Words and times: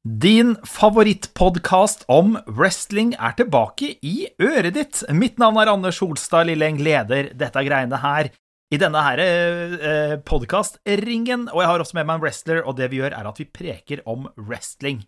Din 0.00 0.54
favorittpodkast 0.64 2.06
om 2.08 2.38
wrestling 2.48 3.10
er 3.20 3.34
tilbake 3.36 3.98
i 4.00 4.30
øret 4.40 4.72
ditt. 4.72 5.02
Mitt 5.12 5.36
navn 5.36 5.58
er 5.60 5.68
Anders 5.68 5.98
Holstad 6.00 6.46
Lilleng, 6.48 6.78
leder 6.80 7.28
dette 7.36 7.64
greiene 7.66 7.98
her 8.00 8.30
i 8.72 8.78
denne 8.80 9.02
her 9.04 9.20
eh, 9.20 10.14
podkast-ringen. 10.24 11.50
Og 11.52 11.60
jeg 11.60 11.68
har 11.68 11.84
også 11.84 11.98
med 11.98 12.08
meg 12.08 12.16
en 12.16 12.24
wrestler, 12.24 12.62
og 12.64 12.78
det 12.80 12.88
vi 12.94 13.02
gjør, 13.02 13.12
er 13.12 13.28
at 13.28 13.42
vi 13.42 13.44
preker 13.44 14.00
om 14.08 14.30
wrestling. 14.38 15.04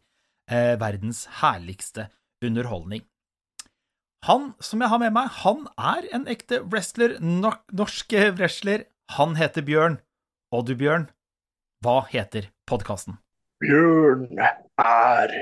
Eh, 0.53 0.77
verdens 0.77 1.25
herligste 1.41 2.11
underholdning. 2.45 3.07
Han 4.29 4.53
som 4.61 4.85
jeg 4.85 4.93
har 4.93 5.01
med 5.01 5.17
meg, 5.17 5.33
han 5.41 5.67
er 5.81 6.13
en 6.13 6.29
ekte 6.29 6.61
wrestler, 6.69 7.17
norsk 7.17 8.13
wrestler. 8.37 8.85
Han 9.17 9.41
heter 9.41 9.65
Bjørn. 9.65 10.03
Og 10.53 10.69
du, 10.69 10.77
Bjørn, 10.77 11.09
hva 11.81 12.03
heter 12.13 12.53
podkasten? 12.69 13.17
Bjørn 13.63 14.29
er 14.83 15.33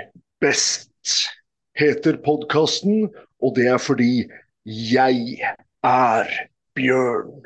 best, 0.41 0.93
heter 1.79 2.21
podkasten, 2.25 3.11
og 3.41 3.57
det 3.57 3.69
er 3.73 3.83
fordi 3.83 4.27
jeg 4.65 5.41
er 5.87 6.33
Bjørn. 6.77 7.45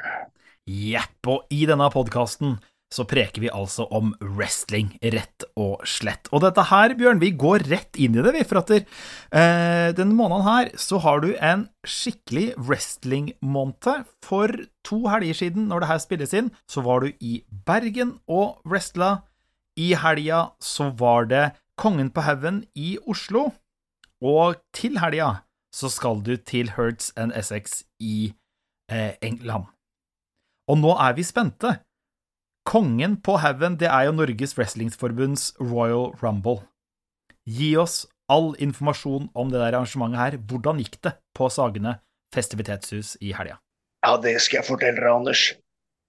Jepp, 0.64 1.20
og 1.28 1.44
i 1.54 1.64
denne 1.68 1.90
podkasten 1.92 2.56
så 2.94 3.02
preker 3.08 3.42
vi 3.42 3.50
altså 3.50 3.88
om 3.90 4.12
wrestling, 4.22 4.92
rett 5.02 5.46
og 5.58 5.82
slett. 5.88 6.28
Og 6.30 6.44
dette 6.44 6.62
her, 6.68 6.94
Bjørn, 6.98 7.18
vi 7.22 7.32
går 7.34 7.64
rett 7.66 7.98
inn 7.98 8.14
i 8.14 8.22
det, 8.22 8.34
vi. 8.36 8.44
For 8.46 8.60
at 8.60 8.70
eh, 8.76 9.90
denne 9.96 10.14
måneden 10.14 10.46
her 10.46 10.70
så 10.78 11.00
har 11.02 11.24
du 11.24 11.32
en 11.34 11.66
skikkelig 11.82 12.52
wrestling-måned. 12.60 14.06
For 14.22 14.54
to 14.86 15.00
helger 15.10 15.40
siden, 15.42 15.66
når 15.72 15.82
det 15.82 15.90
her 15.90 16.02
spilles 16.04 16.36
inn, 16.38 16.52
så 16.70 16.84
var 16.86 17.02
du 17.02 17.10
i 17.18 17.40
Bergen 17.66 18.18
og 18.30 18.60
wrestla 18.68 19.16
i 19.80 19.90
helga 19.98 20.48
så 20.62 20.90
var 20.94 21.26
det 21.30 21.44
Kongen 21.80 22.10
på 22.14 22.22
haugen 22.22 22.62
i 22.78 22.94
Oslo, 23.10 23.48
og 24.22 24.60
til 24.76 25.00
helga 25.02 25.42
så 25.74 25.90
skal 25.90 26.22
du 26.22 26.36
til 26.36 26.70
Hertz 26.76 27.10
and 27.18 27.34
Essex 27.34 27.82
i 27.98 28.34
eh, 28.90 29.18
England. 29.22 29.66
Og 30.70 30.78
nå 30.78 30.94
er 30.94 31.16
vi 31.18 31.24
spente. 31.26 31.80
Kongen 32.64 33.18
på 33.20 33.36
haugen, 33.42 33.76
det 33.80 33.90
er 33.90 34.06
jo 34.06 34.14
Norges 34.14 34.54
Wrestlingsforbunds 34.56 35.50
Royal 35.60 36.14
Rumble. 36.22 36.62
Gi 37.44 37.74
oss 37.76 38.04
all 38.30 38.54
informasjon 38.62 39.28
om 39.34 39.50
det 39.50 39.58
der 39.58 39.74
arrangementet 39.74 40.22
her. 40.22 40.38
Hvordan 40.38 40.80
gikk 40.80 41.00
det 41.04 41.16
på 41.36 41.50
Sagene 41.52 41.98
festivitetshus 42.34 43.16
i 43.20 43.34
helga? 43.36 43.58
Ja, 44.06 44.16
det 44.20 44.38
skal 44.44 44.62
jeg 44.62 44.68
fortelle 44.70 45.02
deg, 45.02 45.10
Anders. 45.10 45.42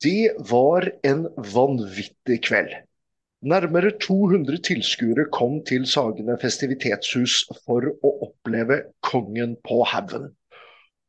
Det 0.04 0.36
var 0.52 0.88
en 1.08 1.26
vanvittig 1.36 2.42
kveld. 2.46 2.74
Nærmere 3.46 3.92
200 4.02 4.58
tilskuere 4.66 5.28
kom 5.30 5.60
til 5.70 5.84
Sagene 5.86 6.34
festivitetshus 6.42 7.44
for 7.68 7.86
å 7.86 8.12
oppleve 8.26 8.80
Kongen 9.06 9.52
på 9.62 9.84
haugen. 9.86 10.32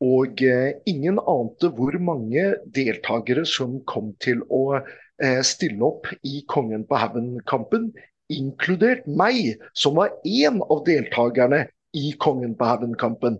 Og 0.04 0.42
eh, 0.44 0.74
ingen 0.84 1.16
ante 1.16 1.70
hvor 1.78 1.96
mange 1.96 2.42
deltakere 2.76 3.46
som 3.48 3.78
kom 3.88 4.10
til 4.20 4.42
å 4.52 4.60
eh, 4.76 5.40
stille 5.48 5.80
opp 5.88 6.10
i 6.28 6.42
Kongen 6.52 6.84
på 6.84 6.98
haugen-kampen, 7.00 7.88
inkludert 8.28 9.06
meg, 9.08 9.62
som 9.72 9.96
var 9.96 10.12
én 10.28 10.60
av 10.60 10.82
deltakerne 10.84 11.62
i 11.96 12.10
Kongen 12.20 12.52
på 12.58 12.68
haugen-kampen. 12.68 13.38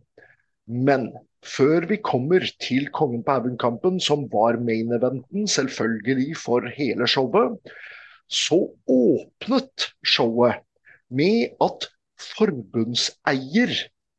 Men 0.72 1.10
før 1.44 1.84
vi 1.92 2.00
kommer 2.00 2.48
til 2.64 2.88
Kongen 2.96 3.26
på 3.28 3.36
haugen-kampen, 3.36 4.00
som 4.00 4.24
var 4.32 4.56
main 4.56 4.96
eventen, 4.96 5.44
selvfølgelig 5.44 6.40
for 6.46 6.64
hele 6.80 7.10
showet, 7.12 7.60
så 8.28 8.76
åpnet 8.86 9.90
showet 10.06 10.62
med 11.10 11.54
at 11.62 11.90
forbundseier 12.18 13.70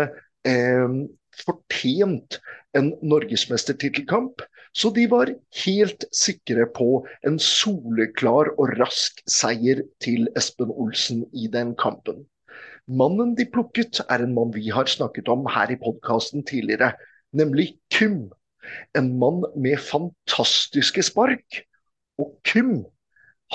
eh, 0.48 0.98
fortjent 1.44 2.41
en 2.77 2.93
norgesmestertittelkamp. 3.03 4.43
Så 4.77 4.91
de 4.93 5.07
var 5.09 5.31
helt 5.65 6.05
sikre 6.13 6.67
på 6.77 6.89
en 7.25 7.39
soleklar 7.41 8.51
og 8.61 8.75
rask 8.77 9.23
seier 9.31 9.81
til 10.05 10.27
Espen 10.37 10.73
Olsen 10.75 11.23
i 11.33 11.49
den 11.53 11.73
kampen. 11.81 12.27
Mannen 12.87 13.33
de 13.39 13.47
plukket, 13.49 14.03
er 14.05 14.23
en 14.23 14.35
mann 14.37 14.53
vi 14.55 14.69
har 14.71 14.87
snakket 14.91 15.31
om 15.33 15.47
her 15.51 15.73
i 15.73 15.79
podkasten 15.81 16.45
tidligere, 16.47 16.93
nemlig 17.33 17.79
Kym. 17.91 18.29
En 18.99 19.09
mann 19.19 19.47
med 19.57 19.81
fantastiske 19.81 21.07
spark. 21.09 21.63
Og 22.21 22.37
Kym, 22.45 22.85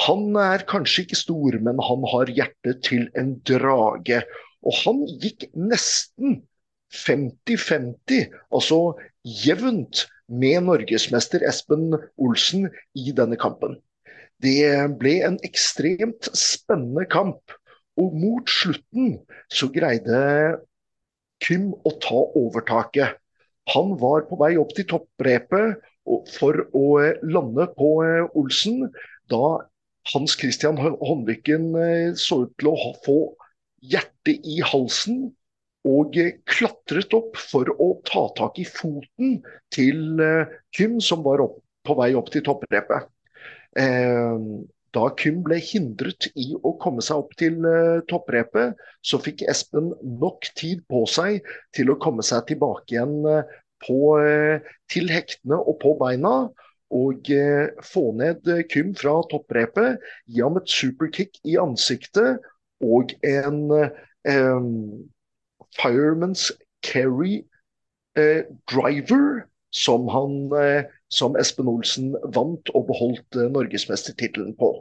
han 0.01 0.35
er 0.41 0.65
kanskje 0.67 1.05
ikke 1.05 1.19
stor, 1.19 1.57
men 1.61 1.79
han 1.85 2.07
har 2.15 2.33
hjertet 2.33 2.81
til 2.87 3.05
en 3.19 3.35
drage. 3.47 4.23
Og 4.65 4.73
han 4.81 5.05
gikk 5.21 5.51
nesten 5.53 6.41
50-50, 6.91 8.33
altså 8.51 8.81
jevnt 9.45 10.07
med 10.31 10.63
norgesmester 10.67 11.43
Espen 11.47 11.91
Olsen 12.21 12.69
i 12.97 13.13
denne 13.15 13.37
kampen. 13.39 13.77
Det 14.41 14.63
ble 14.99 15.19
en 15.27 15.37
ekstremt 15.45 16.31
spennende 16.37 17.05
kamp, 17.11 17.53
og 17.99 18.15
mot 18.17 18.49
slutten 18.49 19.17
så 19.51 19.69
greide 19.73 20.21
Kym 21.41 21.71
å 21.73 21.91
ta 22.01 22.21
overtaket. 22.37 23.17
Han 23.73 23.95
var 24.01 24.25
på 24.29 24.37
vei 24.39 24.55
opp 24.61 24.73
til 24.77 24.87
topprepet 24.89 25.81
for 26.35 26.63
å 26.77 26.87
lande 27.25 27.67
på 27.77 27.91
Olsen, 28.37 28.87
da 29.29 29.61
Hans 30.13 30.33
Christian 30.37 30.79
Håndviken 30.81 31.75
eh, 31.77 32.13
så 32.17 32.43
ut 32.45 32.55
til 32.59 32.71
å 32.71 32.93
få 33.05 33.19
hjertet 33.85 34.41
i 34.49 34.59
halsen 34.65 35.29
og 35.87 36.17
klatret 36.49 37.13
opp 37.17 37.39
for 37.39 37.69
å 37.81 37.93
ta 38.05 38.27
tak 38.37 38.59
i 38.61 38.67
foten 38.67 39.39
til 39.73 40.21
eh, 40.21 40.51
Kym, 40.75 40.99
som 41.01 41.23
var 41.25 41.41
opp, 41.43 41.57
på 41.85 41.95
vei 41.97 42.11
opp 42.17 42.29
til 42.33 42.43
topprepet. 42.45 43.09
Eh, 43.79 44.43
da 44.91 45.05
Kym 45.17 45.39
ble 45.45 45.57
hindret 45.63 46.27
i 46.35 46.51
å 46.53 46.75
komme 46.81 47.01
seg 47.05 47.23
opp 47.23 47.33
til 47.39 47.65
eh, 47.65 48.03
topprepet, 48.11 48.77
så 49.01 49.21
fikk 49.23 49.45
Espen 49.49 49.89
nok 50.21 50.51
tid 50.59 50.83
på 50.91 51.05
seg 51.09 51.41
til 51.75 51.93
å 51.93 51.99
komme 52.01 52.25
seg 52.25 52.45
tilbake 52.51 52.93
igjen 52.97 53.17
på, 53.81 54.01
til 54.93 55.09
hektene 55.09 55.57
og 55.57 55.79
på 55.81 55.95
beina. 55.97 56.35
Og 56.91 57.29
få 57.87 58.01
ned 58.19 58.45
Kym 58.69 58.91
fra 58.99 59.15
topprepet, 59.31 60.03
gi 60.27 60.43
ham 60.43 60.59
et 60.59 60.69
superkick 60.69 61.39
i 61.47 61.55
ansiktet 61.57 62.43
og 62.83 63.13
en 63.23 63.59
eh, 64.27 64.59
Fireman's 65.77 66.51
Carry 66.81 67.43
eh, 68.17 68.43
Driver, 68.71 69.47
som, 69.71 70.07
han, 70.07 70.51
eh, 70.51 70.83
som 71.07 71.37
Espen 71.39 71.69
Olsen 71.71 72.15
vant 72.35 72.71
og 72.75 72.87
beholdt 72.89 73.37
eh, 73.39 73.49
norgesmestertittelen 73.51 74.55
på. 74.59 74.73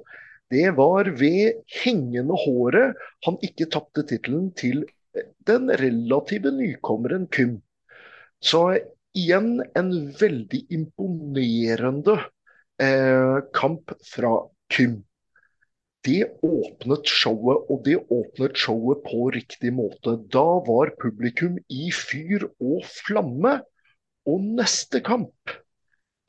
Det 0.51 0.73
var 0.75 1.13
ved 1.21 1.61
hengende 1.83 2.39
håret 2.45 2.99
han 3.27 3.39
ikke 3.47 3.69
tapte 3.71 4.03
tittelen 4.11 4.51
til 4.59 4.83
eh, 5.15 5.29
den 5.47 5.71
relative 5.71 6.51
nykommeren 6.57 7.29
Kym. 7.31 7.61
Så 8.43 8.81
igjen 9.15 9.61
en 9.77 9.93
veldig 10.19 10.65
imponerende 10.75 12.17
eh, 12.83 13.39
kamp 13.55 13.95
fra 14.07 14.35
Kym 14.73 15.01
det 16.07 16.25
åpnet 16.47 17.09
showet, 17.09 17.67
og 17.69 17.83
det 17.85 17.99
åpnet 18.09 18.57
showet 18.57 19.03
på 19.05 19.29
riktig 19.35 19.73
måte. 19.77 20.17
Da 20.33 20.47
var 20.67 20.95
publikum 21.01 21.59
i 21.69 21.91
fyr 21.93 22.47
og 22.61 22.87
flamme. 22.89 23.61
Og 24.29 24.45
neste 24.61 25.01
kamp, 25.05 25.53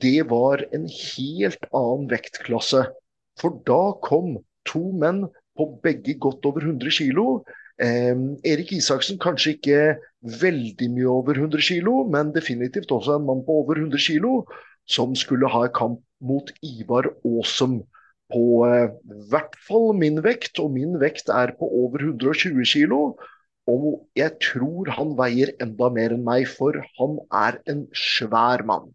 det 0.02 0.28
var 0.30 0.64
en 0.74 0.88
helt 0.88 1.66
annen 1.72 2.08
vektklasse. 2.10 2.86
For 3.40 3.60
da 3.68 3.94
kom 4.04 4.38
to 4.68 4.82
menn 4.96 5.26
på 5.56 5.68
begge 5.84 6.16
godt 6.20 6.44
over 6.48 6.64
100 6.64 6.92
kg. 6.92 7.42
Eh, 7.80 8.16
Erik 8.48 8.72
Isaksen 8.76 9.20
kanskje 9.20 9.56
ikke 9.56 9.80
veldig 10.42 10.88
mye 10.96 11.08
over 11.12 11.38
100 11.38 11.64
kg, 11.64 11.88
men 12.12 12.32
definitivt 12.36 12.92
også 12.92 13.18
en 13.18 13.28
mann 13.28 13.44
på 13.46 13.60
over 13.64 13.80
100 13.80 14.00
kg 14.04 14.44
som 14.88 15.14
skulle 15.16 15.48
ha 15.48 15.66
kamp 15.72 16.00
mot 16.20 16.48
Ivar 16.64 17.08
Aasum 17.24 17.82
på 18.32 18.64
eh, 18.66 18.90
hvert 19.30 19.54
fall 19.68 19.92
min 19.98 20.22
vekt, 20.24 20.58
og 20.62 20.72
min 20.74 20.98
vekt 21.02 21.30
er 21.32 21.54
på 21.58 21.68
over 21.84 22.02
120 22.08 22.64
kg. 22.64 23.14
Og 23.70 24.08
jeg 24.18 24.34
tror 24.42 24.90
han 24.96 25.12
veier 25.18 25.52
enda 25.62 25.88
mer 25.94 26.14
enn 26.16 26.24
meg, 26.26 26.48
for 26.50 26.74
han 26.98 27.18
er 27.30 27.60
en 27.70 27.84
svær 27.94 28.64
mann. 28.66 28.90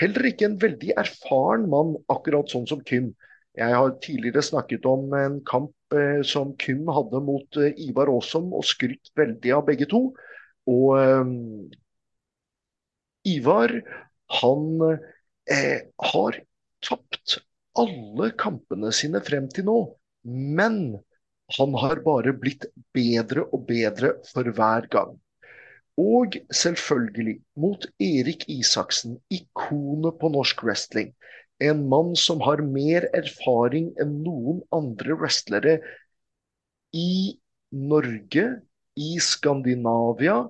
Heller 0.00 0.26
ikke 0.30 0.48
en 0.48 0.58
veldig 0.62 0.96
erfaren 0.98 1.68
mann, 1.70 1.94
akkurat 2.10 2.50
sånn 2.50 2.66
som 2.70 2.82
Kim. 2.88 3.12
Jeg 3.58 3.74
har 3.74 3.94
tidligere 4.02 4.42
snakket 4.42 4.86
om 4.86 5.12
en 5.18 5.38
kamp 5.46 5.94
eh, 5.94 6.22
som 6.26 6.54
Kim 6.58 6.88
hadde 6.94 7.22
mot 7.26 7.60
eh, 7.62 7.74
Ivar 7.88 8.10
Aasom, 8.10 8.50
og 8.54 8.66
skrytt 8.66 9.12
veldig 9.18 9.54
av 9.54 9.64
begge 9.70 9.86
to. 9.90 10.02
Og 10.70 10.98
eh, 10.98 11.24
Ivar, 13.36 13.74
han 14.40 14.64
eh, 15.50 15.80
har 16.12 16.42
tapt 16.84 17.38
alle 17.78 18.32
kampene 18.40 18.90
sine 18.94 19.22
frem 19.24 19.48
til 19.52 19.68
nå. 19.68 19.78
Men 20.28 20.98
han 21.56 21.74
har 21.80 22.02
bare 22.04 22.34
blitt 22.36 22.66
bedre 22.96 23.46
og 23.54 23.64
bedre 23.70 24.16
for 24.28 24.50
hver 24.58 24.88
gang. 24.92 25.14
Og 25.98 26.36
selvfølgelig 26.54 27.38
mot 27.58 27.86
Erik 27.98 28.44
Isaksen, 28.52 29.16
ikonet 29.34 30.18
på 30.20 30.30
norsk 30.30 30.62
wrestling. 30.62 31.14
En 31.58 31.88
mann 31.90 32.12
som 32.14 32.42
har 32.44 32.62
mer 32.62 33.08
erfaring 33.16 33.90
enn 33.98 34.20
noen 34.22 34.60
andre 34.74 35.16
wrestlere 35.18 35.78
i 36.94 37.34
Norge, 37.74 38.44
i 38.98 39.10
Skandinavia, 39.22 40.44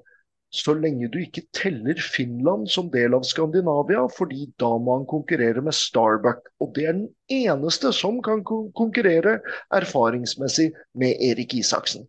så 0.55 0.73
lenge 0.75 1.11
du 1.13 1.19
ikke 1.21 1.45
teller 1.53 1.99
Finland 2.01 2.71
som 2.73 2.89
del 2.93 3.17
av 3.17 3.27
Skandinavia, 3.29 4.07
fordi 4.17 4.47
da 4.61 4.71
må 4.81 4.97
han 4.97 5.09
konkurrere 5.09 5.61
med 5.65 5.77
Starbuck. 5.77 6.41
Og 6.65 6.73
det 6.77 6.87
er 6.89 6.97
den 6.97 7.09
eneste 7.29 7.93
som 7.93 8.23
kan 8.25 8.41
konkurrere 8.45 9.39
erfaringsmessig 9.77 10.71
med 10.97 11.21
Erik 11.31 11.59
Isaksen. 11.59 12.09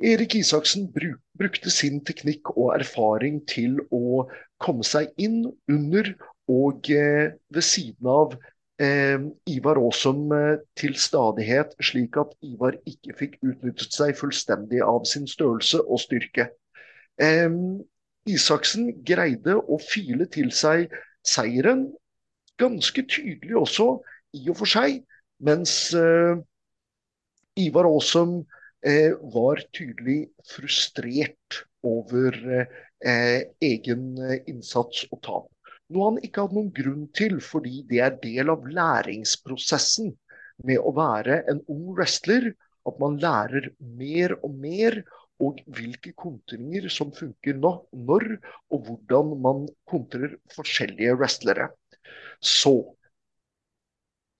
Erik 0.00 0.34
Isaksen 0.34 0.88
brukte 0.90 1.70
sin 1.70 2.00
teknikk 2.08 2.54
og 2.56 2.72
erfaring 2.78 3.42
til 3.46 3.78
å 3.92 4.24
komme 4.62 4.86
seg 4.86 5.12
inn 5.20 5.44
under 5.68 6.14
og 6.50 6.88
eh, 6.90 7.36
ved 7.54 7.62
siden 7.62 8.08
av 8.10 8.34
eh, 8.80 9.20
Ivar 9.52 9.78
Aasum 9.78 10.32
eh, 10.34 10.62
til 10.80 10.96
stadighet, 10.98 11.76
slik 11.84 12.16
at 12.18 12.32
Ivar 12.42 12.80
ikke 12.88 13.14
fikk 13.18 13.36
utnyttet 13.44 13.94
seg 13.94 14.16
fullstendig 14.18 14.80
av 14.82 15.04
sin 15.06 15.28
størrelse 15.30 15.84
og 15.84 16.00
styrke. 16.02 16.48
Eh, 17.20 17.48
Isaksen 18.30 18.90
greide 19.06 19.56
å 19.56 19.78
file 19.80 20.26
til 20.32 20.50
seg 20.54 20.92
seieren, 21.26 21.88
ganske 22.60 23.04
tydelig 23.08 23.56
også, 23.62 23.88
i 24.36 24.44
og 24.52 24.58
for 24.60 24.70
seg, 24.70 25.00
mens 25.42 25.72
eh, 25.96 26.36
Ivar 27.60 27.88
Aasum 27.88 28.40
eh, 28.86 29.16
var 29.34 29.62
tydelig 29.76 30.20
frustrert 30.52 31.62
over 31.86 32.36
eh, 32.46 33.48
egen 33.64 34.12
innsats 34.46 35.06
og 35.10 35.22
tap. 35.24 35.48
Noe 35.90 36.10
han 36.12 36.20
ikke 36.22 36.44
hadde 36.44 36.58
noen 36.58 36.74
grunn 36.74 37.06
til, 37.16 37.40
fordi 37.42 37.82
det 37.90 38.02
er 38.04 38.18
del 38.22 38.52
av 38.52 38.68
læringsprosessen 38.68 40.12
med 40.68 40.78
å 40.78 40.92
være 40.94 41.40
en 41.50 41.64
ung 41.72 41.88
wrestler. 41.96 42.52
At 42.88 42.96
man 42.96 43.18
lærer 43.20 43.66
mer 43.98 44.32
og 44.38 44.54
mer 44.56 44.94
og 45.40 45.60
hvilke 45.72 46.12
kontringer 46.18 46.88
som 46.92 47.12
funker 47.16 47.56
nå, 47.56 47.72
når, 48.08 48.26
og 48.70 48.86
hvordan 48.86 49.34
man 49.44 49.66
kontrer 49.90 50.36
forskjellige 50.54 51.16
wrestlere. 51.20 51.70
Så 52.40 52.74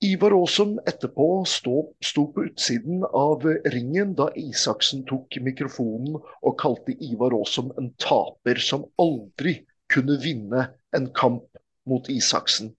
Ivar 0.01 0.33
Aasen 0.33 0.79
etterpå 0.89 1.25
sto, 1.45 1.81
sto, 2.01 2.23
på 2.33 2.47
utsiden 2.49 3.03
av 3.05 3.43
ringen 3.75 4.15
da 4.17 4.31
Isaksen 4.41 5.03
tok 5.09 5.37
mikrofonen 5.45 6.15
og 6.17 6.55
kalte 6.63 6.95
Ivar 7.05 7.37
Aasen 7.37 7.69
en 7.77 7.91
taper 8.01 8.63
som 8.65 8.87
aldri 9.03 9.59
kunne 9.93 10.17
vinne 10.23 10.71
en 10.97 11.11
kamp 11.13 11.45
mot 11.85 12.09
Isaksen. 12.09 12.73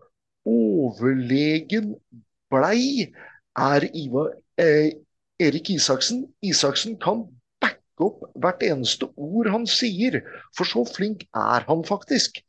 Overlegen 0.49 1.93
blei 2.49 3.11
er 3.53 3.85
Ivar, 3.93 4.33
eh, 4.57 4.89
Erik 5.37 5.69
Isaksen. 5.69 6.25
Isaksen 6.41 6.97
kan 6.97 7.27
opp 8.05 8.25
hvert 8.41 8.63
eneste 8.65 9.09
ord 9.15 9.49
han 9.53 9.67
sier, 9.69 10.21
for 10.57 10.67
så 10.67 10.85
flink 10.87 11.25
er 11.37 11.67
han 11.67 11.85
faktisk. 11.87 12.41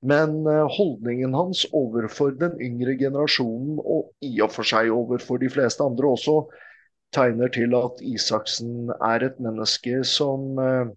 Men 0.00 0.46
eh, 0.46 0.66
holdningen 0.76 1.34
hans 1.34 1.64
overfor 1.74 2.36
den 2.38 2.54
yngre 2.62 2.94
generasjonen, 3.00 3.80
og 3.82 4.12
i 4.22 4.36
og 4.44 4.52
for 4.54 4.68
seg 4.68 4.92
overfor 4.94 5.42
de 5.42 5.50
fleste 5.50 5.82
andre 5.82 6.12
også, 6.14 6.38
tegner 7.14 7.48
til 7.48 7.74
at 7.74 8.02
Isaksen 8.04 8.92
er 9.00 9.24
et 9.26 9.38
menneske 9.42 10.02
som 10.06 10.58
eh, 10.62 10.94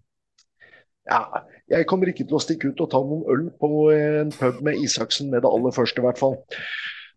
Ja, 1.10 1.42
jeg 1.66 1.86
kommer 1.90 2.06
ikke 2.06 2.22
til 2.28 2.36
å 2.38 2.42
stikke 2.42 2.68
ut 2.70 2.80
og 2.84 2.92
ta 2.92 3.00
noen 3.02 3.24
øl 3.32 3.48
på 3.58 3.88
en 3.90 4.28
pub 4.36 4.60
med 4.62 4.78
Isaksen 4.84 5.32
med 5.32 5.42
det 5.42 5.50
aller 5.50 5.74
første, 5.74 5.98
i 5.98 6.04
hvert 6.04 6.20
fall. 6.20 6.36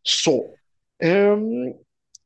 Så 0.01 0.33
um, 1.05 1.67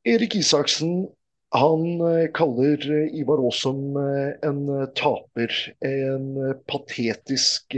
Erik 0.07 0.37
Isaksen 0.39 1.09
han 1.51 2.01
eh, 2.01 2.29
kaller 2.33 2.91
eh, 2.91 3.15
Ivar 3.19 3.41
Aasum 3.41 3.97
eh, 3.97 4.33
en 4.45 4.67
taper, 4.95 5.53
en 5.81 6.27
patetisk 6.69 7.73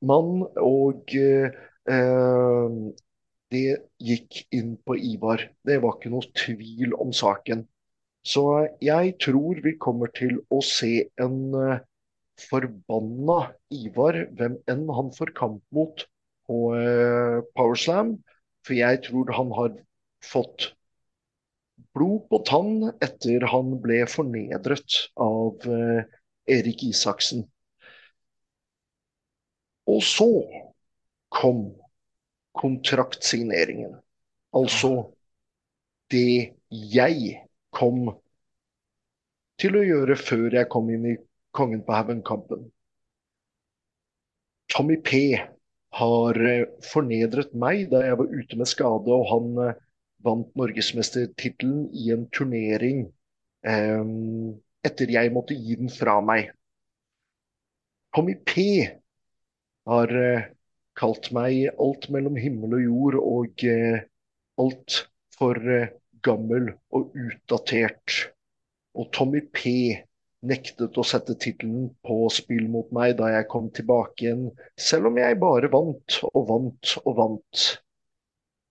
mann. 0.00 0.46
Og 0.56 1.12
det 3.50 3.66
gikk 3.98 4.40
inn 4.54 4.76
på 4.86 4.96
Ivar. 4.96 5.44
Det 5.66 5.80
var 5.82 5.98
ikke 5.98 6.12
noe 6.14 6.32
tvil 6.38 6.94
om 6.96 7.12
saken. 7.12 7.66
Så 8.24 8.44
jeg 8.84 9.16
tror 9.20 9.60
vi 9.64 9.74
kommer 9.80 10.12
til 10.16 10.38
å 10.52 10.60
se 10.64 11.08
en 11.20 11.52
forbanna 12.40 13.38
Ivar, 13.74 14.22
hvem 14.36 14.60
enn 14.70 14.84
han 14.94 15.10
får 15.16 15.34
kamp 15.36 15.64
mot 15.74 16.04
på 16.48 16.60
Powerslam. 17.56 18.18
For 18.64 18.76
jeg 18.76 19.02
tror 19.08 19.32
han 19.36 19.56
har 19.56 19.74
fått 20.24 20.70
blod 21.96 22.26
på 22.30 22.40
tann 22.46 22.90
etter 23.02 23.46
han 23.52 23.74
ble 23.82 24.02
fornedret 24.10 24.98
av 25.20 25.66
eh, 25.66 26.02
Erik 26.50 26.84
Isaksen. 26.86 27.44
Og 29.90 30.02
så 30.06 30.30
kom 31.34 31.64
kontraktsigneringen. 32.58 33.96
Altså 34.54 35.10
det 36.10 36.56
jeg 36.70 37.40
kom 37.74 38.10
til 39.60 39.78
å 39.78 39.86
gjøre 39.86 40.16
før 40.18 40.60
jeg 40.60 40.70
kom 40.72 40.90
inn 40.94 41.10
i 41.14 41.16
Kongen 41.50 41.80
på 41.82 41.90
haugen-kampen. 41.90 42.68
Tommy 44.70 45.00
P 45.02 45.34
har 45.98 46.38
eh, 46.46 46.68
fornedret 46.86 47.56
meg 47.58 47.88
da 47.90 48.04
jeg 48.04 48.18
var 48.20 48.28
ute 48.30 48.58
med 48.60 48.70
skade, 48.70 49.10
og 49.10 49.24
han 49.32 49.48
eh, 49.64 49.80
vant 50.26 50.50
norgesmestertittelen 50.58 51.88
i 51.96 52.10
en 52.14 52.26
turnering 52.34 53.04
eh, 53.66 54.04
etter 54.86 55.12
jeg 55.12 55.32
måtte 55.34 55.56
gi 55.56 55.76
den 55.80 55.92
fra 55.92 56.18
meg. 56.24 56.50
Tommy 58.14 58.34
P 58.46 58.64
har 59.90 60.12
eh, 60.18 60.50
kalt 60.98 61.30
meg 61.36 61.70
alt 61.78 62.08
mellom 62.12 62.36
himmel 62.40 62.76
og 62.78 62.84
jord 62.84 63.18
og 63.20 63.64
eh, 63.70 64.02
alt 64.60 65.02
for 65.36 65.58
eh, 65.76 65.92
gammel 66.26 66.72
og 66.96 67.14
utdatert. 67.16 68.16
Og 68.98 69.12
Tommy 69.14 69.44
P 69.54 69.70
nektet 70.50 70.96
å 70.98 71.04
sette 71.04 71.36
tittelen 71.40 71.90
på 72.06 72.16
spill 72.32 72.66
mot 72.72 72.88
meg 72.96 73.14
da 73.20 73.28
jeg 73.34 73.48
kom 73.52 73.68
tilbake 73.76 74.24
igjen, 74.24 74.48
selv 74.80 75.10
om 75.10 75.20
jeg 75.20 75.38
bare 75.40 75.70
vant 75.72 76.18
og 76.32 76.42
vant 76.48 76.96
og 77.04 77.16
vant. 77.18 77.64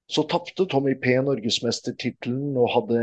Så 0.09 0.25
tapte 0.29 0.65
Tommy 0.69 0.95
P 0.97 1.13
norgesmestertittelen 1.21 2.57
og 2.57 2.71
hadde 2.73 3.01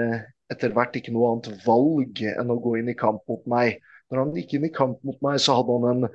etter 0.53 0.73
hvert 0.75 0.97
ikke 0.99 1.15
noe 1.15 1.35
annet 1.35 1.67
valg 1.67 2.23
enn 2.33 2.51
å 2.51 2.59
gå 2.63 2.77
inn 2.81 2.91
i 2.91 2.99
kamp 2.99 3.23
mot 3.31 3.45
meg. 3.51 3.79
Når 4.11 4.23
han 4.23 4.35
gikk 4.39 4.57
inn 4.57 4.67
i 4.69 4.75
kamp 4.75 5.03
mot 5.07 5.19
meg, 5.25 5.39
så 5.43 5.59
hadde 5.59 5.77
han 5.77 6.05
en 6.07 6.09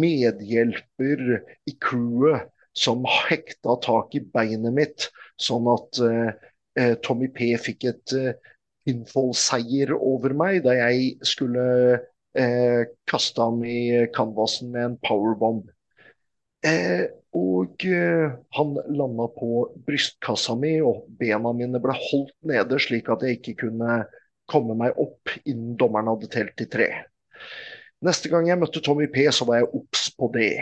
medhjelper 0.00 1.22
i 1.68 1.74
crewet 1.80 2.48
som 2.76 3.04
hekta 3.04 3.76
tak 3.82 4.14
i 4.16 4.22
beinet 4.22 4.74
mitt, 4.76 5.08
sånn 5.40 5.66
at 5.72 6.00
eh, 6.06 6.30
eh 6.78 6.94
Tommy 7.04 7.28
P 7.34 7.50
fikk 7.58 7.88
et 7.90 8.14
eh, 8.16 8.36
pinfall-seier 8.86 9.92
over 9.96 10.34
meg 10.36 10.62
da 10.64 10.76
jeg 10.76 11.16
skulle 11.26 11.64
eh, 12.38 12.84
kaste 13.10 13.42
ham 13.42 13.64
i 13.64 14.06
canvasen 14.14 14.70
med 14.72 14.86
en 14.86 14.98
powerbomb. 15.04 15.66
Eh, 16.64 17.08
og 17.36 17.84
eh, 17.86 18.32
han 18.56 18.72
landa 18.90 19.28
på 19.36 19.68
brystkassa 19.86 20.56
mi, 20.58 20.76
og 20.82 21.04
bena 21.20 21.52
mine 21.54 21.80
ble 21.82 21.94
holdt 21.94 22.34
nede 22.46 22.80
slik 22.82 23.10
at 23.12 23.22
jeg 23.26 23.38
ikke 23.38 23.56
kunne 23.66 24.00
komme 24.50 24.74
meg 24.78 24.98
opp 24.98 25.30
innen 25.44 25.76
dommeren 25.78 26.10
hadde 26.10 26.30
telt 26.32 26.56
til 26.58 26.70
tre. 26.72 26.88
Neste 28.02 28.30
gang 28.32 28.48
jeg 28.48 28.58
møtte 28.58 28.82
Tommy 28.82 29.06
P, 29.12 29.28
så 29.30 29.46
var 29.46 29.60
jeg 29.60 29.70
obs 29.76 30.08
på 30.18 30.30
det. 30.34 30.54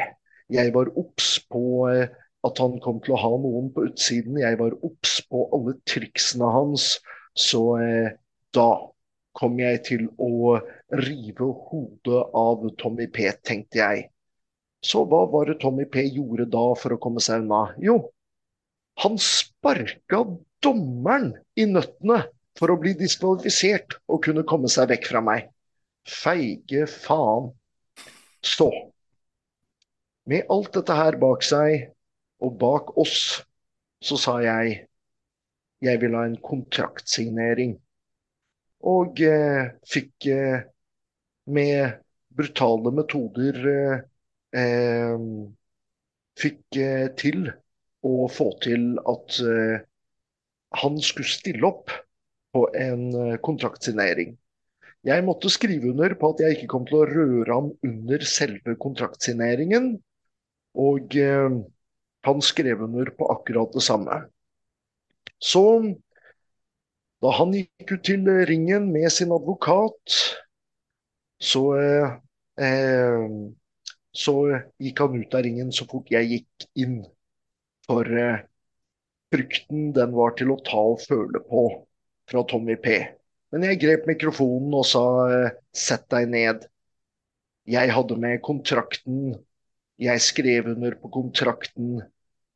Jeg 0.52 0.72
var 0.74 0.90
obs 0.98 1.38
på 1.48 1.62
eh, 1.88 2.12
at 2.46 2.60
han 2.62 2.76
kom 2.84 3.00
til 3.04 3.16
å 3.16 3.22
ha 3.22 3.32
noen 3.40 3.72
på 3.74 3.86
utsiden. 3.88 4.38
Jeg 4.42 4.58
var 4.60 4.76
obs 4.84 5.18
på 5.30 5.46
alle 5.54 5.78
triksene 5.88 6.52
hans. 6.52 6.96
Så 7.38 7.62
eh, 7.80 8.12
da 8.54 8.68
kom 9.38 9.58
jeg 9.62 9.82
til 9.86 10.06
å 10.18 10.58
rive 10.98 11.50
hodet 11.68 12.22
av 12.36 12.64
Tommy 12.80 13.06
P, 13.12 13.28
tenkte 13.46 13.80
jeg. 13.80 14.08
Så 14.84 15.02
hva 15.10 15.24
var 15.30 15.48
det 15.48 15.58
Tommy 15.62 15.84
P 15.90 16.04
gjorde 16.06 16.46
da 16.52 16.64
for 16.78 16.94
å 16.94 17.00
komme 17.02 17.22
seg 17.24 17.42
unna? 17.42 17.64
Jo, 17.82 17.98
han 19.02 19.18
sparka 19.22 20.22
dommeren 20.62 21.32
i 21.58 21.66
nøttene 21.70 22.22
for 22.58 22.72
å 22.72 22.78
bli 22.80 22.94
diskvalifisert 22.98 23.98
og 24.10 24.22
kunne 24.26 24.46
komme 24.48 24.70
seg 24.70 24.90
vekk 24.92 25.10
fra 25.10 25.22
meg. 25.22 25.48
Feige 26.08 26.86
faen. 26.90 27.52
Så 28.42 28.70
Med 30.28 30.50
alt 30.52 30.74
dette 30.76 30.92
her 30.92 31.16
bak 31.16 31.40
seg, 31.46 31.86
og 32.44 32.58
bak 32.60 32.90
oss, 33.00 33.40
så 34.04 34.18
sa 34.20 34.34
jeg 34.44 34.74
jeg 35.80 36.00
vil 36.02 36.16
ha 36.18 36.26
en 36.26 36.36
kontraktsignering. 36.42 37.76
Og 38.92 39.22
eh, 39.24 39.70
fikk 39.88 40.26
eh, 40.30 40.66
med 41.54 41.98
brutale 42.34 42.92
metoder 42.94 43.58
eh, 43.72 44.04
Fikk 46.38 46.78
eh, 46.80 47.08
til 47.18 47.48
å 48.06 48.28
få 48.32 48.50
til 48.64 48.94
at 49.10 49.38
eh, 49.44 49.80
han 50.82 51.00
skulle 51.02 51.28
stille 51.28 51.66
opp 51.66 51.92
på 52.54 52.66
en 52.76 53.38
kontraktsignering. 53.44 54.36
Jeg 55.06 55.24
måtte 55.24 55.50
skrive 55.52 55.92
under 55.92 56.14
på 56.18 56.32
at 56.32 56.40
jeg 56.42 56.56
ikke 56.56 56.70
kom 56.72 56.86
til 56.88 57.00
å 57.00 57.08
røre 57.08 57.54
ham 57.54 57.68
under 57.86 58.24
selve 58.26 58.74
kontraktsigneringen. 58.82 59.92
Og 60.78 61.14
eh, 61.18 61.54
han 62.26 62.42
skrev 62.44 62.82
under 62.88 63.12
på 63.14 63.28
akkurat 63.32 63.72
det 63.74 63.84
samme. 63.86 64.18
Så 65.38 65.64
da 67.22 67.32
han 67.38 67.54
gikk 67.54 67.94
ut 67.94 68.04
til 68.06 68.26
ringen 68.50 68.90
med 68.94 69.10
sin 69.14 69.32
advokat, 69.34 70.18
så, 71.38 71.62
eh, 72.58 73.30
så 74.14 74.34
gikk 74.82 75.02
han 75.04 75.18
ut 75.20 75.34
av 75.36 75.44
ringen 75.46 75.72
så 75.74 75.86
fort 75.88 76.10
jeg 76.12 76.30
gikk 76.32 76.68
inn. 76.80 77.02
For 77.88 78.08
eh, 78.08 78.42
frykten 79.32 79.92
den 79.96 80.16
var 80.16 80.34
til 80.38 80.52
å 80.52 80.60
ta 80.64 80.80
og 80.94 81.04
føle 81.04 81.42
på 81.48 81.68
fra 82.28 82.44
Tommy 82.48 82.76
P. 82.80 82.98
Men 83.52 83.64
jeg 83.64 83.80
grep 83.80 84.08
mikrofonen 84.08 84.74
og 84.76 84.86
sa 84.88 85.04
eh, 85.32 85.56
sett 85.72 86.08
deg 86.12 86.28
ned. 86.32 86.66
Jeg 87.68 87.92
hadde 87.92 88.16
med 88.20 88.40
kontrakten. 88.44 89.34
Jeg 90.00 90.22
skrev 90.24 90.70
under 90.74 90.96
på 91.00 91.10
kontrakten. 91.12 91.98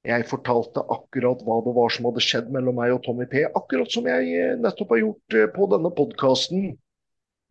Jeg 0.03 0.27
fortalte 0.27 0.83
akkurat 0.91 1.43
hva 1.47 1.61
det 1.63 1.73
var 1.77 1.93
som 1.95 2.09
hadde 2.09 2.23
skjedd 2.25 2.49
mellom 2.55 2.75
meg 2.81 2.95
og 2.95 3.05
Tommy 3.05 3.27
P. 3.31 3.45
Akkurat 3.47 3.93
som 3.93 4.09
jeg 4.09 4.33
eh, 4.35 4.57
nettopp 4.61 4.97
har 4.97 5.03
gjort 5.05 5.39
eh, 5.39 5.49
på 5.55 5.69
denne 5.73 5.93
podkasten. 5.97 6.73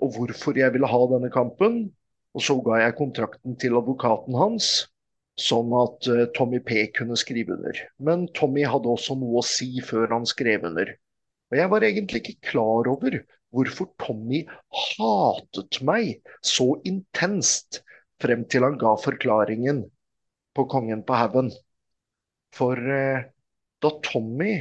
Og 0.02 0.16
hvorfor 0.18 0.58
jeg 0.58 0.74
ville 0.74 0.90
ha 0.90 1.02
denne 1.14 1.30
kampen. 1.34 1.84
Og 2.38 2.46
så 2.46 2.56
ga 2.64 2.80
jeg 2.84 2.98
kontrakten 2.98 3.58
til 3.60 3.76
advokaten 3.80 4.38
hans, 4.40 4.72
sånn 5.40 5.72
at 5.76 6.08
Tommy 6.38 6.62
P 6.64 6.86
kunne 6.96 7.18
skrive 7.20 7.58
under. 7.58 7.78
Men 8.00 8.28
Tommy 8.38 8.64
hadde 8.68 8.92
også 8.92 9.18
noe 9.20 9.42
å 9.42 9.46
si 9.46 9.82
før 9.84 10.12
han 10.14 10.28
skrev 10.30 10.68
under. 10.70 10.94
Og 11.52 11.60
jeg 11.60 11.72
var 11.74 11.84
egentlig 11.84 12.22
ikke 12.22 12.52
klar 12.54 12.88
over 12.88 13.20
hvorfor 13.52 13.90
Tommy 14.00 14.46
hatet 14.72 15.82
meg 15.84 16.22
så 16.46 16.74
intenst 16.88 17.82
frem 18.24 18.46
til 18.48 18.64
han 18.64 18.78
ga 18.80 18.94
forklaringen 19.02 19.84
på 20.56 20.66
Kongen 20.72 21.04
på 21.08 21.18
haugen. 21.20 21.52
For 22.56 22.80
eh, 22.80 23.28
da 23.84 23.92
Tommy 24.06 24.54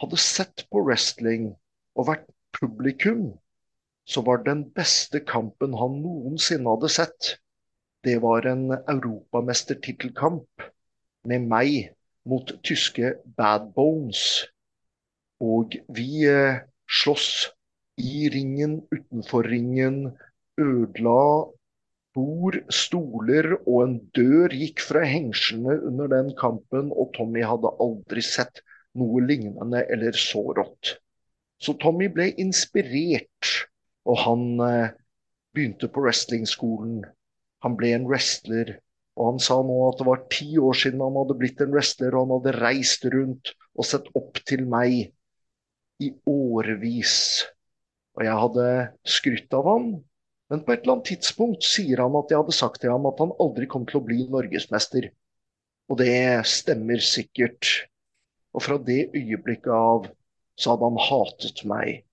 hadde 0.00 0.20
sett 0.20 0.64
på 0.70 0.84
wrestling 0.84 1.50
og 1.96 2.10
vært 2.10 2.28
publikum, 2.56 3.34
så 4.06 4.22
var 4.26 4.44
den 4.46 4.64
beste 4.76 5.20
kampen 5.26 5.74
han 5.80 5.98
noensinne 6.02 6.76
hadde 6.76 6.90
sett, 6.92 7.36
det 8.06 8.20
var 8.22 8.46
en 8.46 8.70
europamestertittelkamp 8.76 10.66
med 11.26 11.48
meg 11.50 11.90
mot 12.30 12.52
tyske 12.66 13.16
Bad 13.38 13.72
Bones. 13.74 14.22
Og 15.42 15.74
vi 15.92 16.22
eh, 16.30 16.62
slåss 16.86 17.48
i 17.98 18.28
ringen, 18.32 18.78
utenfor 18.94 19.48
ringen. 19.50 20.14
Ødela 20.56 21.50
bord, 22.16 22.56
stoler 22.72 23.50
og 23.58 23.82
en 23.82 23.96
dør 24.16 24.54
gikk 24.54 24.80
fra 24.86 25.02
hengslene 25.04 25.76
under 25.90 26.08
den 26.14 26.30
kampen, 26.38 26.88
og 26.94 27.12
Tommy 27.16 27.42
hadde 27.44 27.74
aldri 27.82 28.24
sett 28.24 28.62
noe 28.96 29.20
lignende 29.24 29.82
eller 29.92 30.16
så 30.16 30.46
rått. 30.56 30.96
Så 31.60 31.76
Tommy 31.80 32.08
ble 32.12 32.30
inspirert, 32.40 33.50
og 34.06 34.18
han 34.22 34.44
eh, 34.62 34.94
begynte 35.56 35.90
på 35.90 36.04
wrestlingskolen. 36.04 37.00
Han 37.64 37.76
ble 37.78 37.92
en 37.96 38.06
wrestler, 38.08 38.76
og 39.16 39.32
han 39.32 39.42
sa 39.42 39.58
nå 39.64 39.76
at 39.88 40.00
det 40.00 40.06
var 40.08 40.24
ti 40.32 40.48
år 40.60 40.76
siden 40.76 41.02
han 41.02 41.16
hadde 41.18 41.38
blitt 41.40 41.62
en 41.64 41.72
wrestler, 41.74 42.14
og 42.14 42.26
han 42.26 42.34
hadde 42.36 42.56
reist 42.60 43.06
rundt 43.12 43.54
og 43.76 43.88
sett 43.88 44.10
opp 44.18 44.42
til 44.48 44.66
meg 44.68 45.08
i 46.04 46.12
årevis. 46.28 47.16
Og 48.16 48.24
jeg 48.24 48.42
hadde 48.42 48.68
skrytt 49.16 49.56
av 49.56 49.68
ham, 49.68 49.88
men 50.52 50.62
på 50.62 50.72
et 50.72 50.84
eller 50.84 50.98
annet 50.98 51.10
tidspunkt 51.10 51.66
sier 51.66 52.00
han 52.04 52.16
at 52.20 52.30
jeg 52.30 52.38
hadde 52.38 52.54
sagt 52.54 52.80
til 52.82 52.92
ham 52.94 53.08
at 53.08 53.18
han 53.22 53.34
aldri 53.42 53.66
kom 53.70 53.86
til 53.88 53.98
å 54.00 54.06
bli 54.06 54.22
norgesmester. 54.30 55.08
Og 55.90 55.98
det 56.00 56.46
stemmer 56.48 57.02
sikkert. 57.02 57.88
Og 58.56 58.64
fra 58.64 58.78
det 58.80 59.10
øyeblikket 59.16 59.72
av 59.74 60.06
så 60.56 60.72
hadde 60.72 60.88
han 60.88 61.02
hatet 61.08 61.62
meg 61.68 62.04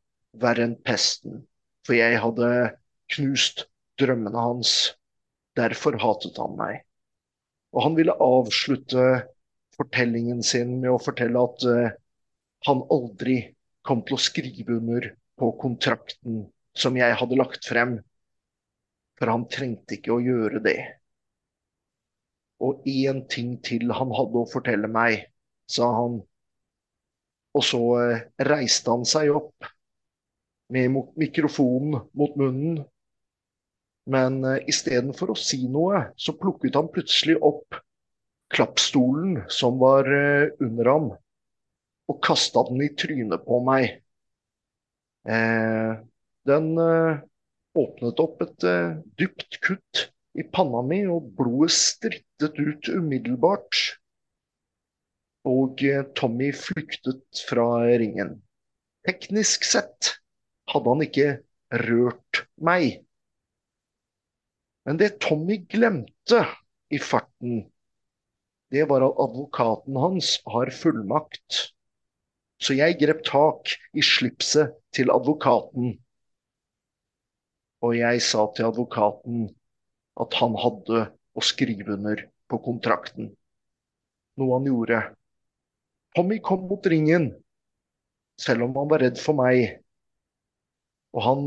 verre 0.41 0.65
enn 0.67 0.79
pesten. 0.87 1.43
For 1.83 1.97
jeg 1.97 2.19
hadde 2.23 2.49
knust 3.13 3.65
drømmene 3.99 4.39
hans. 4.39 4.93
Derfor 5.57 5.97
hatet 6.01 6.39
han 6.41 6.55
meg. 6.57 6.81
Og 7.73 7.85
han 7.87 7.97
ville 7.97 8.15
avslutte 8.21 9.03
fortellingen 9.73 10.41
sin 10.45 10.77
med 10.81 10.93
å 10.93 11.01
fortelle 11.01 11.41
at 11.41 11.65
uh, 11.65 11.93
han 12.67 12.81
aldri 12.93 13.37
kom 13.85 14.03
til 14.05 14.17
å 14.17 14.21
skrive 14.21 14.77
under 14.77 15.09
på 15.39 15.49
kontrakten 15.59 16.43
som 16.77 16.97
jeg 16.97 17.17
hadde 17.19 17.39
lagt 17.39 17.67
frem. 17.67 17.97
For 19.19 19.29
han 19.29 19.47
trengte 19.51 19.97
ikke 19.97 20.15
å 20.15 20.21
gjøre 20.23 20.61
det. 20.63 20.79
Og 22.63 22.85
én 22.87 23.25
ting 23.29 23.57
til 23.65 23.91
han 23.93 24.13
hadde 24.15 24.39
å 24.39 24.49
fortelle 24.49 24.89
meg, 24.89 25.27
sa 25.69 25.89
han. 25.97 26.21
Og 27.53 27.65
så 27.65 27.81
eh, 28.01 28.23
reiste 28.47 28.89
han 28.89 29.03
seg 29.05 29.33
opp 29.35 29.67
med 30.73 30.97
mikrofonen 31.19 32.03
mot 32.17 32.37
munnen. 32.39 32.83
Men 34.09 34.41
uh, 34.43 34.59
istedenfor 34.67 35.31
å 35.31 35.39
si 35.39 35.61
noe, 35.71 36.09
så 36.19 36.35
plukket 36.35 36.75
han 36.75 36.91
plutselig 36.91 37.37
opp 37.39 37.77
klappstolen 38.53 39.43
som 39.53 39.77
var 39.81 40.09
uh, 40.09 40.49
under 40.63 40.89
ham, 40.91 41.11
og 42.11 42.23
kasta 42.25 42.65
den 42.67 42.83
i 42.83 42.89
trynet 42.99 43.45
på 43.47 43.61
meg. 43.63 44.01
Uh, 45.23 46.01
den 46.49 46.73
uh, 46.75 47.21
åpnet 47.73 48.21
opp 48.21 48.41
et 48.45 48.65
eh, 48.67 48.95
dypt 49.19 49.59
kutt 49.65 50.07
i 50.37 50.45
panna 50.55 50.81
mi, 50.85 51.03
og 51.09 51.33
blodet 51.37 51.73
strittet 51.75 52.57
ut 52.59 52.89
umiddelbart. 52.89 53.81
Og 55.49 55.83
eh, 55.85 56.05
Tommy 56.17 56.51
flyktet 56.55 57.43
fra 57.49 57.67
ringen. 57.99 58.37
Teknisk 59.07 59.65
sett 59.67 60.13
hadde 60.73 60.93
han 60.93 61.05
ikke 61.05 61.27
rørt 61.85 62.43
meg. 62.57 63.03
Men 64.83 64.99
det 64.99 65.15
Tommy 65.23 65.61
glemte 65.69 66.43
i 66.93 66.99
farten, 66.99 67.63
det 68.73 68.87
var 68.89 69.05
at 69.05 69.21
advokaten 69.21 69.97
hans 70.01 70.35
har 70.49 70.73
fullmakt 70.73 71.73
så 72.63 72.75
jeg 72.77 72.95
grep 73.01 73.23
tak 73.27 73.73
i 73.97 74.03
slipset 74.05 74.71
til 74.95 75.11
advokaten. 75.11 75.97
Og 77.83 77.97
jeg 77.97 78.21
sa 78.23 78.45
til 78.55 78.69
advokaten 78.69 79.49
at 80.23 80.37
han 80.39 80.55
hadde 80.61 81.01
å 81.35 81.43
skrive 81.43 81.97
under 81.97 82.23
på 82.47 82.59
kontrakten. 82.63 83.33
Noe 84.39 84.55
han 84.55 84.69
gjorde. 84.69 85.01
Tommy 86.15 86.37
kom 86.45 86.67
mot 86.69 86.87
ringen, 86.87 87.31
selv 88.39 88.69
om 88.69 88.77
han 88.79 88.91
var 88.91 89.03
redd 89.03 89.19
for 89.19 89.35
meg. 89.35 89.82
Og 91.13 91.25
han 91.27 91.43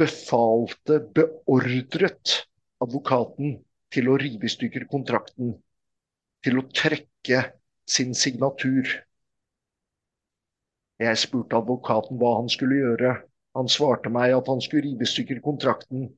befalte, 0.00 0.98
beordret 1.14 2.38
advokaten 2.82 3.58
til 3.92 4.08
å 4.08 4.18
rive 4.20 4.48
i 4.48 4.52
stykker 4.52 4.88
kontrakten. 4.90 5.54
Til 6.42 6.58
å 6.58 6.66
trekke 6.74 7.44
sin 7.88 8.16
signatur. 8.16 8.88
Jeg 11.02 11.20
spurte 11.20 11.58
advokaten 11.58 12.18
hva 12.18 12.38
han 12.38 12.50
skulle 12.52 12.80
gjøre. 12.80 13.14
Han 13.58 13.68
svarte 13.68 14.10
meg 14.12 14.32
at 14.34 14.48
han 14.48 14.62
skulle 14.64 14.86
rive 14.86 15.04
i 15.04 15.12
stykker 15.12 15.42
kontrakten. 15.44 16.08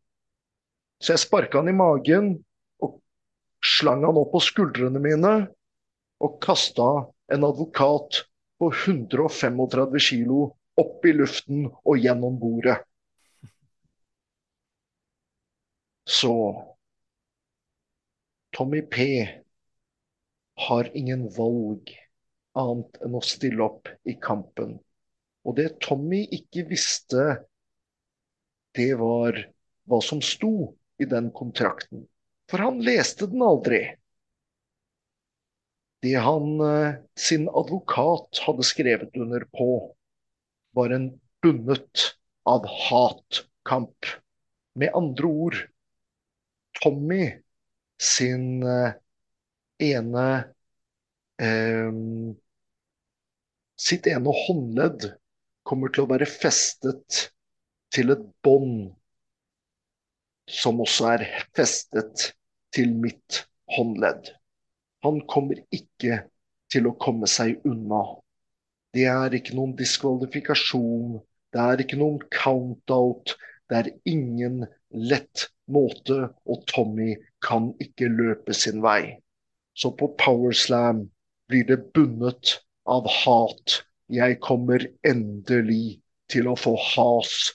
Så 1.02 1.16
jeg 1.16 1.24
sparka 1.24 1.60
han 1.60 1.72
i 1.72 1.76
magen 1.76 2.30
og 2.84 3.00
slang 3.64 4.04
han 4.06 4.20
opp 4.20 4.32
på 4.36 4.42
skuldrene 4.44 5.02
mine 5.02 5.34
og 6.24 6.38
kasta 6.44 7.08
en 7.34 7.46
advokat 7.48 8.22
på 8.62 8.70
135 8.70 10.04
kilo 10.04 10.52
opp 10.80 11.06
i 11.06 11.14
luften 11.14 11.68
og 11.70 11.98
gjennom 12.00 12.38
bordet. 12.40 12.78
Så 16.04 16.34
Tommy 18.54 18.82
P 18.82 19.06
har 20.68 20.90
ingen 20.96 21.26
valg 21.34 21.90
annet 22.54 23.00
enn 23.02 23.16
å 23.18 23.22
stille 23.24 23.64
opp 23.64 23.90
i 24.06 24.14
kampen. 24.22 24.76
Og 25.44 25.56
det 25.58 25.80
Tommy 25.84 26.22
ikke 26.32 26.66
visste, 26.68 27.24
det 28.76 28.92
var 29.00 29.40
hva 29.90 30.00
som 30.04 30.22
sto 30.24 30.74
i 31.02 31.08
den 31.08 31.30
kontrakten. 31.34 32.06
For 32.50 32.62
han 32.62 32.80
leste 32.84 33.28
den 33.30 33.42
aldri. 33.44 33.82
Det 36.04 36.14
han 36.20 36.60
eh, 36.60 36.96
sin 37.16 37.48
advokat 37.48 38.42
hadde 38.44 38.66
skrevet 38.66 39.16
under 39.16 39.46
på, 39.56 39.68
var 40.74 40.94
en 40.94 41.08
bundet 41.42 42.06
av 42.44 42.66
hatkamp. 42.66 44.06
Med 44.74 44.90
andre 44.94 45.26
ord, 45.26 45.56
Tommy 46.82 47.30
sin 48.02 48.62
eh, 48.62 48.96
ene 49.78 50.26
eh, 51.38 51.92
Sitt 53.84 54.06
ene 54.06 54.30
håndledd 54.46 55.08
kommer 55.66 55.90
til 55.90 56.04
å 56.04 56.10
være 56.12 56.28
festet 56.30 57.24
til 57.94 58.12
et 58.14 58.22
bånd 58.46 58.92
som 60.50 60.78
også 60.84 61.08
er 61.14 61.24
festet 61.56 62.28
til 62.74 62.92
mitt 63.02 63.44
håndledd. 63.76 64.30
Han 65.04 65.20
kommer 65.30 65.60
ikke 65.74 66.22
til 66.72 66.88
å 66.88 66.94
komme 67.00 67.28
seg 67.30 67.60
unna. 67.68 68.02
Det 68.94 69.06
er 69.10 69.34
ikke 69.34 69.56
noen 69.58 69.74
diskvalifikasjon, 69.78 71.18
det 71.54 71.62
er 71.62 71.82
ikke 71.82 71.98
noen 71.98 72.20
count-out. 72.34 73.34
Det 73.70 73.78
er 73.80 73.90
ingen 74.06 74.64
lett 74.90 75.48
måte, 75.66 76.28
og 76.46 76.64
Tommy 76.70 77.14
kan 77.42 77.72
ikke 77.82 78.10
løpe 78.12 78.54
sin 78.54 78.82
vei. 78.84 79.16
Så 79.74 79.90
på 79.98 80.12
Powerslam 80.20 81.08
blir 81.50 81.66
det 81.66 81.80
bundet 81.96 82.58
av 82.86 83.08
hat. 83.10 83.80
Jeg 84.12 84.38
kommer 84.44 84.84
endelig 85.06 86.00
til 86.30 86.50
å 86.50 86.56
få 86.58 86.74
has 86.94 87.54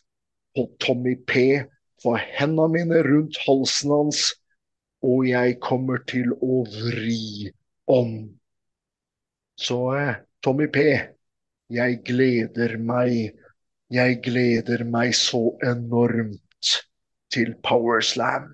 på 0.58 0.66
Tommy 0.84 1.16
P, 1.30 1.62
få 2.04 2.16
hendene 2.20 2.68
mine 2.74 3.04
rundt 3.06 3.38
halsen 3.46 3.94
hans, 3.94 4.24
og 5.06 5.24
jeg 5.30 5.60
kommer 5.64 6.02
til 6.10 6.34
å 6.44 6.64
vri 6.68 7.52
om. 7.88 8.12
Så 9.60 9.80
eh, 9.96 10.20
Tommy 10.44 10.68
P, 10.72 10.84
jeg 11.70 12.02
gleder 12.06 12.78
meg. 12.82 13.36
Jeg 13.90 14.20
gleder 14.26 14.84
meg 14.86 15.16
så 15.18 15.56
enormt 15.66 16.74
til 17.34 17.56
Powerslam. 17.66 18.52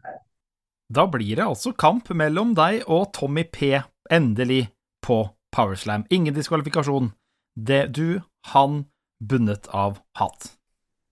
Da 0.87 1.07
blir 1.11 1.39
det 1.39 1.43
altså 1.43 1.73
kamp 1.75 2.11
mellom 2.15 2.53
deg 2.55 2.85
og 2.87 3.09
Tommy 3.15 3.43
P, 3.51 3.81
endelig, 4.11 4.69
på 5.03 5.25
Powerslam. 5.51 6.05
Ingen 6.09 6.35
diskvalifikasjon. 6.35 7.11
Det 7.55 7.87
du, 7.95 8.21
han, 8.51 8.85
bundet 9.19 9.67
av 9.73 9.99
hat. 10.19 10.51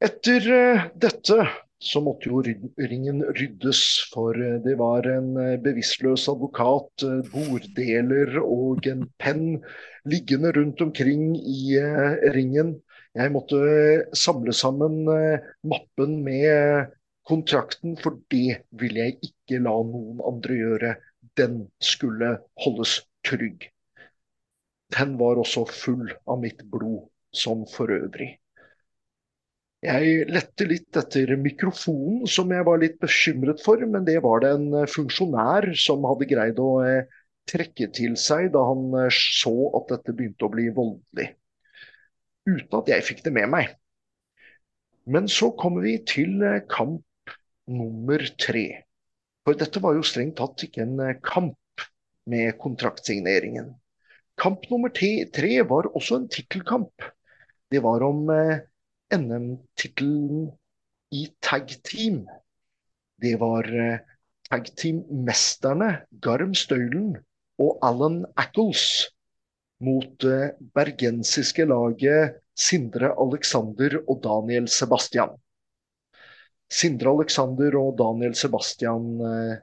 Etter 0.04 0.48
uh, 0.52 0.88
dette 1.00 1.48
så 1.84 2.02
måtte 2.04 2.30
jo 2.32 2.42
ringen 2.44 3.22
ryddes, 3.36 3.82
for 4.14 4.38
eh, 4.40 4.60
det 4.64 4.78
var 4.80 5.08
en 5.10 5.36
eh, 5.40 5.60
bevisstløs 5.64 6.26
advokat, 6.32 7.06
borddeler 7.34 8.40
og 8.42 8.88
en 8.90 9.06
penn 9.22 9.60
liggende 10.10 10.54
rundt 10.56 10.82
omkring 10.86 11.34
i 11.38 11.78
ringen. 12.36 12.78
Jeg 13.14 13.32
måtte 13.36 13.60
samle 14.18 14.56
sammen 14.58 15.04
mappen 15.70 16.16
med 16.26 16.90
kontrakten, 17.30 17.94
for 18.02 18.18
det 18.34 18.64
ville 18.82 19.06
jeg 19.06 19.30
ikke 19.30 19.62
la 19.64 19.76
noen 19.86 20.24
andre 20.26 20.58
gjøre. 20.58 20.96
Den 21.40 21.68
skulle 21.78 22.34
holdes 22.66 22.98
trygg. 23.28 23.70
Den 24.98 25.16
var 25.22 25.40
også 25.42 25.68
full 25.70 26.10
av 26.26 26.42
mitt 26.42 26.66
blod, 26.74 27.06
som 27.32 27.68
for 27.70 27.94
øvrig. 27.94 28.34
Jeg 29.84 30.28
lette 30.32 30.66
litt 30.70 30.96
etter 30.96 31.34
mikrofonen, 31.36 32.24
som 32.30 32.52
jeg 32.56 32.64
var 32.64 32.80
litt 32.80 32.96
bekymret 33.04 33.60
for, 33.66 33.82
men 33.84 34.06
det 34.08 34.22
var 34.24 34.44
det 34.44 34.54
en 34.56 34.88
funksjonær 34.88 35.74
som 35.76 36.06
hadde 36.08 36.30
greid 36.30 36.62
å 36.64 36.70
eh, 36.88 37.10
trekke 37.52 37.90
til 37.96 38.16
seg 38.20 38.54
da 38.54 38.64
han 38.70 38.86
eh, 39.02 39.10
så 39.12 39.54
at 39.76 39.92
dette 39.92 40.16
begynte 40.16 40.48
å 40.48 40.54
bli 40.54 40.70
voldelig. 40.76 41.34
Uten 42.48 42.80
at 42.80 42.92
jeg 42.94 43.08
fikk 43.10 43.24
det 43.28 43.36
med 43.36 43.52
meg. 43.52 43.76
Men 45.04 45.28
så 45.28 45.52
kommer 45.60 45.84
vi 45.84 45.98
til 46.08 46.40
eh, 46.48 46.62
kamp 46.72 47.36
nummer 47.68 48.24
tre. 48.40 48.68
For 49.44 49.60
dette 49.60 49.82
var 49.84 49.98
jo 49.98 50.08
strengt 50.08 50.38
tatt 50.40 50.64
ikke 50.64 50.86
en 50.86 51.00
eh, 51.04 51.18
kamp 51.24 51.88
med 52.32 52.56
kontraktsigneringen. 52.62 53.74
Kamp 54.40 54.64
nummer 54.72 54.94
tre 54.96 55.58
var 55.68 55.92
også 55.92 56.22
en 56.22 56.30
tittelkamp. 56.32 57.12
Det 57.72 57.84
var 57.84 58.06
om 58.08 58.30
eh, 58.32 58.64
NM-tittelen 59.14 60.52
i 61.14 61.28
tag 61.42 61.70
team. 61.86 62.24
Det 63.22 63.36
var 63.42 63.68
eh, 63.70 64.00
tag 64.50 64.70
team-mesterne 64.80 65.90
Garm 66.24 66.56
Støylen 66.58 67.14
og 67.62 67.78
Alan 67.86 68.24
Ackles 68.38 69.10
mot 69.84 70.08
det 70.24 70.56
bergensiske 70.76 71.66
laget 71.70 72.40
Sindre 72.54 73.12
Alexander 73.20 74.00
og 74.08 74.22
Daniel 74.24 74.68
Sebastian. 74.70 75.34
Sindre 76.74 77.14
Alexander 77.14 77.78
og 77.78 77.98
Daniel 78.00 78.36
Sebastian 78.38 79.22
eh, 79.22 79.56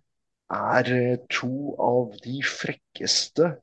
er 0.50 0.92
eh, 0.94 1.18
to 1.30 1.74
av 1.78 2.14
de 2.24 2.40
frekkeste 2.46 3.56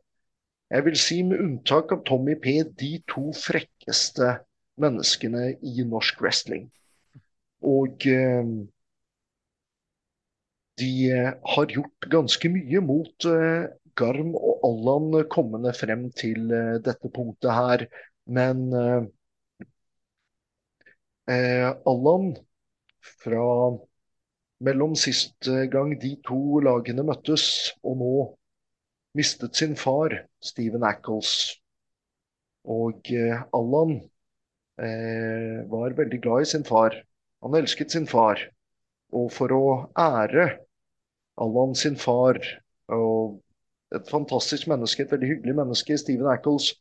Jeg 0.68 0.84
vil 0.84 0.98
si 1.00 1.22
med 1.24 1.40
unntak 1.40 1.94
av 1.96 2.02
Tommy 2.04 2.34
P, 2.44 2.60
de 2.76 2.98
to 3.08 3.30
frekkeste 3.32 4.34
menneskene 4.82 5.52
i 5.62 5.86
norsk 5.88 6.22
wrestling. 6.22 6.68
Og 7.66 8.06
eh, 8.10 8.52
de 10.78 10.92
har 11.54 11.72
gjort 11.74 12.10
ganske 12.14 12.52
mye 12.54 12.82
mot 12.86 13.26
Garm 13.98 14.36
og 14.38 14.66
Allan 14.68 15.24
kommende 15.34 15.72
frem 15.74 16.04
til 16.14 16.52
dette 16.86 17.10
punktet 17.10 17.50
her. 17.50 17.86
Men 18.30 18.68
Allan 21.26 22.28
fra 23.24 23.48
mellom 24.70 24.94
sist 24.94 25.50
gang 25.74 25.96
de 25.98 26.14
to 26.30 26.62
lagene 26.62 27.06
møttes, 27.10 27.48
og 27.82 27.98
nå 28.04 28.14
mistet 29.18 29.58
sin 29.58 29.76
far, 29.76 30.14
Steven 30.44 30.86
Ackles. 30.86 31.58
Og 32.68 33.10
eh, 33.14 33.42
Allan 33.56 34.02
eh, 34.82 35.64
var 35.72 35.98
veldig 35.98 36.22
glad 36.24 36.46
i 36.46 36.52
sin 36.54 36.66
far. 36.68 36.96
Han 37.44 37.58
elsket 37.58 37.92
sin 37.94 38.08
far. 38.10 38.42
Og 39.16 39.32
for 39.32 39.54
å 39.56 39.66
ære 39.98 40.48
Allan 41.38 41.76
sin 41.78 41.96
far, 42.02 42.40
og 42.92 43.38
et 43.96 44.10
fantastisk 44.10 44.68
menneske, 44.68 45.04
et 45.04 45.12
veldig 45.14 45.30
hyggelig 45.30 45.56
menneske, 45.56 45.98
Steven 45.98 46.28
Ackles, 46.32 46.74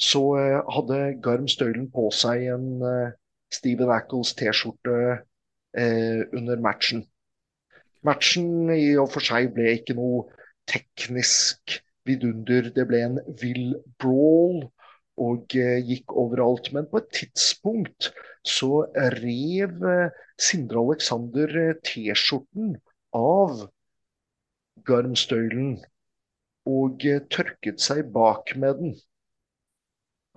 så 0.00 0.22
eh, 0.40 0.58
hadde 0.74 1.00
Garm 1.22 1.48
Støylen 1.50 1.90
på 1.92 2.08
seg 2.16 2.48
en 2.54 2.68
eh, 2.88 3.12
Steven 3.52 3.92
Ackles 3.94 4.32
T-skjorte 4.38 4.96
eh, 5.76 6.22
under 6.32 6.62
matchen. 6.64 7.04
Matchen 8.02 8.72
i 8.74 8.96
og 8.98 9.12
for 9.12 9.22
seg 9.22 9.52
ble 9.54 9.76
ikke 9.76 9.94
noe 9.94 10.24
teknisk 10.70 11.76
vidunder. 12.08 12.72
Det 12.74 12.86
ble 12.88 13.02
en 13.06 13.20
vill 13.38 13.76
brawl 14.02 14.64
og 15.20 15.54
eh, 15.58 15.80
gikk 15.84 16.14
overalt. 16.16 16.72
Men 16.72 16.88
på 16.90 17.02
et 17.02 17.10
tidspunkt 17.14 18.10
så 18.46 18.84
rev 19.16 19.86
eh, 19.88 20.18
Sindre 20.40 20.82
Alexander 20.82 21.56
eh, 21.60 21.78
T-skjorten 21.84 22.76
av 23.16 23.66
Garmstøylen 24.88 25.76
og 26.72 27.02
tørket 27.30 27.82
seg 27.82 28.06
bak 28.14 28.54
med 28.56 28.78
den. 28.78 28.92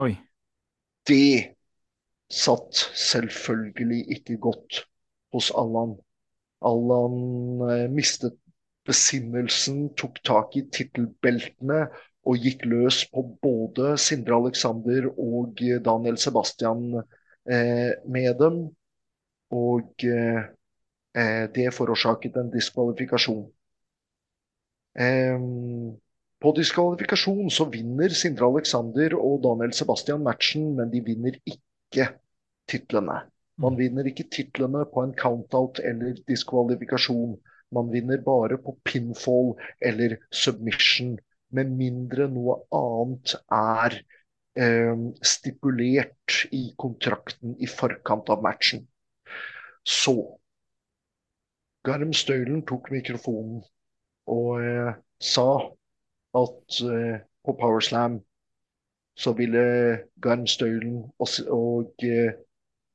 Oi. 0.01 0.15
Det 1.05 1.53
satt 2.33 2.81
selvfølgelig 2.97 4.17
ikke 4.17 4.39
godt 4.41 4.81
hos 5.33 5.51
Allan. 5.55 5.93
Allan 6.65 7.93
mistet 7.93 8.39
besinnelsen, 8.89 9.91
tok 9.97 10.17
tak 10.25 10.57
i 10.57 10.65
tittelbeltene 10.73 11.85
og 12.25 12.41
gikk 12.41 12.65
løs 12.65 13.03
på 13.13 13.23
både 13.41 13.95
Sindre 14.01 14.39
Alexander 14.41 15.11
og 15.13 15.61
Daniel 15.85 16.17
Sebastian 16.17 16.97
eh, 16.97 17.91
med 18.09 18.33
dem. 18.41 18.59
Og 19.53 20.03
eh, 20.03 20.45
Eh, 21.15 21.45
det 21.55 21.71
forårsaket 21.71 22.35
en 22.35 22.49
diskvalifikasjon. 22.51 23.45
Eh, 24.99 25.37
på 26.43 26.51
diskvalifikasjon 26.57 27.47
så 27.57 27.69
vinner 27.71 28.11
Sindre 28.11 28.49
Alexander 28.51 29.15
og 29.15 29.39
Daniel 29.45 29.71
Sebastian 29.73 30.25
matchen, 30.27 30.73
men 30.75 30.91
de 30.91 30.99
vinner 31.05 31.37
ikke 31.47 32.09
titlene. 32.67 33.21
Man 33.55 33.77
mm. 33.77 33.79
vinner 33.79 34.09
ikke 34.11 34.27
titlene 34.27 34.83
på 34.91 35.05
en 35.05 35.15
countout 35.15 35.79
eller 35.79 36.19
diskvalifikasjon. 36.27 37.37
Man 37.71 37.93
vinner 37.93 38.19
bare 38.23 38.59
på 38.59 38.75
pinfall 38.83 39.53
eller 39.79 40.17
submission, 40.31 41.15
med 41.55 41.71
mindre 41.79 42.27
noe 42.31 42.57
annet 42.75 43.35
er 43.57 43.97
eh, 44.59 45.05
stipulert 45.25 46.41
i 46.55 46.65
kontrakten 46.81 47.55
i 47.59 47.69
forkant 47.69 48.31
av 48.33 48.43
matchen. 48.45 48.85
Så 49.85 50.15
Garm 51.85 52.13
Støylen 52.17 52.63
tok 52.65 52.89
mikrofonen 52.93 53.61
og 54.31 54.61
eh, 54.61 54.95
sa 55.21 55.49
at 56.35 56.79
eh, 56.81 57.19
på 57.45 57.53
Powerslam 57.59 58.19
så 59.15 59.31
ville 59.37 59.65
Garm 60.21 60.47
Støylen 60.47 61.03
og, 61.19 61.29
og 61.53 62.03
eh, 62.03 62.33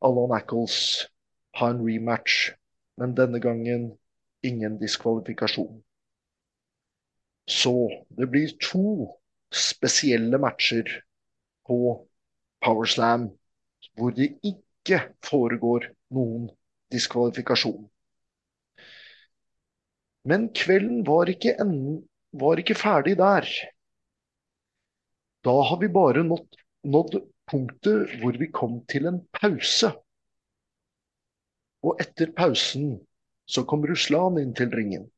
Allan 0.03 0.35
Ackles 0.37 1.07
ha 1.57 1.71
en 1.71 1.85
rematch, 1.87 2.51
men 2.97 3.15
denne 3.17 3.41
gangen 3.41 3.93
ingen 4.43 4.79
diskvalifikasjon. 4.81 5.83
Så 7.51 7.75
det 8.15 8.29
blir 8.31 8.53
to 8.63 9.11
spesielle 9.51 10.39
matcher 10.39 10.87
på 11.67 11.79
Powerslam 12.63 13.27
hvor 13.99 14.15
det 14.15 14.37
ikke 14.47 15.01
foregår 15.27 15.89
noen 16.15 16.47
diskvalifikasjon. 16.95 17.89
Men 20.31 20.51
kvelden 20.55 21.03
var 21.09 21.31
ikke, 21.33 21.57
en, 21.63 21.75
var 22.33 22.61
ikke 22.61 22.79
ferdig 22.79 23.17
der. 23.19 23.49
Da 25.45 25.55
har 25.71 25.81
vi 25.81 25.89
bare 25.89 26.23
nådd, 26.27 26.59
nådd 26.85 27.17
punktet 27.51 28.19
hvor 28.21 28.37
vi 28.39 28.51
kom 28.53 28.83
til 28.93 29.09
en 29.11 29.23
pause. 29.35 29.95
Og 31.83 32.03
etter 32.05 32.35
pausen 32.37 32.99
så 33.49 33.65
kom 33.67 33.87
Russland 33.89 34.39
inn 34.43 34.53
til 34.55 34.71
ringen. 34.77 35.09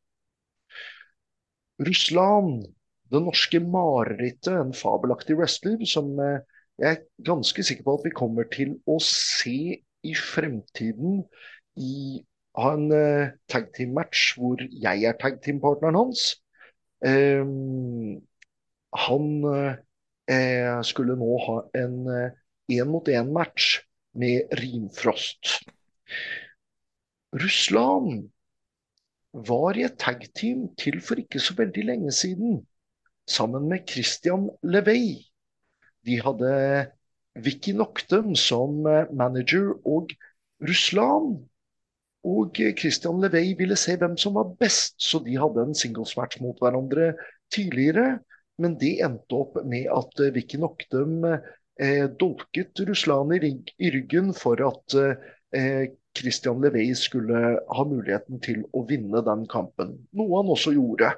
Russland, 1.80 2.66
det 3.12 3.20
norske 3.22 3.60
marerittet, 3.60 4.52
en 4.52 4.74
fabelaktig 4.76 5.36
wrestler 5.38 5.80
som 5.88 6.12
eh, 6.20 6.42
jeg 6.80 6.96
er 6.96 7.24
ganske 7.26 7.62
sikker 7.64 7.86
på 7.86 7.96
at 7.98 8.04
vi 8.06 8.14
kommer 8.16 8.48
til 8.52 8.76
å 8.88 8.98
se 9.04 9.78
i 10.02 10.12
fremtiden 10.18 11.22
i 11.78 12.22
ha 12.58 12.72
en 12.76 12.88
uh, 12.92 13.32
tag 13.48 13.70
team-match 13.76 14.34
hvor 14.36 14.60
jeg 14.60 15.06
er 15.08 15.16
tag 15.20 15.38
team-partneren 15.44 15.96
hans. 15.96 16.24
Um, 17.00 18.18
han 18.92 19.28
uh, 19.46 20.82
skulle 20.84 21.16
nå 21.16 21.30
ha 21.46 21.56
en 21.80 21.96
én-mot-én-match 22.72 23.70
med 24.20 24.52
Rimfrost. 24.60 25.62
Russland 27.32 28.28
var 29.32 29.78
i 29.78 29.86
et 29.86 29.98
tag 30.00 30.24
team 30.36 30.66
til 30.78 31.00
for 31.04 31.20
ikke 31.20 31.40
så 31.40 31.56
veldig 31.58 31.84
lenge 31.88 32.12
siden, 32.12 32.60
sammen 33.28 33.68
med 33.70 33.86
Christian 33.88 34.50
Levey. 34.62 35.22
De 36.06 36.18
hadde 36.20 36.52
Vicky 37.40 37.72
Noctem 37.76 38.34
som 38.36 38.82
manager, 39.14 39.72
og 39.88 40.10
Russland 40.62 41.38
og 42.22 42.58
Christian 42.78 43.20
Levey 43.22 43.54
ville 43.58 43.76
se 43.78 43.96
hvem 43.98 44.16
som 44.20 44.36
var 44.38 44.52
best, 44.60 44.94
så 45.02 45.22
de 45.24 45.38
hadde 45.38 45.64
en 45.64 45.74
singlesmatch 45.74 46.42
mot 46.42 46.58
hverandre 46.62 47.12
tidligere. 47.54 48.20
Men 48.62 48.76
det 48.78 48.98
endte 49.02 49.38
opp 49.38 49.58
med 49.66 49.88
at 49.90 50.22
Vicky 50.34 50.60
Noctum 50.60 51.24
eh, 51.24 52.06
dolket 52.20 52.82
Russland 52.88 53.34
i, 53.38 53.52
i, 53.78 53.90
ryggen 53.94 54.30
for 54.36 54.60
at 54.68 54.96
eh, 55.56 55.88
Christian 56.16 56.60
Levey 56.62 56.92
skulle 56.98 57.42
ha 57.62 57.84
muligheten 57.88 58.40
til 58.44 58.64
å 58.76 58.84
vinne 58.88 59.22
den 59.24 59.46
kampen. 59.50 59.94
Noe 60.16 60.40
han 60.40 60.50
også 60.52 60.74
gjorde. 60.76 61.12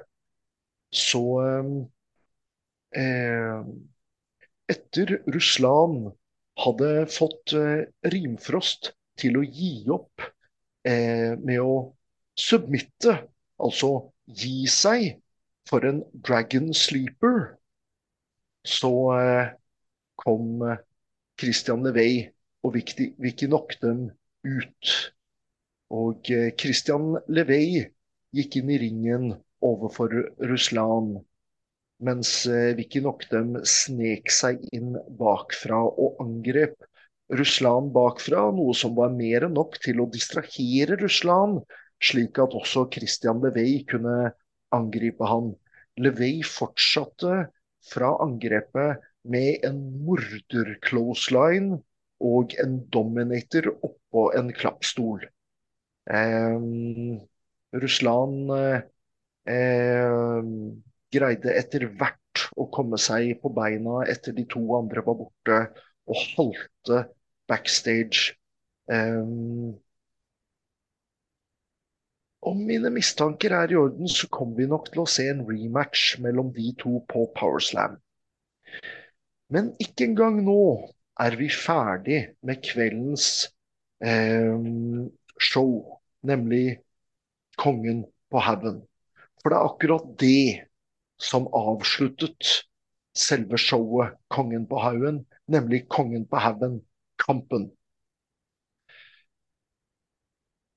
Så 0.95 1.23
eh, 2.95 3.59
Etter 4.71 5.17
Russland 5.27 6.13
hadde 6.63 6.91
fått 7.11 7.53
eh, 7.57 7.83
Rimfrost 8.13 8.93
til 9.19 9.39
å 9.39 9.43
gi 9.43 9.73
opp 9.91 10.23
eh, 10.87 11.35
med 11.39 11.59
å 11.61 11.75
submitte, 12.39 13.19
altså 13.61 13.91
gi 14.25 14.65
seg, 14.71 15.21
for 15.69 15.85
en 15.87 16.03
Dragon 16.13 16.69
Sleeper, 16.77 17.55
så 18.65 18.91
eh, 19.17 19.53
kom 20.21 20.61
eh, 20.65 20.81
Christian 21.39 21.83
Levey 21.85 22.23
og 22.65 22.75
Vicky, 22.77 23.49
Noctem 23.51 24.07
ut. 24.45 24.95
Og 25.93 26.31
eh, 26.33 26.51
Christian 26.57 27.15
Levey 27.27 27.83
gikk 28.35 28.59
inn 28.59 28.71
i 28.73 28.79
ringen 28.81 29.31
overfor 29.65 30.13
Russland, 30.49 31.19
mens 32.05 32.31
eh, 32.49 32.73
Vicky 32.77 33.01
Noctem 33.05 33.55
snek 33.69 34.31
seg 34.33 34.63
inn 34.75 34.95
bakfra 35.19 35.81
og 35.85 36.21
angrep 36.23 36.77
Russland 37.33 37.89
bakfra, 37.95 38.51
noe 38.53 38.73
som 38.77 38.93
var 38.97 39.13
mer 39.13 39.47
enn 39.47 39.55
nok 39.57 39.79
til 39.81 40.03
å 40.03 40.09
distrahere 40.13 40.97
Russland, 41.01 41.63
slik 42.03 42.37
at 42.41 42.53
også 42.53 42.85
Christian 42.93 43.41
Levey 43.41 43.79
kunne 43.89 44.33
angripe 44.75 45.25
han. 45.25 45.53
Levey 45.97 46.43
fortsatte 46.45 47.47
fra 47.89 48.11
angrepet 48.21 49.01
med 49.25 49.65
en 49.65 49.79
morder-closeline 50.05 51.79
og 52.23 52.55
en 52.63 52.77
dominator 52.93 53.71
oppå 53.73 54.29
en 54.37 54.51
klappstol. 54.55 55.25
Eh, 56.05 56.59
Russland 57.75 58.51
eh, 58.55 60.41
greide 61.15 61.55
etter 61.59 61.87
hvert 61.97 62.45
å 62.55 62.67
komme 62.73 62.99
seg 63.01 63.35
på 63.41 63.51
beina 63.55 64.03
etter 64.11 64.35
de 64.35 64.45
to 64.51 64.63
andre 64.77 65.03
var 65.05 65.19
borte, 65.19 65.59
og 66.05 66.21
halte 66.35 67.01
backstage. 67.49 68.35
Eh, 68.91 69.23
om 72.45 72.59
mine 72.61 72.91
mistanker 72.93 73.55
er 73.57 73.73
i 73.73 73.77
orden, 73.79 74.07
så 74.07 74.29
kommer 74.29 74.61
vi 74.61 74.67
nok 74.69 74.91
til 74.91 75.01
å 75.01 75.09
se 75.09 75.25
en 75.31 75.45
rematch 75.47 76.19
mellom 76.21 76.51
de 76.53 76.71
to 76.81 76.99
på 77.09 77.25
Powerslam. 77.37 77.97
Men 79.49 79.71
ikke 79.81 80.07
engang 80.09 80.37
nå 80.45 80.59
er 81.19 81.35
vi 81.39 81.47
ferdig 81.49 82.19
med 82.43 82.61
kveldens 82.63 83.47
eh, 84.03 84.57
show, 85.39 85.99
nemlig 86.23 86.79
Kongen 87.57 88.03
på 88.31 88.41
haugen. 88.43 88.81
For 89.39 89.51
det 89.51 89.57
er 89.57 89.69
akkurat 89.69 90.07
det 90.19 90.65
som 91.21 91.47
avsluttet 91.55 92.49
selve 93.15 93.57
showet 93.61 94.17
Kongen 94.27 94.67
på 94.67 94.81
haugen, 94.83 95.23
nemlig 95.47 95.85
Kongen 95.87 96.25
på 96.27 96.41
haugen-kampen. 96.43 97.69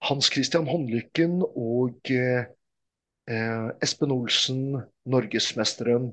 Hans 0.06 0.30
Christian 0.30 0.68
Håndlykken 0.70 1.42
og 1.42 2.12
eh, 2.14 2.46
Espen 3.82 4.14
Olsen, 4.14 4.78
norgesmesteren, 5.10 6.12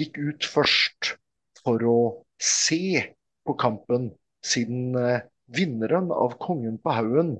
gikk 0.00 0.18
ut 0.18 0.50
først 0.50 1.14
for 1.62 1.86
å 1.86 2.00
se 2.42 3.14
på 3.50 3.58
kampen, 3.58 4.12
siden 4.46 4.94
eh, 4.94 5.26
vinneren 5.50 6.10
av 6.14 6.38
Kongen 6.42 6.78
på 6.78 6.94
haugen 6.94 7.34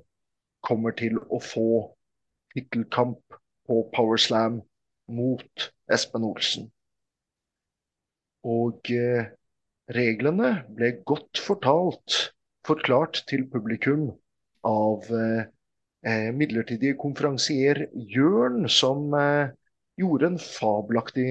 kommer 0.66 0.94
til 0.98 1.20
å 1.30 1.38
få 1.42 1.70
tittelkamp 2.54 3.38
på 3.70 3.84
Powerslam 3.94 4.60
mot 5.14 5.70
Espen 5.90 6.26
Olsen. 6.26 6.66
Og 8.46 8.90
eh, 8.94 9.30
reglene 9.94 10.52
ble 10.74 10.94
godt 11.06 11.40
fortalt, 11.42 12.18
forklart 12.66 13.22
til 13.30 13.46
publikum 13.52 14.10
av 14.66 15.06
eh, 15.14 15.46
eh 16.10 16.30
midlertidig 16.32 16.96
konferansier 16.98 17.86
Jørn, 17.94 18.66
som 18.68 19.14
eh, 19.14 19.52
gjorde 20.00 20.32
en 20.32 20.40
fabelaktig 20.40 21.30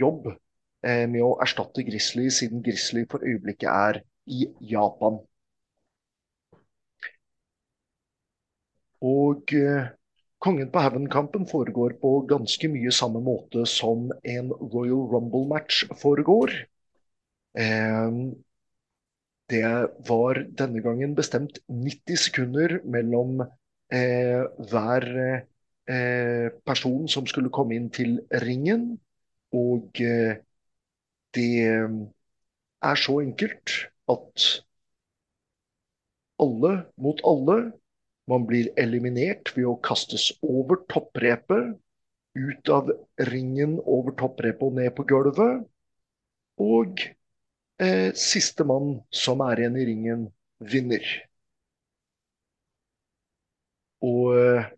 jobb 0.00 0.30
eh, 0.32 1.06
med 1.06 1.22
å 1.22 1.36
erstatte 1.44 1.84
Grizzly, 1.86 2.30
siden 2.32 2.64
Grizzly 2.64 3.04
for 3.10 3.24
øyeblikket 3.24 3.70
er 3.70 4.02
i 4.26 4.46
Japan. 4.60 5.20
Og 9.10 9.52
eh, 9.56 9.86
Kongen 10.44 10.68
på 10.72 10.82
haugen-kampen 10.84 11.46
foregår 11.48 11.94
på 12.02 12.10
ganske 12.28 12.68
mye 12.68 12.92
samme 12.92 13.22
måte 13.24 13.64
som 13.72 14.10
en 14.34 14.50
Royal 14.74 15.06
Rumble-match 15.14 15.86
foregår. 16.02 16.52
Eh, 17.54 18.10
det 19.50 19.62
var 20.08 20.40
denne 20.58 20.82
gangen 20.82 21.14
bestemt 21.14 21.58
90 21.70 22.16
sekunder 22.18 22.80
mellom 22.84 23.40
eh, 23.94 24.42
hver 24.70 25.06
eh, 25.88 26.48
person 26.66 27.06
som 27.08 27.26
skulle 27.30 27.52
komme 27.54 27.78
inn 27.78 27.88
til 27.94 28.18
ringen. 28.42 28.96
Og 29.54 30.02
eh, 30.02 30.40
det 31.36 31.48
er 32.82 32.94
så 33.00 33.18
enkelt 33.20 33.70
at 34.12 34.46
alle 36.42 36.72
mot 36.96 37.20
alle. 37.24 37.58
Man 38.26 38.46
blir 38.46 38.72
eliminert 38.80 39.52
ved 39.54 39.68
å 39.70 39.76
kastes 39.86 40.32
over 40.42 40.80
topprepet, 40.90 41.76
ut 42.36 42.70
av 42.74 42.90
ringen 43.30 43.76
over 43.80 44.16
topprepet 44.18 44.66
og 44.66 44.74
ned 44.80 44.90
på 44.96 45.06
gulvet. 45.08 45.62
Og 46.58 47.04
eh, 47.78 48.10
sistemann 48.18 48.96
som 49.14 49.44
er 49.46 49.62
igjen 49.62 49.78
i 49.78 49.86
ringen, 49.92 50.26
vinner. 50.58 51.06
Og 54.04 54.34
eh, 54.34 54.68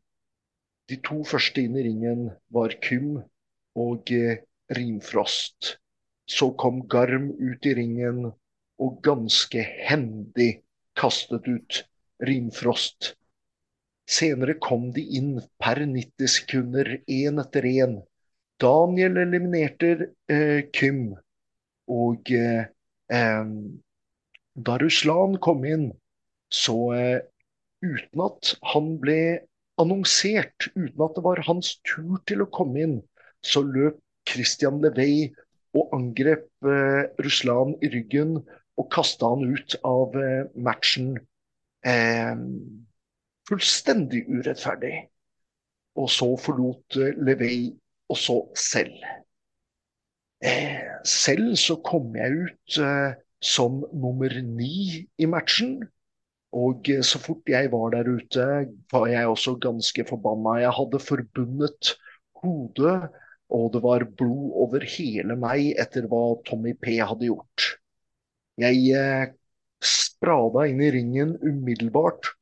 de 0.93 0.99
to 1.09 1.23
første 1.29 1.65
inn 1.65 1.79
i 1.79 1.87
ringen 1.89 2.29
var 2.55 2.77
Kym 2.85 3.23
og 3.81 4.13
eh, 4.13 4.43
Rimfrost. 4.77 5.79
Så 6.29 6.53
kom 6.61 6.83
Garm 6.93 7.31
ut 7.33 7.65
i 7.65 7.73
ringen 7.79 8.29
og 8.79 8.99
ganske 9.05 9.63
hendig 9.89 10.51
kastet 10.99 11.47
ut 11.49 11.83
Rimfrost. 12.25 13.15
Senere 14.09 14.57
kom 14.63 14.89
de 14.97 15.05
inn 15.19 15.35
per 15.61 15.83
90 15.85 16.31
sekunder, 16.33 16.95
én 17.07 17.43
etter 17.43 17.67
én. 17.69 17.99
Daniel 18.59 19.21
eliminerte 19.23 20.15
eh, 20.33 20.65
Kym. 20.75 21.13
Og 21.89 22.33
eh, 22.33 22.65
da 24.69 24.79
Ruslan 24.83 25.37
kom 25.45 25.65
inn, 25.69 25.91
så 26.51 26.77
eh, 26.97 27.21
uten 27.85 28.25
at 28.25 28.55
han 28.73 28.97
ble 29.03 29.21
annonsert, 29.79 30.71
uten 30.75 31.05
at 31.05 31.15
det 31.17 31.25
var 31.25 31.45
hans 31.47 31.77
tur 31.87 32.19
til 32.27 32.43
å 32.43 32.51
komme 32.55 32.83
inn, 32.83 32.97
så 33.45 33.63
løp 33.63 34.01
Christian 34.29 34.81
Levey 34.83 35.29
og 35.77 35.93
angrep 35.97 36.49
eh, 36.67 37.05
Ruslan 37.23 37.77
i 37.85 37.93
ryggen 37.93 38.39
og 38.79 38.91
kasta 38.95 39.33
han 39.33 39.55
ut 39.55 39.77
av 39.87 40.17
eh, 40.19 40.47
matchen. 40.55 41.15
Eh, 41.87 42.35
fullstendig 43.49 44.25
urettferdig. 44.31 44.95
Og 45.99 46.11
så 46.15 46.29
forlot 46.41 46.99
eh, 47.01 47.17
Levey 47.19 47.73
også 48.13 48.41
selv. 48.59 48.99
Eh, 50.45 50.83
selv 51.05 51.57
så 51.59 51.79
kom 51.83 52.15
jeg 52.17 52.45
ut 52.45 52.81
eh, 52.83 53.17
som 53.43 53.83
nummer 53.93 54.35
ni 54.47 55.07
i 55.19 55.31
matchen. 55.31 55.81
Og 56.55 56.89
eh, 56.93 57.03
så 57.05 57.21
fort 57.23 57.51
jeg 57.51 57.73
var 57.75 57.91
der 57.97 58.09
ute, 58.09 58.47
var 58.93 59.09
jeg 59.11 59.33
også 59.33 59.57
ganske 59.63 60.07
forbanna. 60.09 60.61
Jeg 60.63 60.77
hadde 60.79 61.03
forbundet 61.03 61.97
hodet, 62.39 63.11
og 63.51 63.73
det 63.75 63.83
var 63.83 64.07
blod 64.21 64.55
over 64.63 64.87
hele 64.87 65.35
meg 65.41 65.75
etter 65.81 66.07
hva 66.07 66.39
Tommy 66.47 66.77
P 66.79 67.01
hadde 67.03 67.27
gjort. 67.27 67.73
Jeg 68.59 68.79
eh, 68.99 69.29
sprada 69.85 70.67
inn 70.67 70.81
i 70.83 70.91
ringen 70.91 71.37
umiddelbart. 71.47 72.33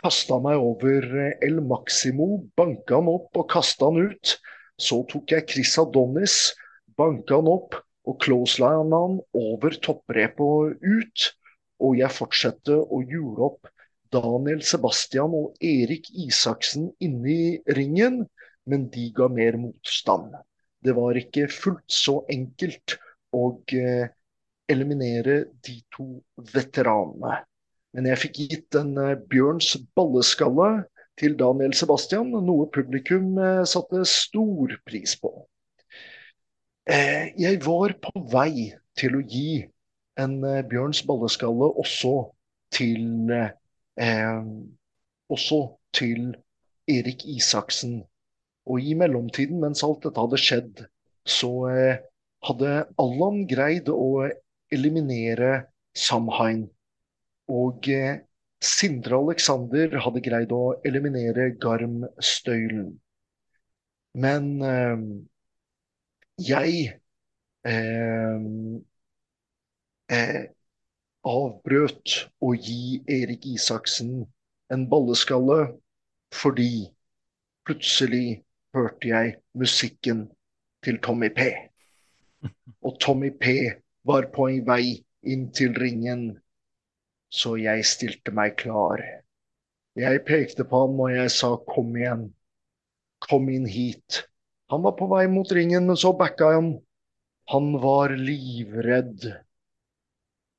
Kasta 0.00 0.38
meg 0.42 0.62
over 0.62 1.06
eh, 1.24 1.32
El 1.42 1.58
Maximo, 1.66 2.28
banka 2.56 3.00
han 3.00 3.10
opp 3.10 3.40
og 3.40 3.48
kasta 3.50 3.88
han 3.90 4.12
ut. 4.12 4.36
Så 4.80 5.02
tok 5.10 5.34
jeg 5.34 5.48
Chris 5.50 5.74
Adonis, 5.82 6.36
banka 6.96 7.40
han 7.40 7.50
opp 7.50 7.74
og 8.08 8.16
closelina 8.22 9.00
han 9.02 9.18
over 9.36 9.74
topprepet 9.82 10.46
og 10.46 10.86
ut. 10.86 11.26
Og 11.80 11.98
jeg 11.98 12.14
fortsatte 12.14 12.76
å 12.76 13.02
jule 13.02 13.50
opp 13.50 13.66
Daniel 14.14 14.62
Sebastian 14.66 15.34
og 15.34 15.58
Erik 15.64 16.08
Isaksen 16.14 16.92
inne 17.02 17.34
i 17.34 17.74
ringen, 17.74 18.22
men 18.70 18.86
de 18.94 19.10
ga 19.16 19.26
mer 19.32 19.58
motstand. 19.58 20.34
Det 20.78 20.94
var 20.96 21.18
ikke 21.18 21.50
fullt 21.50 21.90
så 21.90 22.20
enkelt. 22.30 23.00
Og 23.34 23.74
eh, 23.74 24.10
eliminere 24.70 25.44
de 25.66 25.76
to 25.94 26.06
veteranene. 26.54 27.40
Men 27.96 28.06
jeg 28.06 28.22
fikk 28.24 28.40
gitt 28.52 28.78
en 28.78 28.92
uh, 28.98 29.16
Bjørns 29.30 29.72
balleskalle 29.98 30.84
til 31.20 31.34
Daniel 31.38 31.74
Sebastian, 31.76 32.30
noe 32.30 32.68
publikum 32.72 33.34
uh, 33.38 33.62
satte 33.68 34.04
stor 34.08 34.76
pris 34.86 35.16
på. 35.20 35.32
Uh, 36.90 37.24
jeg 37.38 37.60
var 37.66 37.96
på 38.02 38.14
vei 38.30 38.70
til 38.98 39.18
å 39.18 39.24
gi 39.26 39.64
en 40.20 40.36
Bjørns 40.68 41.02
balleskalle 41.08 41.70
også 41.80 42.30
til 42.74 43.32
også 45.30 45.58
til 45.96 46.30
Erik 46.88 47.24
Isaksen. 47.28 47.98
Og 48.70 48.84
i 48.84 48.94
mellomtiden, 48.96 49.58
mens 49.60 49.82
alt 49.84 50.04
dette 50.06 50.20
hadde 50.20 50.40
skjedd, 50.40 50.82
så 51.28 51.50
hadde 52.46 52.70
Allan 53.02 53.42
greid 53.50 53.90
å 53.92 54.28
eliminere 54.72 55.66
Samhain. 55.96 56.68
Og 57.50 57.88
eh, 57.88 58.20
Sindre 58.60 59.16
Alexander 59.16 59.96
hadde 60.04 60.20
greid 60.24 60.50
å 60.52 60.74
eliminere 60.84 61.50
Garm 61.62 62.02
Støylen. 62.20 62.92
Men 64.14 64.48
eh, 64.66 65.04
jeg 66.40 66.74
eh, 67.64 68.44
eh, 70.12 70.42
avbrøt 71.30 72.16
å 72.40 72.52
gi 72.56 73.00
Erik 73.08 73.46
Isaksen 73.54 74.24
en 74.72 74.86
balleskalle 74.90 75.60
fordi 76.34 76.88
plutselig 77.66 78.40
hørte 78.76 79.10
jeg 79.10 79.36
musikken 79.58 80.28
til 80.84 81.00
Tommy 81.04 81.28
P. 81.34 81.48
Og 82.86 82.96
Tommy 83.02 83.32
P 83.34 83.56
var 84.06 84.30
på 84.34 84.48
en 84.48 84.64
vei 84.66 84.84
inn 85.22 85.48
til 85.54 85.74
ringen, 85.76 86.30
så 87.30 87.56
jeg 87.60 87.86
stilte 87.86 88.32
meg 88.34 88.56
klar. 88.60 89.02
Jeg 89.98 90.24
pekte 90.26 90.64
på 90.66 90.84
ham 90.84 91.00
og 91.04 91.12
jeg 91.12 91.32
sa 91.34 91.54
kom 91.68 91.92
igjen, 91.98 92.28
kom 93.26 93.48
inn 93.52 93.68
hit. 93.68 94.24
Han 94.70 94.84
var 94.86 94.94
på 94.98 95.08
vei 95.10 95.26
mot 95.30 95.50
ringen, 95.52 95.88
men 95.88 95.98
så 95.98 96.12
backa 96.16 96.54
han. 96.54 96.74
Han 97.50 97.72
var 97.82 98.14
livredd. 98.14 99.26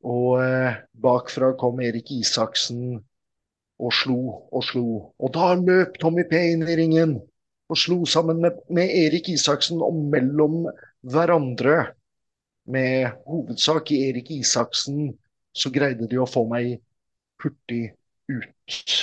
Og 0.03 0.41
eh, 0.41 0.81
bakfra 0.91 1.53
kom 1.59 1.79
Erik 1.83 2.11
Isaksen 2.11 2.99
og 3.81 3.93
slo 3.95 4.19
og 4.51 4.65
slo. 4.67 4.85
Og 5.17 5.33
da 5.33 5.53
løp 5.57 5.97
Tommy 6.01 6.25
P 6.29 6.41
inn 6.51 6.65
i 6.67 6.77
ringen 6.77 7.17
og 7.71 7.79
slo 7.79 8.01
sammen 8.09 8.41
med, 8.43 8.59
med 8.69 8.91
Erik 8.91 9.29
Isaksen 9.31 9.79
og 9.85 9.95
mellom 10.11 10.65
hverandre 11.07 11.93
med 12.65 13.11
hovedsak 13.27 13.91
i 13.91 14.01
Erik 14.09 14.31
Isaksen, 14.31 15.11
så 15.53 15.71
greide 15.73 16.07
de 16.07 16.19
å 16.21 16.29
få 16.29 16.45
meg 16.49 16.77
hurtig 17.41 17.91
ut. 18.31 18.95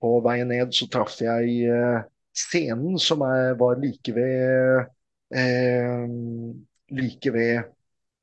På 0.00 0.18
veien 0.24 0.48
ned 0.52 0.74
så 0.76 0.88
traff 0.92 1.18
jeg 1.24 1.68
eh, 1.72 2.00
scenen 2.36 2.98
som 3.02 3.24
er, 3.26 3.54
var 3.60 3.78
like 3.80 4.12
ved 4.16 4.86
eh, 5.36 6.04
like 7.00 7.32
ved 7.32 7.62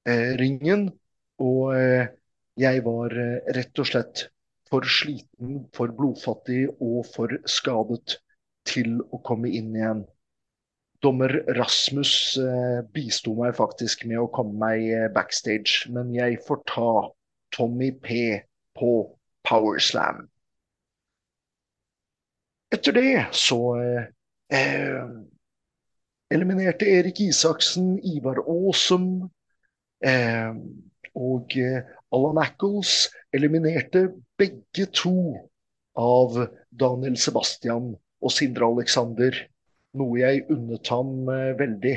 eh, 0.07 0.33
ringen. 0.39 0.87
Og 1.43 1.73
eh, 1.77 2.07
jeg 2.59 2.83
var 2.85 3.17
eh, 3.17 3.39
rett 3.57 3.81
og 3.81 3.89
slett 3.89 4.27
for 4.69 4.85
sliten, 4.89 5.65
for 5.75 5.93
blodfattig 5.93 6.65
og 6.81 7.03
for 7.13 7.33
skadet 7.49 8.19
til 8.69 8.99
å 9.11 9.19
komme 9.25 9.51
inn 9.53 9.73
igjen. 9.75 10.05
Dommer 11.03 11.33
Rasmus 11.57 12.37
eh, 12.39 12.79
bisto 12.95 13.33
meg 13.35 13.57
faktisk 13.57 14.05
med 14.07 14.21
å 14.21 14.29
komme 14.31 14.55
meg 14.61 14.85
eh, 14.87 15.09
backstage, 15.11 15.89
men 15.91 16.13
jeg 16.15 16.39
får 16.47 16.61
ta 16.69 16.91
Tommy 17.51 17.91
P 17.91 18.39
på 18.77 18.93
Powerslam. 19.43 20.23
Etter 22.73 22.95
det 22.95 23.25
så 23.35 23.59
eh, 23.83 24.07
eh, 24.55 25.03
eliminerte 26.33 26.87
Erik 26.89 27.19
Isaksen 27.27 27.97
Ivar 27.99 28.39
Aasum. 28.47 29.27
Eh, 30.03 30.55
og 31.13 31.53
Allan 32.15 32.39
Ackles 32.41 33.11
eliminerte 33.35 34.07
begge 34.39 34.87
to 34.97 35.35
av 35.93 36.39
Daniel 36.73 37.19
Sebastian 37.21 37.91
og 37.93 38.33
Sindre 38.33 38.65
Alexander 38.65 39.37
noe 39.99 40.19
jeg 40.21 40.43
unnet 40.53 40.91
ham 40.93 41.29
eh, 41.31 41.53
veldig. 41.59 41.95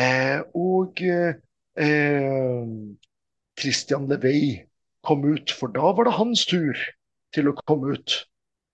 Eh, 0.00 0.40
og 0.56 1.02
eh, 1.04 2.66
Christian 3.60 4.08
Levey 4.10 4.54
kom 5.06 5.24
ut, 5.26 5.52
for 5.56 5.72
da 5.74 5.92
var 5.96 6.08
det 6.08 6.18
hans 6.18 6.44
tur 6.48 6.76
til 7.34 7.50
å 7.50 7.56
komme 7.64 7.96
ut. 7.96 8.22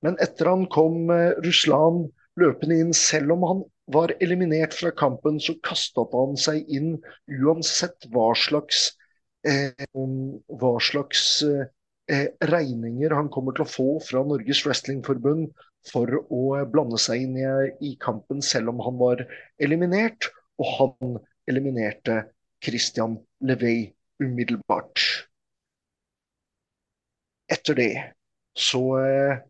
Men 0.04 0.18
etter 0.22 0.50
han 0.50 0.66
kom 0.72 1.10
Ruslan 1.44 2.04
løpende 2.40 2.78
inn, 2.82 2.92
selv 2.96 3.34
om 3.36 3.46
han 3.48 3.62
var 3.92 4.12
eliminert 4.20 4.74
fra 4.74 4.90
kampen, 4.94 5.38
så 5.40 5.54
kastet 5.66 6.14
han 6.14 6.36
seg 6.40 6.66
inn 6.72 6.96
uansett 7.30 8.08
hva 8.12 8.32
slags, 8.38 8.90
eh, 9.46 9.86
hva 9.94 10.72
slags 10.82 11.42
eh, 11.46 12.28
regninger 12.50 13.14
han 13.14 13.30
kommer 13.32 13.56
til 13.56 13.66
å 13.66 13.70
få 13.70 13.88
fra 14.04 14.24
Norges 14.26 14.64
Wrestlingforbund 14.66 15.48
for 15.86 16.10
å 16.32 16.42
blande 16.70 16.98
seg 17.00 17.26
inn 17.26 17.36
i, 17.38 17.46
i 17.90 17.94
kampen 18.02 18.42
selv 18.44 18.72
om 18.72 18.82
han 18.84 18.98
var 19.00 19.22
eliminert. 19.62 20.30
Og 20.60 20.72
han 20.78 21.18
eliminerte 21.46 22.22
Christian 22.64 23.18
Levey 23.44 23.92
umiddelbart. 24.22 25.02
Etter 27.52 27.78
det 27.78 27.92
så 28.56 28.82
eh, 28.98 29.44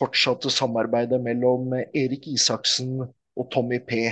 fortsatte 0.00 0.50
samarbeidet 0.50 1.20
mellom 1.22 1.74
Erik 1.76 2.26
Isaksen 2.32 2.96
og 3.04 3.50
Tommy 3.52 3.78
P. 3.84 4.08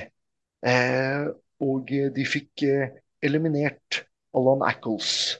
Eh, 0.68 1.24
og 1.64 1.90
de 2.14 2.26
fikk 2.28 2.66
eh, 2.68 2.92
eliminert 3.24 4.04
Alan 4.36 4.62
Ackles. 4.68 5.38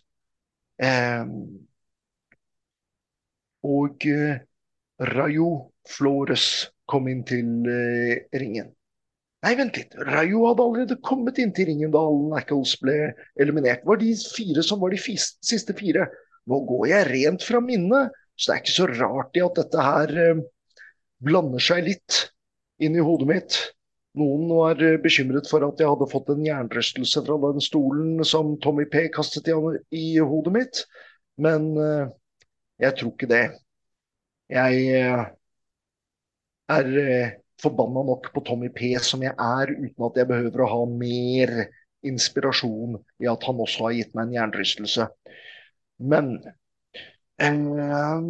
Eh, 0.82 1.28
og 3.68 4.08
eh, 4.08 4.40
Rayo 4.98 5.70
Flores 5.87 6.68
kom 6.88 7.06
inn 7.11 7.22
til 7.26 7.68
eh, 7.70 8.26
ringen. 8.40 8.72
Nei, 9.46 9.52
vent 9.54 9.76
litt. 9.78 9.94
Rayo 10.08 10.48
hadde 10.48 10.64
allerede 10.64 10.98
kommet 11.06 11.38
inn 11.38 11.52
til 11.54 11.68
ringen 11.70 11.92
da 11.94 12.00
Allen 12.02 12.34
Ackles 12.34 12.74
ble 12.82 13.12
eliminert. 13.38 13.84
Det 13.84 13.90
var 13.92 14.00
de 14.00 14.11
fire 14.18 14.64
som 14.66 14.80
var 14.82 14.94
de 14.94 14.98
siste 14.98 15.76
fire. 15.78 16.08
Nå 16.50 16.58
går 16.66 16.88
jeg 16.90 17.08
rent 17.12 17.46
fra 17.46 17.61
minnet, 17.62 18.16
så 18.34 18.50
det 18.50 18.56
er 18.56 18.64
ikke 18.64 18.74
så 18.74 18.88
rart 18.90 19.38
i 19.38 19.44
at 19.44 19.61
dette 19.61 19.84
her 19.87 20.14
eh, 20.24 20.44
blander 21.22 21.62
seg 21.62 21.87
litt 21.87 22.22
inn 22.82 22.98
i 22.98 23.04
hodet 23.04 23.30
mitt. 23.30 23.61
Noen 24.18 24.50
var 24.50 24.82
eh, 24.82 24.98
bekymret 25.04 25.46
for 25.50 25.62
at 25.68 25.78
jeg 25.78 25.92
hadde 25.92 26.11
fått 26.11 26.34
en 26.34 26.42
jernrystelse 26.42 27.22
fra 27.28 27.38
den 27.44 27.62
stolen 27.62 28.18
som 28.26 28.56
Tommy 28.64 28.88
P 28.90 29.06
kastet 29.14 29.46
i, 29.46 30.02
hodet 30.18 30.54
mitt, 30.56 30.84
men 31.38 31.70
jeg 32.82 32.96
tror 32.98 33.12
ikke 33.14 33.30
det. 33.30 33.44
Jeg 34.48 34.84
eh, 34.96 35.24
er 36.72 36.92
eh, 37.02 37.34
forbanna 37.62 38.04
nok 38.06 38.30
på 38.34 38.42
Tommy 38.46 38.70
P 38.74 38.94
som 39.02 39.24
jeg 39.24 39.34
er, 39.34 39.72
uten 39.74 40.06
at 40.08 40.20
jeg 40.20 40.30
behøver 40.30 40.64
å 40.64 40.70
ha 40.72 40.84
mer 40.90 41.54
inspirasjon 42.06 43.00
i 43.24 43.28
at 43.28 43.44
han 43.48 43.61
også 43.64 43.88
har 43.88 43.96
gitt 43.98 44.14
meg 44.14 44.28
en 44.28 44.37
jernrystelse. 44.38 45.08
Men 45.98 46.32
eh, 47.42 48.22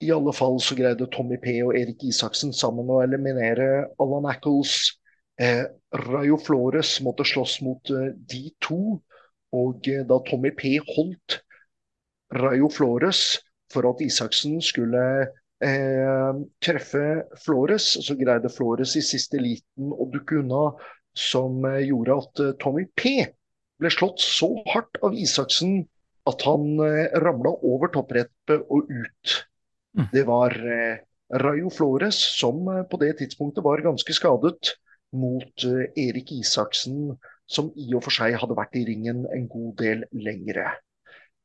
i 0.00 0.10
alle 0.14 0.32
fall 0.32 0.56
så 0.64 0.76
greide 0.78 1.08
Tommy 1.12 1.36
P 1.40 1.58
og 1.64 1.74
Erik 1.76 2.06
Isaksen 2.08 2.54
sammen 2.56 2.88
å 2.88 3.02
eliminere 3.04 3.90
Alan 4.00 4.28
Ackles. 4.30 4.94
Eh, 5.40 5.66
Rayo 6.06 6.38
Flores 6.40 6.98
måtte 7.04 7.26
slåss 7.28 7.58
mot 7.64 7.92
eh, 7.92 8.12
de 8.14 8.46
to. 8.64 9.00
Og 9.56 9.88
eh, 9.90 10.04
da 10.08 10.20
Tommy 10.28 10.54
P 10.56 10.78
holdt 10.94 11.40
Rayo 12.36 12.70
Flores 12.72 13.40
for 13.72 13.88
at 13.90 14.02
Isaksen 14.04 14.58
skulle 14.64 15.04
eh, 15.62 16.40
treffe 16.62 17.04
Flores. 17.44 17.92
Så 18.04 18.16
greide 18.18 18.50
Flores 18.52 18.96
i 18.98 19.04
siste 19.04 19.40
liten 19.42 19.94
å 19.94 20.08
dukke 20.12 20.40
unna, 20.42 20.70
som 21.16 21.64
eh, 21.68 21.84
gjorde 21.88 22.18
at 22.24 22.44
eh, 22.44 22.56
Tommy 22.62 22.86
P 22.98 23.20
ble 23.80 23.90
slått 23.92 24.20
så 24.20 24.52
hardt 24.68 25.00
av 25.06 25.16
Isaksen 25.16 25.80
at 26.28 26.44
han 26.46 26.80
eh, 26.84 27.08
ramla 27.22 27.54
over 27.66 27.92
toppreppet 27.94 28.66
og 28.68 28.90
ut. 28.90 29.36
Mm. 29.96 30.06
Det 30.12 30.26
var 30.28 30.54
eh, 30.54 31.00
Rayo 31.40 31.70
Flores 31.72 32.18
som 32.36 32.62
eh, 32.68 32.84
på 32.90 33.00
det 33.02 33.16
tidspunktet 33.22 33.64
var 33.64 33.82
ganske 33.84 34.16
skadet, 34.16 34.76
mot 35.10 35.64
Erik 35.98 36.28
Isaksen, 36.30 37.16
som 37.50 37.72
i 37.74 37.88
og 37.98 38.04
for 38.04 38.14
seg 38.14 38.36
hadde 38.38 38.54
vært 38.54 38.76
i 38.78 38.84
ringen 38.86 39.24
en 39.34 39.48
god 39.50 39.72
del 39.80 40.04
lengre. 40.14 40.68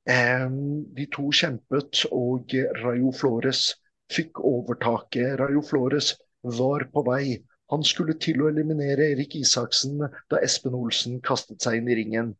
De 0.05 1.05
to 1.15 1.31
kjempet, 1.33 2.03
og 2.13 2.53
Rayo 2.83 3.11
Flores 3.15 3.71
fikk 4.13 4.41
overtaket. 4.45 5.39
Rayo 5.41 5.63
Flores 5.65 6.13
var 6.45 6.85
på 6.93 7.03
vei. 7.07 7.39
Han 7.73 7.83
skulle 7.83 8.13
til 8.21 8.43
å 8.43 8.49
eliminere 8.51 9.09
Erik 9.15 9.35
Isaksen 9.39 9.97
da 10.29 10.41
Espen 10.45 10.77
Olsen 10.77 11.17
kastet 11.25 11.65
seg 11.65 11.79
inn 11.79 11.89
i 11.89 11.97
ringen. 11.97 12.35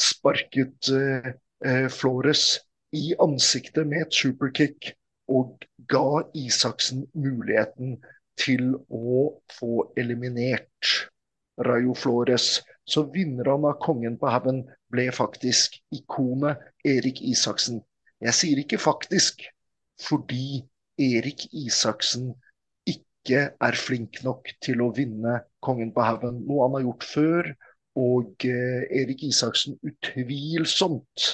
Sparket 0.00 0.88
eh, 0.96 1.34
eh, 1.66 1.88
Flores 1.92 2.46
i 2.96 3.12
ansiktet 3.20 3.88
med 3.88 4.06
et 4.06 4.16
superkick 4.16 4.94
og 5.32 5.66
ga 5.92 6.22
Isaksen 6.36 7.04
muligheten 7.12 7.98
til 8.40 8.72
å 8.88 9.28
få 9.52 9.88
eliminert 10.00 10.94
Rayo 11.60 11.92
Flores. 11.92 12.62
Så 12.88 13.04
vinner 13.12 13.52
han 13.52 13.68
av 13.68 13.76
Kongen 13.84 14.16
på 14.18 14.32
haugen 14.32 14.64
ble 14.92 15.08
faktisk 15.14 15.78
ikonet 15.94 16.60
Erik 16.84 17.22
Isaksen. 17.24 17.80
Jeg 18.22 18.36
sier 18.38 18.60
ikke 18.62 18.78
faktisk 18.80 19.42
fordi 20.02 20.62
Erik 21.00 21.46
Isaksen 21.52 22.32
ikke 22.88 23.42
er 23.50 23.78
flink 23.78 24.22
nok 24.26 24.52
til 24.64 24.82
å 24.84 24.92
vinne 24.94 25.40
Kongen 25.62 25.92
på 25.94 26.02
haugen, 26.02 26.40
noe 26.48 26.66
han 26.66 26.74
har 26.74 26.82
gjort 26.88 27.04
før. 27.06 27.48
Og 28.02 28.46
eh, 28.48 28.82
Erik 29.02 29.22
Isaksen 29.28 29.76
utvilsomt 29.86 31.26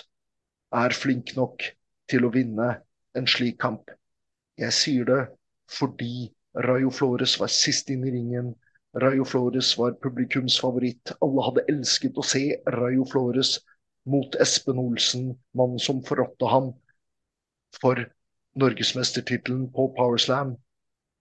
er 0.76 0.92
flink 0.92 1.32
nok 1.38 1.64
til 2.10 2.26
å 2.26 2.32
vinne 2.34 2.74
en 3.16 3.28
slik 3.30 3.56
kamp. 3.62 3.88
Jeg 4.58 4.74
sier 4.76 5.08
det 5.08 5.22
fordi 5.70 6.28
Rayo 6.66 6.90
Flores 6.92 7.36
var 7.40 7.52
sist 7.52 7.88
inn 7.94 8.04
i 8.08 8.12
ringen. 8.12 8.52
Rayo 8.98 9.24
Flores 9.24 9.78
var 9.78 9.92
publikums 10.02 10.58
favoritt. 10.60 11.12
Alle 11.22 11.44
hadde 11.46 11.66
elsket 11.70 12.16
å 12.18 12.24
se 12.26 12.42
Rayo 12.74 13.04
Flores 13.06 13.58
mot 14.10 14.34
Espen 14.42 14.80
Olsen, 14.82 15.28
mannen 15.54 15.78
som 15.82 16.00
forrådte 16.06 16.48
ham 16.50 16.72
for 17.78 18.00
norgesmestertittelen 18.58 19.68
på 19.74 19.90
Powerslam. 19.94 20.56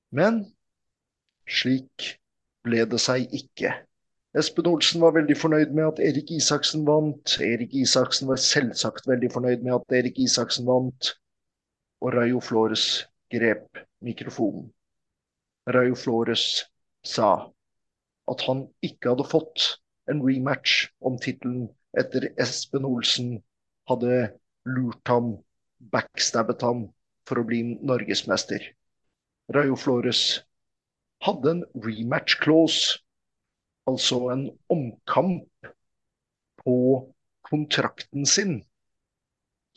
Men 0.10 0.46
slik 1.46 2.16
ble 2.66 2.86
det 2.90 3.02
seg 3.04 3.28
ikke. 3.36 3.74
Espen 4.38 4.70
Olsen 4.72 5.04
var 5.04 5.14
veldig 5.18 5.38
fornøyd 5.38 5.76
med 5.78 5.86
at 5.92 6.02
Erik 6.08 6.32
Isaksen 6.34 6.86
vant. 6.88 7.36
Erik 7.44 7.76
Isaksen 7.78 8.32
var 8.32 8.42
selvsagt 8.42 9.06
veldig 9.10 9.30
fornøyd 9.36 9.66
med 9.68 9.76
at 9.76 9.98
Erik 10.00 10.18
Isaksen 10.24 10.66
vant. 10.70 11.12
Og 12.02 12.14
Rayo 12.14 12.42
Flores 12.42 13.06
grep 13.34 13.84
mikrofonen. 14.06 14.72
Rayo 15.70 15.98
Flores 15.98 16.66
sa 17.06 17.52
at 18.32 18.44
han 18.48 18.66
ikke 18.86 19.14
hadde 19.14 19.28
fått 19.28 19.68
en 20.12 20.22
rematch 20.24 20.88
om 21.06 21.18
tittelen 21.22 21.68
etter 22.00 22.30
Espen 22.42 22.86
Olsen 22.88 23.38
hadde 23.90 24.34
lurt 24.68 25.12
ham, 25.12 25.38
backstabbet 25.94 26.64
ham, 26.66 26.88
for 27.28 27.42
å 27.42 27.48
bli 27.48 27.62
norgesmester. 27.84 28.64
Rayo 29.56 29.76
Flores 29.80 30.44
hadde 31.24 31.56
en 31.56 31.64
rematch 31.84 32.38
clause, 32.44 33.00
altså 33.88 34.28
en 34.34 34.48
omkamp 34.72 35.72
på 36.64 36.78
kontrakten 37.48 38.28
sin, 38.28 38.60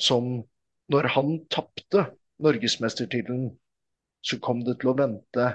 som 0.01 0.43
når 0.91 1.13
han 1.15 1.37
tapte 1.55 2.09
norgesmestertittelen, 2.43 3.53
så 4.27 4.39
kom 4.43 4.65
det 4.67 4.81
til 4.81 4.93
å 4.93 4.99
vente 4.99 5.47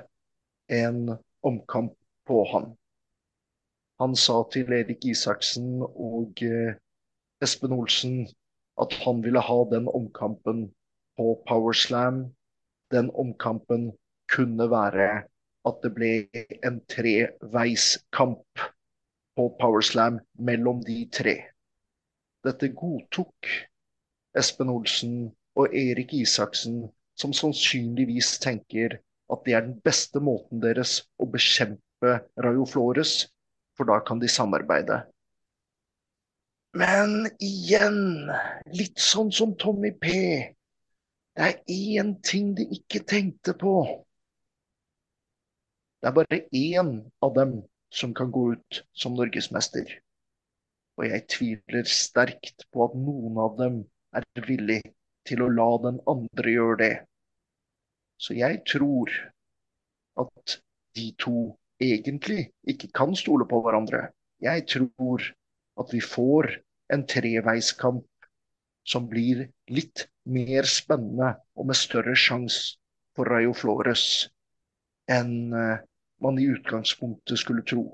en 0.71 1.17
omkamp 1.45 1.95
på 2.25 2.41
han. 2.53 2.71
Han 4.01 4.15
sa 4.19 4.41
til 4.51 4.71
Erik 4.75 5.05
Isaksen 5.07 5.79
og 5.85 6.41
eh, 6.43 6.75
Espen 7.43 7.75
Olsen 7.75 8.25
at 8.81 8.95
han 9.05 9.21
ville 9.23 9.39
ha 9.39 9.59
den 9.71 9.87
omkampen 9.87 10.65
på 11.15 11.35
Powerslam. 11.47 12.25
Den 12.91 13.11
omkampen 13.15 13.93
kunne 14.31 14.67
være 14.71 15.23
at 15.65 15.79
det 15.83 15.91
ble 15.95 16.11
en 16.67 16.81
treveiskamp 16.91 18.65
på 19.35 19.47
Powerslam 19.61 20.19
mellom 20.49 20.83
de 20.83 20.97
tre. 21.11 21.35
Dette 22.45 22.69
godtok 22.75 23.49
Espen 24.37 24.69
Olsen 24.69 25.15
og 25.55 25.71
Erik 25.71 26.13
Isaksen, 26.13 26.83
som 27.15 27.33
sannsynligvis 27.33 28.35
tenker 28.43 28.99
at 29.31 29.47
det 29.47 29.55
er 29.55 29.63
den 29.65 29.79
beste 29.87 30.19
måten 30.19 30.59
deres 30.61 30.99
å 31.17 31.27
bekjempe 31.31 32.19
Rayo 32.43 32.67
Flores, 32.69 33.23
for 33.77 33.87
da 33.89 33.99
kan 34.05 34.21
de 34.21 34.29
samarbeide. 34.31 35.03
Men 36.75 37.29
igjen, 37.39 38.27
litt 38.75 38.99
sånn 38.99 39.31
som 39.31 39.53
Tommy 39.59 39.93
P. 39.95 40.15
Det 41.35 41.47
er 41.49 41.61
én 41.71 42.15
ting 42.23 42.53
de 42.55 42.65
ikke 42.75 43.03
tenkte 43.07 43.55
på. 43.59 43.75
Det 45.99 46.11
er 46.11 46.15
bare 46.15 46.41
én 46.55 46.91
av 47.23 47.31
dem 47.35 47.57
som 47.95 48.13
kan 48.15 48.31
gå 48.31 48.49
ut 48.55 48.81
som 48.95 49.15
norgesmester. 49.15 49.87
Og 50.99 51.07
jeg 51.07 51.27
tviler 51.31 51.87
sterkt 51.87 52.67
på 52.71 52.85
at 52.87 52.95
noen 52.99 53.39
av 53.39 53.55
dem 53.59 53.81
er 54.15 54.27
villig 54.47 54.81
til 55.27 55.43
å 55.43 55.51
la 55.51 55.69
den 55.83 55.99
andre 56.11 56.55
gjøre 56.57 56.77
det. 56.83 56.93
Så 58.19 58.35
jeg 58.35 58.61
tror 58.67 59.11
at 60.23 60.59
de 60.95 61.09
to 61.19 61.55
egentlig 61.81 62.49
ikke 62.67 62.91
kan 62.95 63.15
stole 63.17 63.47
på 63.49 63.61
hverandre. 63.63 64.09
Jeg 64.43 64.65
tror 64.71 65.23
at 65.79 65.91
vi 65.93 66.01
får 66.03 66.51
en 66.93 67.05
treveiskamp 67.09 68.05
som 68.85 69.07
blir 69.09 69.47
litt 69.73 70.05
mer 70.29 70.67
spennende 70.69 71.33
og 71.57 71.69
med 71.69 71.79
større 71.79 72.15
sjanse 72.19 72.77
for 73.17 73.29
Rayo 73.31 73.53
Flores 73.57 74.29
enn 75.11 75.53
eh, 75.53 75.81
man 76.21 76.39
i 76.41 76.47
utgangspunktet 76.49 77.39
skulle 77.39 77.65
tro. 77.67 77.85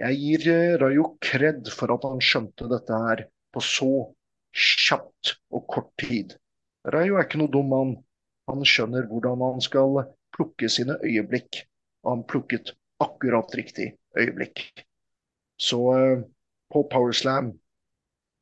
Jeg 0.00 0.18
gir 0.20 0.46
eh, 0.52 0.76
Rayo 0.80 1.14
kred 1.22 1.68
for 1.74 1.92
at 1.94 2.06
han 2.08 2.22
skjønte 2.24 2.68
dette 2.70 3.00
her 3.06 3.24
på 3.52 3.62
så 3.64 3.90
kjapt 4.54 5.34
og 5.54 5.66
kort 5.70 5.90
tid. 6.00 6.36
Rayo 6.94 7.18
er 7.18 7.26
ikke 7.26 7.40
noe 7.42 7.52
dum 7.52 7.68
mann. 7.72 7.96
Han 8.50 8.64
skjønner 8.66 9.06
hvordan 9.10 9.42
han 9.44 9.60
skal 9.64 10.00
plukke 10.34 10.70
sine 10.72 10.96
øyeblikk. 11.04 11.64
Og 12.04 12.14
han 12.14 12.22
plukket 12.24 12.72
akkurat 13.00 13.54
riktig 13.56 13.94
øyeblikk. 14.18 14.84
Så 15.60 15.80
eh, 15.96 16.22
på 16.72 16.84
Powerslam, 16.92 17.52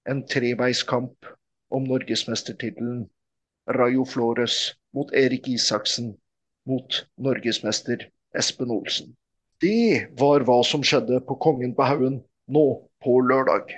en 0.09 0.24
treveiskamp 0.26 1.26
om 1.70 1.88
norgesmestertittelen. 1.88 3.06
Rayo 3.68 4.04
Flores 4.09 4.78
mot 4.96 5.11
Erik 5.12 5.48
Isaksen 5.48 6.14
mot 6.68 7.06
norgesmester 7.20 8.06
Espen 8.36 8.70
Olsen. 8.72 9.12
Det 9.61 10.09
var 10.20 10.44
hva 10.48 10.62
som 10.64 10.84
skjedde 10.86 11.20
på 11.26 11.36
Kongen 11.42 11.74
på 11.76 11.84
haugen 11.84 12.22
nå 12.48 12.66
på 13.04 13.18
lørdag. 13.28 13.74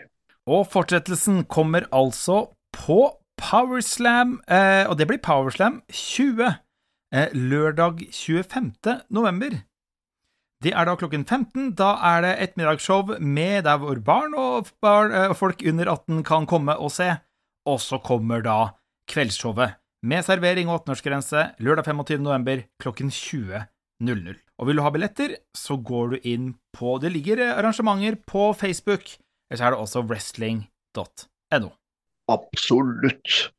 Og 0.50 0.66
fortsettelsen 0.70 1.44
kommer 1.50 1.86
altså 1.90 2.50
på 2.74 3.00
Powerslam, 3.40 4.38
eh, 4.50 4.84
og 4.88 4.98
det 4.98 5.08
blir 5.08 5.22
Powerslam 5.24 5.80
20. 5.88 6.54
Eh, 7.10 7.32
lørdag 7.34 8.04
25. 8.12 9.00
november. 9.10 9.56
Det 10.60 10.74
er 10.76 10.84
da 10.84 10.92
klokken 11.00 11.22
15. 11.24 11.70
Da 11.72 11.94
er 12.04 12.20
det 12.24 12.30
ettermiddagsshow 12.44 13.16
med 13.16 13.64
der 13.64 13.78
hvor 13.80 13.96
barn 14.04 14.34
og, 14.36 14.68
barn 14.84 15.12
eh, 15.16 15.32
folk 15.36 15.62
under 15.64 15.88
18 15.88 16.24
kan 16.28 16.46
komme 16.46 16.76
og 16.76 16.92
se. 16.92 17.16
Og 17.64 17.80
så 17.80 17.96
kommer 18.04 18.44
da 18.44 18.76
kveldsshowet 19.08 19.70
med 20.04 20.22
servering 20.24 20.68
og 20.68 20.82
18-årsgrense 20.82 21.56
lørdag 21.64 21.84
25. 21.88 22.20
november 22.24 22.60
klokken 22.80 23.08
20.00. 23.08 24.36
Og 24.60 24.66
vil 24.68 24.76
du 24.76 24.82
ha 24.84 24.90
billetter, 24.92 25.30
så 25.56 25.76
går 25.76 26.08
du 26.12 26.16
inn 26.28 26.54
på 26.76 26.98
Det 27.00 27.12
ligger 27.12 27.56
arrangementer 27.56 28.16
på 28.28 28.52
Facebook, 28.52 29.16
eller 29.48 29.58
så 29.58 29.64
er 29.64 29.70
det 29.72 29.80
også 29.80 30.00
wrestling.no. 30.04 31.68
Absolutt. 32.28 33.52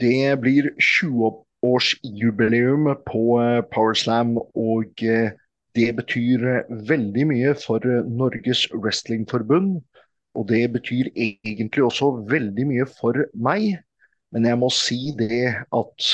Det 0.00 0.40
blir 0.40 0.70
20-årsjubileum 0.76 2.94
på 3.08 3.40
eh, 3.42 3.62
Powerslam, 3.72 4.36
og 4.38 5.02
eh, 5.02 5.30
det 5.76 5.90
betyr 5.98 6.44
veldig 6.88 7.26
mye 7.32 7.52
for 7.58 7.84
Norges 8.08 8.64
Wrestlingforbund. 8.72 9.78
Og 10.38 10.48
det 10.48 10.64
betyr 10.72 11.10
egentlig 11.16 11.84
også 11.84 12.12
veldig 12.30 12.66
mye 12.70 12.86
for 12.98 13.26
meg. 13.34 13.78
Men 14.34 14.46
jeg 14.48 14.60
må 14.60 14.68
si 14.74 15.00
det 15.16 15.54
at 15.74 16.10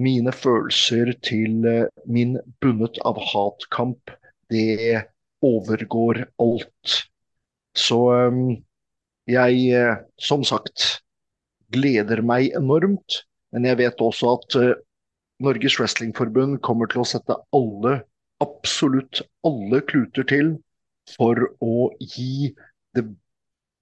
mine 0.00 0.32
følelser 0.34 1.12
til 1.26 1.66
eh, 1.66 1.86
min 2.06 2.36
bundet 2.62 2.98
av 3.06 3.18
hatkamp, 3.32 4.12
det 4.50 5.04
overgår 5.44 6.24
alt. 6.42 6.96
Så 7.76 8.00
eh, 8.16 8.38
jeg, 9.30 9.64
eh, 9.74 10.02
som 10.18 10.44
sagt, 10.46 11.02
gleder 11.74 12.22
meg 12.26 12.54
enormt. 12.58 13.22
Men 13.50 13.66
jeg 13.66 13.80
vet 13.80 14.02
også 14.02 14.36
at 14.36 14.54
Norges 15.42 15.74
Wrestlingforbund 15.80 16.60
kommer 16.62 16.86
til 16.90 17.02
å 17.02 17.08
sette 17.08 17.34
alle, 17.56 17.96
absolutt 18.40 19.22
alle 19.46 19.80
kluter 19.88 20.26
til 20.28 20.54
for 21.16 21.38
å 21.64 21.90
gi 22.00 22.52
det 22.96 23.04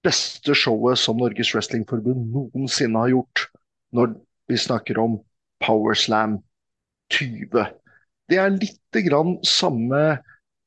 beste 0.05 0.55
showet 0.55 0.99
som 0.99 1.19
Norges 1.19 1.53
Wrestlingforbund 1.55 2.29
noensinne 2.33 3.03
har 3.03 3.13
gjort 3.13 3.45
når 3.95 4.15
vi 4.49 4.59
snakker 4.59 4.99
om 5.01 5.19
Powerslam 5.63 6.39
20. 7.13 7.65
Det 8.29 8.37
er 8.37 8.53
litt 8.55 8.99
grann 9.05 9.37
samme 9.45 10.19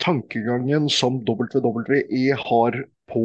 tankegangen 0.02 0.88
som 0.90 1.20
WWE 1.22 2.36
har 2.38 2.78
på 3.10 3.24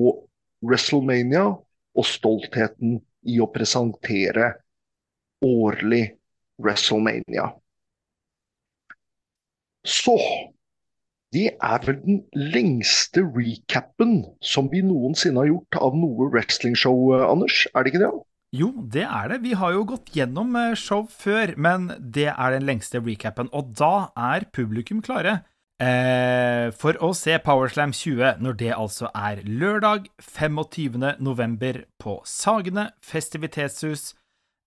WrestleMania, 0.65 1.49
og 1.97 2.05
stoltheten 2.05 2.99
i 3.25 3.39
å 3.41 3.47
presentere 3.49 4.51
årlig 5.45 6.03
WrestleMania. 6.61 7.49
Så 9.87 10.17
det 11.35 11.49
er 11.59 11.83
vel 11.83 11.99
den 12.05 12.21
lengste 12.33 13.25
recapen 13.35 14.21
som 14.39 14.69
vi 14.71 14.79
noensinne 14.85 15.43
har 15.43 15.49
gjort 15.51 15.79
av 15.83 15.97
noe 15.99 16.29
wrestlingshow, 16.31 17.11
Anders? 17.27 17.65
Er 17.75 17.83
det 17.83 17.93
ikke 17.93 18.03
det? 18.05 18.13
Jo, 18.55 18.71
det 18.93 19.03
er 19.03 19.27
det. 19.33 19.41
Vi 19.43 19.51
har 19.59 19.73
jo 19.75 19.83
gått 19.89 20.13
gjennom 20.15 20.55
eh, 20.55 20.75
show 20.79 21.03
før, 21.11 21.51
men 21.59 21.89
det 21.99 22.29
er 22.31 22.55
den 22.55 22.67
lengste 22.67 23.01
recapen. 23.03 23.51
Og 23.51 23.73
da 23.75 24.07
er 24.15 24.47
publikum 24.55 25.01
klare 25.03 25.41
eh, 25.83 26.71
for 26.71 26.95
å 27.03 27.11
se 27.17 27.35
Powerslam 27.43 27.91
20, 27.91 28.39
når 28.39 28.55
det 28.61 28.71
altså 28.77 29.11
er 29.11 29.43
lørdag 29.43 30.07
25. 30.23 31.19
november 31.19 31.83
på 31.99 32.21
Sagene 32.23 32.87
festivitetshus. 33.03 34.13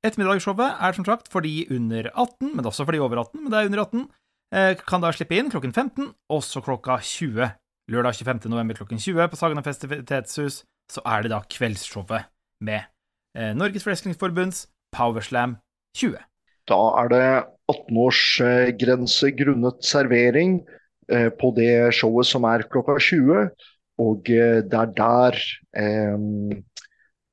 Ettermiddagsshowet 0.05 0.77
er 0.81 0.97
som 0.97 1.09
sagt 1.09 1.33
for 1.33 1.45
de 1.45 1.65
under 1.73 2.13
18, 2.13 2.53
men 2.53 2.69
også 2.69 2.85
for 2.85 2.97
de 2.97 3.01
over 3.01 3.25
18, 3.25 3.41
men 3.41 3.53
det 3.53 3.59
er 3.63 3.73
under 3.73 3.85
18. 3.89 4.07
Eh, 4.51 4.75
kan 4.83 4.99
da 4.99 5.13
slippe 5.15 5.37
inn 5.39 5.51
klokken 5.51 5.71
15, 5.71 6.09
og 6.35 6.41
så 6.43 6.59
klokka 6.65 6.97
20. 7.07 7.53
Lørdag 7.91 8.17
25. 8.19 8.51
november 8.51 8.75
klokken 8.81 8.99
20 8.99 9.29
på 9.31 9.39
Sagene 9.39 9.63
festivitetshus, 9.63 10.65
så 10.91 11.03
er 11.07 11.23
det 11.23 11.31
da 11.31 11.39
kveldsshowet 11.55 12.27
med 12.67 12.83
eh, 13.39 13.53
Norges 13.55 13.87
Wrestlingforbunds 13.87 14.65
Powerslam 14.91 15.55
20. 15.99 16.19
Da 16.67 16.81
er 17.03 17.13
det 17.15 17.29
18-årsgrense 17.71 19.31
grunnet 19.39 19.87
servering 19.87 20.59
eh, 21.11 21.31
på 21.31 21.53
det 21.55 21.95
showet 21.95 22.27
som 22.27 22.47
er 22.51 22.67
klokka 22.67 22.99
20. 22.99 23.55
Og 24.03 24.27
det 24.27 24.75
er 24.75 24.93
der 24.97 25.39
eh, 25.79 26.19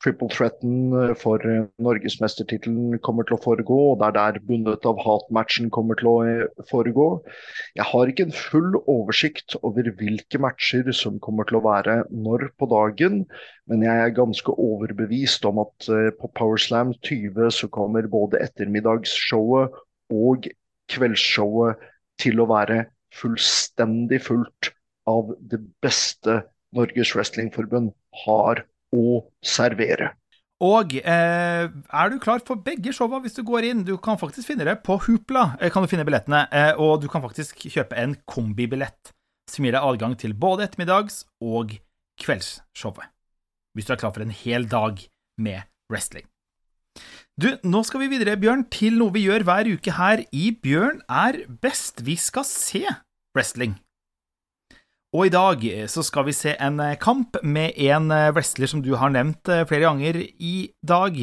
triple 0.04 0.30
threaten 0.30 0.94
eh, 0.94 1.14
for 1.18 1.42
eh, 1.46 1.66
norgesmestertittelen 1.84 3.00
kommer 3.06 3.28
til 3.28 3.38
å 3.38 3.42
foregå. 3.44 3.78
og 3.92 4.02
Det 4.02 4.08
er 4.08 4.16
der 4.18 4.40
bundet 4.50 4.86
av 4.90 5.00
hat-matchen 5.04 5.72
kommer 5.74 5.98
til 6.00 6.10
å 6.12 6.16
eh, 6.28 6.66
foregå. 6.70 7.08
Jeg 7.78 7.88
har 7.92 8.12
ikke 8.12 8.28
en 8.28 8.36
full 8.36 8.78
oversikt 8.86 9.58
over 9.62 9.90
hvilke 10.00 10.42
matcher 10.44 10.92
som 10.96 11.20
kommer 11.24 11.50
til 11.50 11.60
å 11.60 11.66
være 11.66 12.00
når 12.12 12.50
på 12.60 12.70
dagen, 12.72 13.24
men 13.70 13.86
jeg 13.86 14.04
er 14.04 14.16
ganske 14.18 14.54
overbevist 14.54 15.46
om 15.50 15.64
at 15.66 15.90
på 16.22 16.32
Powerslam 16.38 16.94
20 17.04 17.52
så 17.54 17.70
kommer 17.74 18.08
både 18.12 18.40
ettermiddagsshowet 18.46 19.76
og 20.14 20.48
kveldsshowet 20.94 21.84
til 22.22 22.40
å 22.40 22.48
være 22.50 22.86
fullstendig 23.18 24.22
fullt 24.24 24.72
av 25.10 25.34
det 25.52 25.60
beste 25.84 26.42
Norges 26.76 27.14
Wrestlingforbund 27.16 27.94
har 28.26 28.64
å 28.96 29.22
servere. 29.44 30.14
Og 30.64 30.96
eh, 30.98 31.68
er 31.70 32.10
du 32.10 32.18
klar 32.22 32.42
for 32.46 32.58
begge 32.66 32.94
showa 32.96 33.20
hvis 33.22 33.38
du 33.38 33.44
går 33.46 33.68
inn? 33.70 33.84
Du 33.86 33.94
kan 34.02 34.18
faktisk 34.18 34.50
finne 34.50 34.66
det 34.66 34.80
på 34.86 34.98
Hoopla, 35.06 35.52
eh, 35.62 35.70
kan 35.74 35.86
du 35.86 35.92
finne 35.92 36.06
billettene. 36.08 36.48
Eh, 36.50 36.72
og 36.82 37.04
du 37.04 37.10
kan 37.12 37.22
faktisk 37.22 37.68
kjøpe 37.68 37.98
en 38.00 38.16
kombibillett 38.26 39.14
som 39.52 39.68
gir 39.68 39.78
deg 39.78 39.86
adgang 39.86 40.18
til 40.18 40.34
både 40.34 40.66
ettermiddags- 40.66 41.26
og 41.44 41.78
kveldsshowet. 42.20 43.14
Hvis 43.78 43.86
du 43.86 43.94
er 43.94 44.02
klar 44.02 44.16
for 44.16 44.26
en 44.26 44.34
hel 44.34 44.66
dag 44.66 45.04
med 45.38 45.70
wrestling. 45.92 46.26
Du, 47.38 47.52
nå 47.62 47.84
skal 47.86 48.02
vi 48.02 48.10
videre, 48.16 48.34
Bjørn, 48.42 48.66
til 48.74 48.98
noe 48.98 49.14
vi 49.14 49.28
gjør 49.28 49.46
hver 49.46 49.70
uke 49.70 49.94
her 49.94 50.24
i 50.34 50.50
Bjørn 50.58 51.04
er 51.06 51.44
best. 51.62 52.02
Vi 52.02 52.18
skal 52.18 52.48
se 52.50 52.82
wrestling. 53.38 53.78
Og 55.18 55.26
i 55.26 55.34
dag 55.34 55.64
eh, 55.66 55.86
så 55.90 56.04
skal 56.06 56.28
vi 56.28 56.36
se 56.38 56.54
en 56.62 56.78
eh, 56.84 56.98
kamp 57.02 57.40
med 57.42 57.74
en 57.90 58.12
eh, 58.14 58.30
wrestler 58.36 58.70
som 58.70 58.84
du 58.86 58.92
har 59.02 59.10
nevnt 59.10 59.50
flere 59.70 59.88
ganger 59.88 60.20
i 60.22 60.70
dag, 60.86 61.18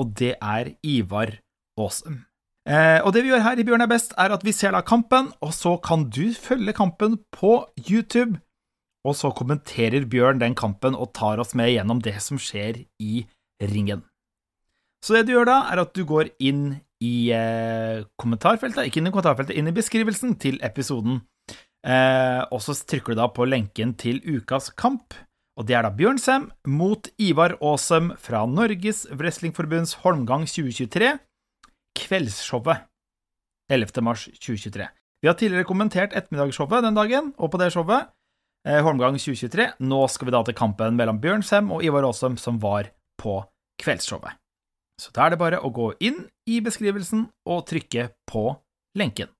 og 0.00 0.16
det 0.18 0.32
er 0.42 0.72
Ivar 0.82 1.36
Aasum. 1.78 2.24
Og 2.66 3.12
det 3.14 3.20
vi 3.22 3.30
gjør 3.30 3.44
her 3.44 3.60
i 3.62 3.62
Bjørn 3.62 3.84
er 3.84 3.90
best, 3.92 4.10
er 4.18 4.32
at 4.34 4.42
vi 4.42 4.50
ser 4.50 4.72
da 4.74 4.80
kampen, 4.82 5.28
og 5.38 5.52
så 5.54 5.76
kan 5.78 6.08
du 6.10 6.34
følge 6.34 6.74
kampen 6.74 7.14
på 7.30 7.60
YouTube. 7.78 8.40
Og 9.06 9.14
så 9.14 9.30
kommenterer 9.30 10.08
Bjørn 10.10 10.42
den 10.42 10.56
kampen 10.58 10.98
og 10.98 11.12
tar 11.14 11.38
oss 11.38 11.54
med 11.54 11.70
gjennom 11.70 12.00
det 12.02 12.16
som 12.24 12.40
skjer 12.42 12.80
i 12.98 13.22
ringen. 13.62 14.02
Så 14.98 15.14
det 15.14 15.28
du 15.28 15.36
gjør 15.36 15.46
da, 15.46 15.60
er 15.70 15.84
at 15.84 15.94
du 15.94 16.02
går 16.10 16.32
inn 16.42 16.80
i 16.98 17.30
kommentarfeltet, 18.18 18.88
ikke 18.88 18.98
inn 18.98 19.12
i 19.12 19.14
kommentarfeltet, 19.14 19.54
inn 19.54 19.70
i 19.70 19.76
beskrivelsen 19.76 20.34
til 20.42 20.58
episoden 20.66 21.22
Eh, 21.86 22.42
og 22.50 22.58
så 22.64 22.74
trykker 22.74 23.14
du 23.14 23.20
da 23.20 23.28
på 23.30 23.46
lenken 23.46 23.94
til 23.98 24.18
ukas 24.26 24.72
kamp, 24.74 25.14
og 25.56 25.68
det 25.68 25.76
er 25.78 25.86
da 25.86 25.92
Bjørn 25.94 26.18
Sem 26.18 26.48
mot 26.66 27.06
Ivar 27.22 27.54
Aasem 27.62 28.10
fra 28.18 28.42
Norges 28.50 29.04
Wrestlingforbunds 29.12 30.00
Holmgang 30.02 30.48
2023, 30.50 31.12
kveldsshowet 31.96 32.82
11. 33.70 34.02
mars 34.02 34.26
2023. 34.34 34.88
Vi 35.22 35.30
har 35.30 35.38
tidligere 35.38 35.68
kommentert 35.68 36.16
ettermiddagsshowet 36.18 36.84
den 36.84 36.98
dagen, 36.98 37.30
og 37.38 37.54
på 37.54 37.62
det 37.62 37.70
showet, 37.74 38.10
eh, 38.66 38.82
Holmgang 38.82 39.16
2023, 39.22 39.70
nå 39.78 40.02
skal 40.10 40.28
vi 40.28 40.34
da 40.34 40.42
til 40.42 40.58
kampen 40.58 40.98
mellom 40.98 41.22
Bjørn 41.22 41.46
Sem 41.46 41.70
og 41.70 41.86
Ivar 41.86 42.04
Aasem, 42.10 42.36
som 42.36 42.58
var 42.62 42.90
på 43.22 43.38
kveldsshowet. 43.78 44.34
Så 45.00 45.12
da 45.14 45.26
er 45.26 45.34
det 45.34 45.40
bare 45.40 45.62
å 45.62 45.70
gå 45.70 45.92
inn 46.00 46.24
i 46.48 46.58
beskrivelsen 46.64 47.28
og 47.46 47.66
trykke 47.68 48.10
på 48.26 48.48
lenken. 48.96 49.35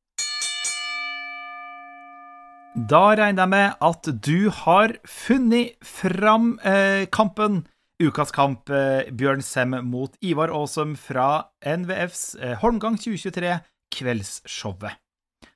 Da 2.76 3.14
regner 3.16 3.40
jeg 3.40 3.48
med 3.48 3.78
at 3.80 4.08
du 4.20 4.50
har 4.52 4.92
funnet 5.08 5.78
fram 5.80 6.58
eh, 6.60 7.06
kampen. 7.08 7.62
Ukas 7.96 8.28
kamp, 8.36 8.68
eh, 8.68 9.08
Bjørn 9.16 9.40
Sem 9.40 9.72
mot 9.88 10.12
Ivar 10.20 10.52
Aasum 10.52 10.92
fra 11.00 11.48
NVFs 11.64 12.34
eh, 12.36 12.52
Holmgang 12.60 12.98
2023, 13.00 13.54
kveldsshowet. 13.96 15.00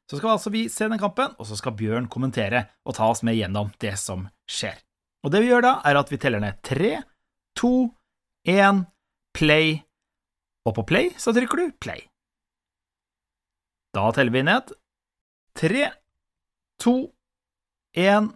Så 0.09 0.17
skal 0.17 0.33
altså 0.33 0.55
vi 0.55 0.65
se 0.73 0.89
den 0.89 1.03
kampen, 1.03 1.37
og 1.37 1.45
så 1.45 1.61
skal 1.61 1.77
Bjørn 1.77 2.09
kommentere 2.09 2.65
og 2.89 2.97
ta 2.97 3.13
oss 3.13 3.21
med 3.21 3.37
gjennom 3.37 3.69
det 3.85 3.99
som 4.01 4.25
skjer. 4.49 4.81
Og 5.21 5.37
det 5.37 5.45
vi 5.45 5.53
gjør 5.53 5.69
da, 5.69 5.77
er 5.85 6.01
at 6.01 6.09
vi 6.09 6.23
teller 6.25 6.41
ned 6.41 6.65
tre, 6.65 7.03
to, 7.53 7.91
én, 8.49 8.87
play, 9.37 9.77
og 10.65 10.79
på 10.81 10.89
play 10.89 11.13
så 11.21 11.37
trykker 11.37 11.67
du 11.67 11.79
play. 11.85 12.01
Da 13.93 14.09
teller 14.17 14.33
vi 14.33 14.49
ned. 14.49 14.73
Tre, 15.61 15.91
to, 16.81 17.13
én, 17.97 18.33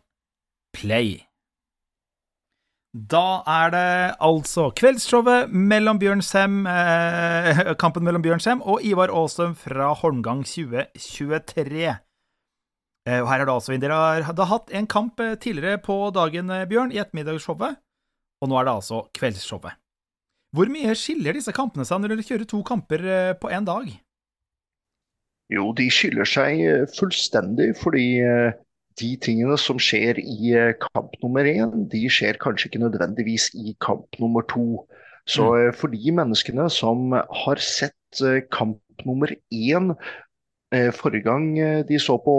play. 0.75 1.25
Da 2.95 3.43
er 3.51 3.73
det 3.75 3.89
altså 4.23 4.69
kveldsshowet 4.79 5.51
mellom 5.51 5.99
Bjørnsem 5.99 6.61
eh, 6.71 7.63
kampen 7.83 8.05
mellom 8.07 8.23
Bjørnsem 8.23 8.63
og 8.63 8.85
Ivar 8.87 9.11
Aasum 9.11 9.57
fra 9.59 9.91
Holmgang 9.99 10.45
2023. 10.47 11.89
Eh, 13.05 13.21
og 13.21 13.29
her 13.29 13.43
er 13.43 13.49
det 13.49 13.55
altså, 13.55 13.75
Dere 13.83 13.97
har, 13.99 14.29
har 14.31 14.49
hatt 14.49 14.71
en 14.73 14.87
kamp 14.87 15.19
eh, 15.21 15.35
tidligere 15.35 15.83
på 15.83 15.97
dagen, 16.15 16.53
eh, 16.55 16.69
Bjørn, 16.71 16.95
i 16.95 17.01
ettermiddagsshowet, 17.03 17.81
og 18.41 18.49
nå 18.49 18.61
er 18.61 18.69
det 18.69 18.77
altså 18.79 19.03
kveldsshowet. 19.19 19.77
Hvor 20.55 20.71
mye 20.71 20.95
skiller 20.95 21.35
disse 21.35 21.53
kampene 21.53 21.85
seg 21.85 21.99
når 21.99 22.15
dere 22.15 22.25
kjører 22.25 22.47
to 22.47 22.63
kamper 22.63 23.03
på 23.43 23.51
én 23.51 23.67
dag? 23.67 23.89
Jo, 25.53 25.73
de 25.77 25.91
skiller 25.93 26.29
seg 26.29 26.63
fullstendig, 26.97 27.75
fordi 27.77 28.07
de 29.01 29.15
tingene 29.23 29.57
som 29.59 29.81
skjer 29.83 30.19
i 30.23 30.53
eh, 30.55 30.75
kamp 30.83 31.15
nummer 31.23 31.47
én, 31.49 31.87
de 31.91 32.05
skjer 32.13 32.39
kanskje 32.43 32.71
ikke 32.71 32.85
nødvendigvis 32.85 33.51
i 33.59 33.75
kamp 33.83 34.21
nummer 34.23 34.47
to. 34.51 34.85
Så 35.27 35.49
mm. 35.49 35.57
Eh, 35.61 35.73
for 35.75 35.95
de 35.95 36.15
menneskene 36.15 36.69
som 36.71 37.15
har 37.15 37.63
sett 37.63 38.23
eh, 38.23 38.45
kamp 38.55 38.81
nummer 39.07 39.35
én 39.51 39.97
forrige 40.97 41.23
gang 41.23 41.53
de 41.87 41.97
så 42.03 42.17
på 42.19 42.33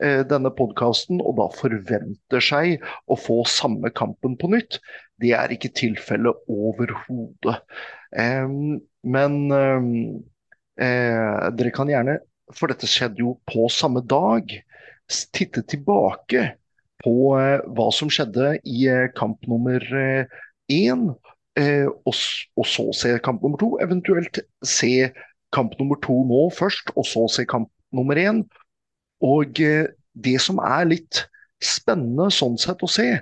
denne 0.00 0.48
podkasten, 0.56 1.18
og 1.20 1.34
da 1.36 1.44
forventer 1.52 2.40
seg 2.40 2.86
å 3.04 3.18
få 3.20 3.42
samme 3.44 3.90
kampen 3.92 4.38
på 4.40 4.48
nytt, 4.48 4.78
det 5.20 5.34
er 5.36 5.52
ikke 5.52 5.68
tilfellet 5.76 6.40
overhodet. 6.48 7.58
Men 9.04 9.36
dere 10.80 11.70
kan 11.76 11.90
gjerne, 11.92 12.14
for 12.56 12.72
dette 12.72 12.88
skjedde 12.88 13.20
jo 13.20 13.34
på 13.48 13.66
samme 13.72 14.00
dag, 14.08 14.48
titte 15.34 15.62
tilbake 15.68 16.46
på 17.04 17.14
eh, 17.38 17.58
hva 17.74 17.88
som 17.94 18.10
skjedde 18.12 18.54
i 18.68 18.84
eh, 18.90 19.08
kamp 19.16 19.46
nummer 19.50 19.82
én, 20.70 21.06
eh, 21.58 21.86
og, 21.88 22.14
og, 22.14 22.66
så 22.68 22.86
se 22.96 23.16
kamp 23.24 23.42
nummer 23.44 23.60
to. 23.60 23.72
Eventuelt 23.82 24.42
se 24.66 25.10
kamp 25.54 25.76
nummer 25.80 25.98
to 26.04 26.20
nå 26.28 26.46
først, 26.54 26.92
og 26.96 27.08
så 27.08 27.26
se 27.32 27.46
kamp 27.48 27.70
nummer 27.96 28.20
én. 28.20 28.44
Og 29.24 29.58
det 29.60 30.36
som 30.40 30.60
er 30.64 30.86
litt 30.88 31.24
spennende 31.60 32.30
sånn 32.32 32.56
sett 32.60 32.80
å 32.84 32.88
se, 32.88 33.18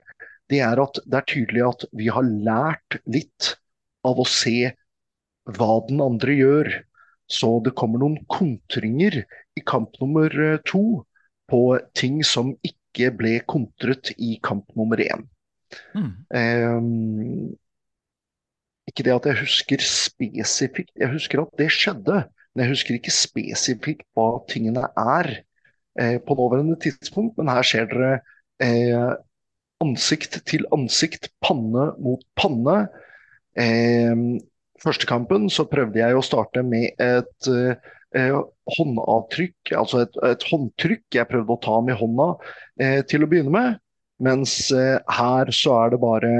det 0.48 0.60
er 0.64 0.80
at 0.80 1.00
det 1.04 1.18
er 1.18 1.26
tydelig 1.28 1.64
at 1.66 1.88
vi 1.96 2.06
har 2.12 2.24
lært 2.24 3.00
litt 3.10 3.56
av 4.06 4.20
å 4.20 4.26
se 4.28 4.70
hva 5.58 5.72
den 5.88 6.00
andre 6.04 6.36
gjør. 6.36 6.70
Så 7.28 7.58
det 7.64 7.74
kommer 7.76 8.00
noen 8.00 8.22
kontringer 8.30 9.20
i 9.58 9.62
kamp 9.66 9.98
nummer 10.00 10.32
to 10.68 11.02
på 11.48 11.62
ting 11.96 12.22
som 12.24 12.54
ikke 12.64 13.10
ble 13.16 13.38
kontret 13.48 14.12
i 14.16 14.36
kamp 14.44 14.68
nummer 14.76 15.00
én. 15.04 15.26
Mm. 15.92 16.12
Um, 16.32 17.50
ikke 18.88 19.04
det 19.04 19.14
at 19.14 19.28
jeg 19.28 19.40
husker 19.42 19.84
spesifikt, 19.84 20.92
jeg 20.96 21.12
husker 21.12 21.42
at 21.42 21.54
det 21.60 21.68
skjedde. 21.74 22.24
Men 22.54 22.64
jeg 22.64 22.72
husker 22.72 22.96
ikke 22.96 23.14
spesifikt 23.14 24.06
hva 24.16 24.40
tingene 24.50 24.88
er 24.98 25.28
eh, 26.00 26.16
på 26.24 26.36
nåværende 26.38 26.78
tidspunkt. 26.80 27.36
Men 27.38 27.52
her 27.52 27.66
ser 27.66 27.88
dere 27.90 28.14
eh, 28.64 29.12
ansikt 29.84 30.40
til 30.48 30.64
ansikt, 30.74 31.28
panne 31.44 31.92
mot 32.02 32.24
panne. 32.40 32.88
Eh, 33.54 34.16
første 34.82 35.08
kampen 35.08 35.48
så 35.52 35.66
prøvde 35.68 36.00
jeg 36.00 36.16
å 36.16 36.24
starte 36.24 36.62
med 36.66 36.98
et 37.02 37.50
eh, 37.52 37.90
eh, 38.16 38.38
håndavtrykk, 38.76 39.74
altså 39.78 40.04
et, 40.04 40.16
et, 40.26 40.46
håndtrykk 40.50 41.18
jeg 41.18 41.30
prøvde 41.30 41.54
å 41.54 41.62
ta 41.64 41.78
med 41.84 41.98
hånda 42.00 42.30
eh, 42.80 43.00
til 43.08 43.24
å 43.24 43.30
begynne 43.30 43.54
med. 43.54 43.78
Mens 44.24 44.56
eh, 44.74 44.98
her 45.18 45.52
så 45.54 45.76
er 45.84 45.94
det 45.94 46.02
bare 46.02 46.32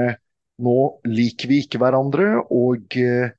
Nå 0.59 0.99
liker 1.07 1.47
vi 1.47 1.61
ikke 1.63 1.79
hverandre, 1.79 2.41
og 2.51 2.91
eh, 2.99 3.29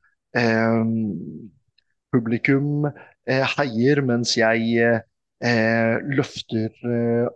publikum 2.08 2.86
eh, 2.88 3.44
heier 3.58 4.00
mens 4.08 4.32
jeg 4.38 4.70
eh, 4.80 5.96
løfter 6.16 6.72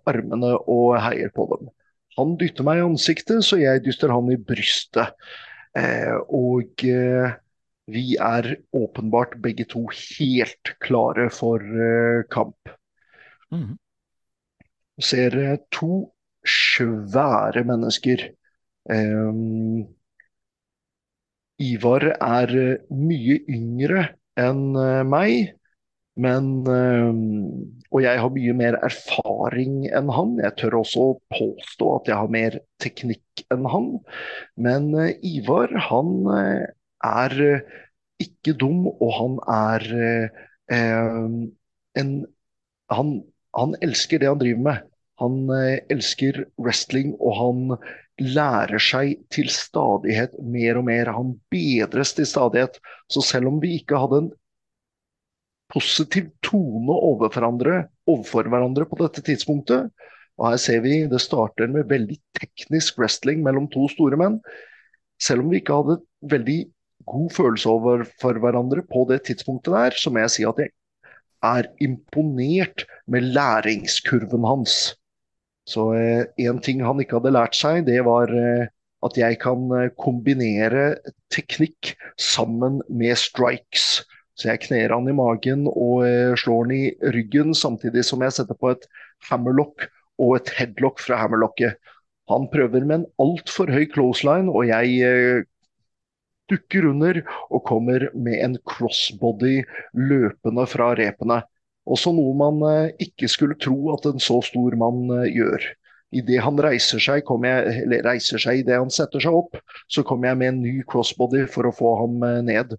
armene 0.09 0.55
og 0.73 0.95
heier 1.05 1.29
på 1.37 1.45
dem. 1.53 1.69
Han 2.17 2.33
dytter 2.41 2.65
meg 2.65 2.81
i 2.81 2.87
ansiktet, 2.87 3.45
så 3.45 3.61
jeg 3.61 3.85
dytter 3.85 4.15
han 4.17 4.33
i 4.33 4.41
brystet. 4.41 5.13
og 6.33 6.81
vi 7.91 8.17
er 8.17 8.55
åpenbart 8.73 9.37
begge 9.45 9.67
to 9.69 9.87
helt 9.93 10.75
klare 10.81 11.29
for 11.33 11.61
uh, 11.61 12.25
kamp. 12.33 12.73
Mm. 13.53 13.77
Ser 15.01 15.37
uh, 15.37 15.59
to 15.75 16.09
svære 16.45 17.65
mennesker. 17.69 18.31
Um, 18.89 19.85
Ivar 21.61 22.09
er 22.15 22.55
uh, 22.55 22.81
mye 22.89 23.43
yngre 23.49 24.09
enn 24.41 24.75
meg, 25.07 25.53
men 26.19 26.49
Og 26.67 28.01
jeg 28.03 28.19
har 28.19 28.33
mye 28.35 28.55
mer 28.59 28.75
erfaring 28.83 29.85
enn 29.95 30.11
han. 30.11 30.33
Jeg 30.43 30.57
tør 30.59 30.81
også 30.81 31.05
påstå 31.31 31.91
at 32.01 32.11
jeg 32.11 32.19
har 32.19 32.33
mer 32.35 32.57
teknikk 32.83 33.45
enn 33.55 33.69
han. 33.71 33.87
Men 34.59 34.91
Ivar, 35.23 35.71
han 35.87 36.27
er 37.05 37.37
eh, 37.45 37.77
ikke 38.23 38.55
dum, 38.61 38.87
og 38.93 39.11
han 39.19 39.39
er 39.51 39.87
eh, 40.73 41.29
en 42.01 42.15
han, 42.93 43.15
han, 43.57 43.77
elsker 43.83 44.21
det 44.21 44.29
han 44.29 44.41
driver 44.41 44.65
med. 44.69 44.89
Han 45.23 45.37
eh, 45.55 45.83
elsker 45.93 46.45
wrestling, 46.61 47.15
og 47.21 47.37
han 47.39 47.77
lærer 48.23 48.83
seg 48.83 49.25
til 49.35 49.51
stadighet 49.51 50.37
mer 50.39 50.79
og 50.81 50.87
mer. 50.89 51.11
Han 51.17 51.35
bedres 51.53 52.15
til 52.15 52.29
stadighet. 52.29 52.79
Så 53.11 53.25
selv 53.27 53.51
om 53.51 53.61
vi 53.63 53.77
ikke 53.81 53.99
hadde 53.99 54.25
en 54.25 54.33
positiv 55.73 56.29
tone 56.45 56.95
overfor 56.95 57.41
hverandre, 57.41 57.79
overfor 58.07 58.51
hverandre 58.53 58.87
på 58.87 59.01
dette 59.01 59.25
tidspunktet, 59.27 59.91
og 60.39 60.51
her 60.51 60.59
ser 60.59 60.83
vi 60.83 61.01
det 61.11 61.23
starter 61.23 61.71
med 61.71 61.89
veldig 61.91 62.17
teknisk 62.39 62.99
wrestling 62.99 63.43
mellom 63.43 63.69
to 63.71 63.87
store 63.91 64.19
menn. 64.19 64.41
Selv 65.23 65.45
om 65.45 65.51
vi 65.53 65.61
ikke 65.63 65.77
hadde 65.79 66.01
veldig 66.31 66.59
god 67.07 67.31
følelse 67.37 67.71
over 67.71 68.05
for 68.21 68.41
hverandre 68.41 68.85
på 68.87 69.05
det 69.11 69.23
tidspunktet 69.29 69.75
der, 69.75 69.97
så 69.99 70.13
må 70.13 70.25
jeg 70.25 70.35
si 70.35 70.47
at 70.49 70.61
jeg 70.63 70.73
er 71.45 71.69
imponert 71.85 72.87
med 73.07 73.27
læringskurven 73.37 74.47
hans. 74.49 74.95
Så 75.69 75.93
én 75.97 76.57
eh, 76.57 76.63
ting 76.65 76.83
han 76.85 77.01
ikke 77.01 77.19
hadde 77.19 77.33
lært 77.35 77.57
seg, 77.57 77.85
det 77.89 78.03
var 78.05 78.33
eh, 78.33 78.67
at 79.05 79.19
jeg 79.21 79.39
kan 79.43 79.69
eh, 79.77 79.93
kombinere 80.01 80.95
teknikk 81.33 81.95
sammen 82.21 82.81
med 82.89 83.17
strikes. 83.21 84.05
Så 84.35 84.51
jeg 84.51 84.65
kner 84.67 84.93
han 84.97 85.09
i 85.09 85.17
magen 85.17 85.69
og 85.71 86.05
eh, 86.09 86.35
slår 86.41 86.67
han 86.67 86.75
i 86.75 86.85
ryggen, 87.15 87.55
samtidig 87.57 88.05
som 88.07 88.25
jeg 88.25 88.37
setter 88.37 88.59
på 88.59 88.73
et 88.75 88.87
hammerlock 89.31 89.89
og 90.23 90.39
et 90.39 90.53
headlock 90.59 91.03
fra 91.03 91.19
hammerlocket. 91.21 91.77
Han 92.33 92.49
prøver 92.53 92.85
med 92.85 93.03
en 93.03 93.09
altfor 93.21 93.71
høy 93.73 93.85
clothesline, 93.93 94.51
og 94.51 94.69
jeg 94.69 95.01
eh, 95.05 95.45
dukker 96.51 96.89
under 96.91 97.21
og 97.49 97.65
kommer 97.69 98.09
med 98.15 98.41
en 98.45 98.57
crossbody 98.69 99.63
løpende 99.97 100.67
fra 100.71 100.93
repene. 100.99 101.41
Også 101.85 102.15
noe 102.17 102.35
man 102.39 102.61
eh, 102.69 102.93
ikke 103.07 103.29
skulle 103.29 103.59
tro 103.61 103.77
at 103.95 104.07
en 104.09 104.23
så 104.23 104.41
stor 104.45 104.77
mann 104.81 105.09
eh, 105.19 105.31
gjør. 105.35 105.67
Idet 106.15 106.45
han 106.45 106.61
reiser 106.63 107.03
seg, 107.03 107.25
jeg, 107.27 107.73
eller 107.85 108.05
reiser 108.07 108.41
seg 108.41 108.63
idet 108.63 108.79
han 108.79 108.93
setter 108.93 109.21
seg 109.21 109.35
opp, 109.35 109.59
så 109.91 110.05
kommer 110.07 110.31
jeg 110.31 110.41
med 110.41 110.53
en 110.53 110.63
ny 110.63 110.77
crossbody 110.89 111.43
for 111.51 111.69
å 111.69 111.75
få 111.75 111.97
ham 112.05 112.23
eh, 112.29 112.41
ned. 112.47 112.77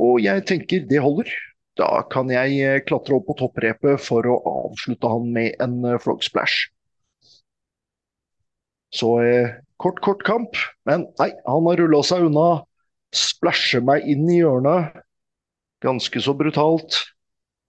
Og 0.00 0.20
jeg 0.24 0.44
tenker 0.48 0.84
det 0.90 1.00
holder. 1.04 1.30
Da 1.78 2.02
kan 2.12 2.28
jeg 2.32 2.82
klatre 2.88 3.16
opp 3.16 3.28
på 3.30 3.38
topprepet 3.38 4.02
for 4.04 4.26
å 4.28 4.40
avslutte 4.66 5.08
han 5.08 5.30
med 5.32 5.56
en 5.62 5.80
frog 6.02 6.24
splash. 6.26 6.66
Så 8.90 9.20
eh, 9.22 9.54
kort, 9.76 10.00
kort 10.04 10.22
kamp. 10.26 10.58
Men 10.84 11.06
nei, 11.20 11.30
han 11.46 11.68
har 11.68 11.80
rulla 11.80 12.02
seg 12.06 12.26
unna 12.28 12.48
splæsjer 13.14 13.82
meg 13.84 14.06
inn 14.08 14.28
i 14.30 14.40
hjørnet, 14.40 15.00
ganske 15.82 16.22
så 16.22 16.34
brutalt. 16.36 16.98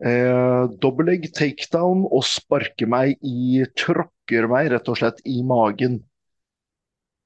Eh, 0.01 0.63
Dobbellegg 0.81 1.27
takedown 1.37 2.07
og 2.09 2.23
sparker 2.25 2.89
meg 2.89 3.17
i 3.21 3.61
Tråkker 3.77 4.47
meg 4.49 4.71
rett 4.73 4.89
og 4.89 4.97
slett 4.97 5.21
i 5.29 5.41
magen. 5.45 5.99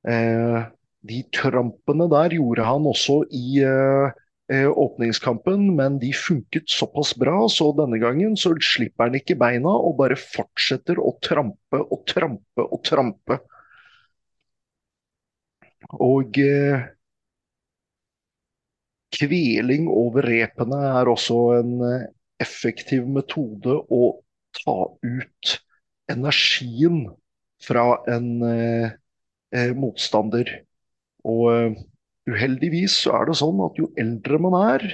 Eh, 0.05 0.59
de 1.05 1.21
trampene 1.33 2.07
der 2.11 2.35
gjorde 2.35 2.65
han 2.67 2.87
også 2.89 3.21
i 3.33 3.61
eh, 3.63 4.11
eh, 4.51 4.67
åpningskampen, 4.69 5.67
men 5.77 5.99
de 6.01 6.11
funket 6.17 6.69
såpass 6.71 7.13
bra, 7.17 7.45
så 7.49 7.71
denne 7.77 7.99
gangen 8.01 8.35
så 8.39 8.53
slipper 8.59 9.09
han 9.09 9.19
ikke 9.19 9.37
beina 9.39 9.71
og 9.71 9.97
bare 10.01 10.17
fortsetter 10.19 10.99
å 11.01 11.15
trampe 11.23 11.81
og 11.85 12.05
trampe 12.09 12.65
og 12.65 12.81
trampe. 12.87 13.39
Og 16.01 16.39
eh, 16.41 16.89
kveling 19.15 19.87
over 19.91 20.25
repene 20.27 20.79
er 20.99 21.09
også 21.11 21.39
en 21.59 21.73
eh, 21.87 22.07
effektiv 22.43 23.07
metode 23.07 23.77
å 23.91 24.01
ta 24.59 24.77
ut 25.03 25.55
energien 26.11 27.05
fra 27.63 27.85
en 28.11 28.29
eh, 28.45 28.95
eh 29.55 29.73
motstander. 29.77 30.51
Og 31.25 31.45
eh, 31.53 31.79
uheldigvis 32.29 32.99
så 33.05 33.15
er 33.19 33.29
det 33.29 33.39
sånn 33.41 33.63
at 33.65 33.79
jo 33.79 33.89
eldre 34.01 34.39
man 34.41 34.57
er, 34.59 34.85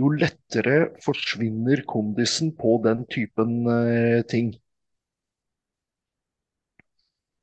jo 0.00 0.10
lettere 0.14 0.90
forsvinner 1.04 1.84
kondisen 1.90 2.54
på 2.56 2.78
den 2.86 3.04
typen 3.12 3.60
eh, 3.68 4.22
ting. 4.30 4.54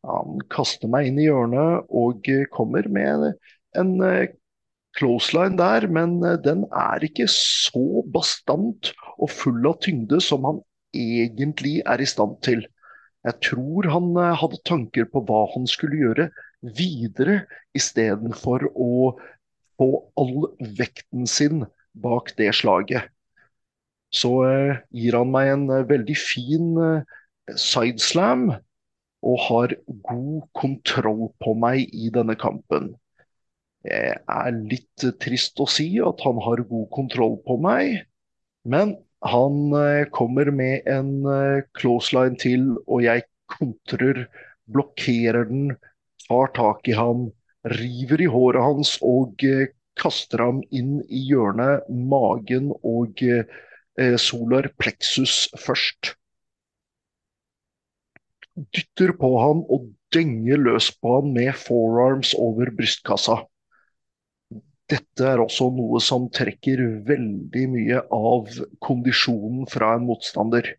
Han 0.07 0.41
kaster 0.53 0.89
meg 0.89 1.09
inn 1.09 1.21
i 1.21 1.27
hjørnet 1.27 1.87
og 2.01 2.27
eh, 2.31 2.47
kommer 2.53 2.87
med 2.89 3.31
en 3.77 3.95
closeline 4.97 5.57
der, 5.59 5.87
men 5.91 6.17
eh, 6.25 6.39
den 6.43 6.65
er 6.71 7.03
ikke 7.05 7.27
så 7.31 8.03
bastant 8.13 8.91
og 9.17 9.31
full 9.33 9.65
av 9.69 9.79
tyngde 9.85 10.19
som 10.23 10.45
han 10.47 10.61
egentlig 10.97 11.79
er 11.85 12.01
i 12.01 12.09
stand 12.09 12.37
til. 12.45 12.65
Jeg 13.27 13.39
tror 13.43 13.89
han 13.91 14.13
hadde 14.39 14.61
tanker 14.65 15.07
på 15.11 15.21
hva 15.27 15.45
han 15.53 15.65
skulle 15.67 15.99
gjøre 15.99 16.29
videre, 16.77 17.41
istedenfor 17.77 18.69
å 18.73 19.17
få 19.77 19.89
all 20.17 20.47
vekten 20.77 21.27
sin 21.29 21.65
bak 22.01 22.33
det 22.37 22.53
slaget. 22.55 23.09
Så 24.13 24.31
eh, 24.47 24.79
gir 24.95 25.17
han 25.17 25.33
meg 25.33 25.51
en 25.51 25.67
veldig 25.89 26.15
fin 26.17 26.69
eh, 26.79 27.17
sideslam 27.59 28.49
og 29.27 29.41
har 29.47 29.75
god 30.07 30.47
kontroll 30.55 31.27
på 31.43 31.55
meg 31.59 31.91
i 31.91 32.11
denne 32.13 32.37
kampen. 32.39 32.93
Det 33.87 33.99
er 34.19 34.55
litt 34.67 35.03
trist 35.23 35.59
å 35.63 35.67
si 35.71 35.87
at 36.03 36.23
han 36.25 36.39
har 36.43 36.63
god 36.67 36.87
kontroll 36.91 37.37
på 37.47 37.55
meg, 37.63 38.01
men 38.67 38.97
han 39.25 39.71
eh, 39.73 40.09
kommer 40.13 40.51
med 40.51 40.87
en 40.91 41.23
eh, 41.31 41.63
close 41.79 42.15
line 42.15 42.37
til, 42.41 42.73
og 42.85 43.05
jeg 43.05 43.23
kontrer, 43.53 44.25
blokkerer 44.67 45.47
den, 45.49 45.71
tar 46.27 46.51
tak 46.57 46.89
i 46.91 46.97
ham, 46.97 47.29
river 47.77 48.21
i 48.21 48.27
håret 48.29 48.65
hans 48.65 48.97
og 49.05 49.47
eh, 49.47 49.71
kaster 49.97 50.43
ham 50.43 50.59
inn 50.69 50.99
i 51.07 51.23
hjørnet, 51.31 51.87
magen 51.89 52.69
og 52.85 53.23
solar 54.21 54.67
plexus 54.77 55.47
først 55.57 56.11
dytter 58.75 59.15
på 59.17 59.31
ham 59.41 59.63
og 59.73 59.87
denger 60.13 60.61
løs 60.61 60.91
på 61.01 61.17
ham 61.17 61.31
med 61.33 61.55
forearms 61.57 62.35
over 62.37 62.69
brystkassa. 62.77 63.39
Dette 64.87 65.25
er 65.27 65.41
også 65.43 65.67
noe 65.75 65.99
som 66.03 66.29
trekker 66.31 66.79
veldig 67.07 67.63
mye 67.73 68.01
av 68.15 68.51
kondisjonen 68.83 69.67
fra 69.67 69.95
en 69.97 70.05
motstander. 70.07 70.69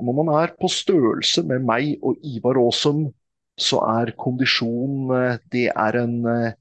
Og 0.00 0.06
når 0.08 0.16
man 0.22 0.30
er 0.40 0.54
på 0.56 0.70
størrelse 0.72 1.44
med 1.48 1.66
meg 1.68 1.98
og 2.00 2.22
Ivar 2.24 2.56
Aasum, 2.62 3.10
så 3.60 3.82
er 3.84 4.14
kondisjon 4.16 5.12
eh, 5.12 5.40
det 5.52 5.66
er 5.68 5.98
en 6.00 6.14
eh, 6.28 6.54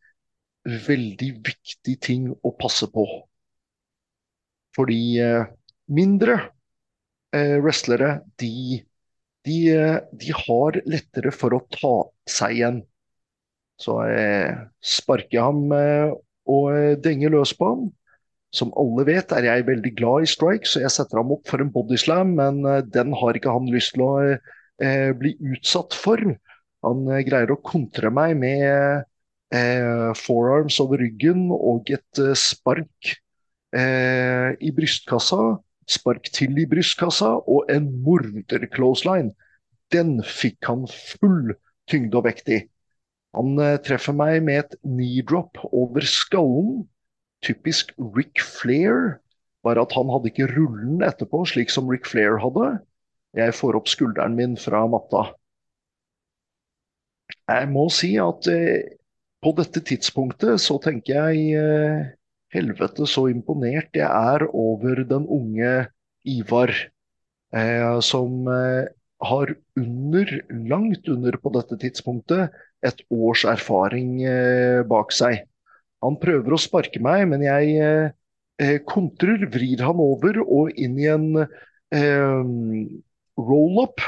veldig 0.87 1.29
viktig 1.47 1.95
ting 2.03 2.27
å 2.43 2.51
passe 2.59 2.89
på. 2.91 3.05
Fordi 4.75 5.03
eh, 5.23 5.45
mindre 5.91 6.41
wrestlere, 7.31 8.25
de 8.41 8.81
de, 9.47 9.53
de, 10.11 10.33
har 10.35 10.77
lettere 10.83 11.31
for 11.31 11.55
å 11.55 11.61
ta 11.71 11.93
seg 12.29 12.57
igjen. 12.57 12.81
Så 13.79 13.95
jeg 14.11 14.51
sparker 14.83 15.47
ham 15.47 15.71
og 16.49 16.71
denge 16.73 17.01
denger 17.05 17.35
løs 17.37 17.53
på 17.57 17.69
ham. 17.69 17.89
Som 18.51 18.73
alle 18.79 19.05
vet 19.07 19.31
er 19.31 19.47
jeg 19.47 19.67
veldig 19.67 19.91
glad 19.95 20.25
i 20.25 20.31
strike, 20.31 20.67
så 20.67 20.81
jeg 20.83 20.91
setter 20.91 21.21
ham 21.21 21.31
opp 21.31 21.47
for 21.47 21.63
en 21.63 21.71
bodyslam, 21.71 22.33
men 22.35 22.65
eh, 22.67 22.81
den 22.83 23.13
har 23.15 23.37
ikke 23.37 23.53
han 23.53 23.69
lyst 23.71 23.95
til 23.95 24.03
å 24.03 24.15
eh, 24.27 25.11
bli 25.15 25.37
utsatt 25.53 25.95
for. 25.95 26.19
Han 26.83 27.07
eh, 27.07 27.23
greier 27.27 27.53
å 27.53 27.61
kontre 27.63 28.11
meg 28.11 28.35
med 28.41 29.05
eh, 29.55 30.11
forearms 30.19 30.81
over 30.83 30.99
ryggen 30.99 31.47
og 31.55 31.93
et 31.95 32.23
spark 32.35 33.15
i 33.71 34.69
brystkassa 34.75 35.53
spark 35.91 36.29
til 36.33 36.57
i 36.59 36.67
brystkassa 36.69 37.29
og 37.49 37.71
en 37.71 37.89
morder-closeline. 38.05 39.33
Den 39.91 40.19
fikk 40.23 40.69
han 40.69 40.87
full 40.91 41.55
tyngde 41.91 42.19
og 42.19 42.27
vekt 42.29 42.51
i. 42.51 42.61
Han 43.37 43.59
eh, 43.63 43.79
treffer 43.85 44.15
meg 44.17 44.41
med 44.47 44.65
et 44.65 44.77
knee-drop 44.83 45.61
over 45.71 46.05
skallen. 46.07 46.85
Typisk 47.45 47.93
Rick 47.97 48.41
Flair, 48.45 49.17
bare 49.65 49.81
at 49.85 49.93
han 49.97 50.11
hadde 50.13 50.29
ikke 50.29 50.49
rullen 50.51 51.01
etterpå, 51.05 51.43
slik 51.49 51.71
som 51.73 51.89
Rick 51.89 52.09
Flair 52.09 52.37
hadde. 52.43 52.75
Jeg 53.37 53.55
får 53.57 53.77
opp 53.79 53.89
skulderen 53.89 54.35
min 54.37 54.57
fra 54.59 54.83
matta. 54.91 55.29
Jeg 57.49 57.69
må 57.71 57.87
si 57.93 58.13
at 58.21 58.47
eh, 58.51 58.97
på 59.41 59.53
dette 59.57 59.81
tidspunktet 59.87 60.61
så 60.61 60.77
tenker 60.83 61.31
jeg 61.31 61.55
eh, 61.57 62.11
helvete 62.53 63.07
så 63.09 63.25
imponert 63.31 63.95
jeg 63.97 64.07
er 64.07 64.45
over 64.51 65.03
den 65.07 65.25
unge 65.31 65.71
Ivar, 66.27 66.73
eh, 67.55 67.99
som 68.05 68.45
eh, 68.51 68.91
har 69.21 69.53
under, 69.79 70.33
langt 70.69 71.09
under 71.09 71.37
på 71.41 71.53
dette 71.55 71.79
tidspunktet, 71.81 72.53
et 72.85 73.03
års 73.13 73.45
erfaring 73.49 74.21
eh, 74.25 74.81
bak 74.89 75.13
seg. 75.15 75.43
Han 76.01 76.17
prøver 76.21 76.55
å 76.55 76.61
sparke 76.61 77.01
meg, 77.03 77.27
men 77.29 77.45
jeg 77.45 77.75
eh, 77.81 78.79
kontrer, 78.89 79.45
vrir 79.53 79.83
han 79.85 80.01
over 80.01 80.41
og 80.43 80.73
inn 80.79 80.97
i 81.01 81.07
en 81.11 81.29
eh, 81.43 82.41
roll-up. 83.37 84.01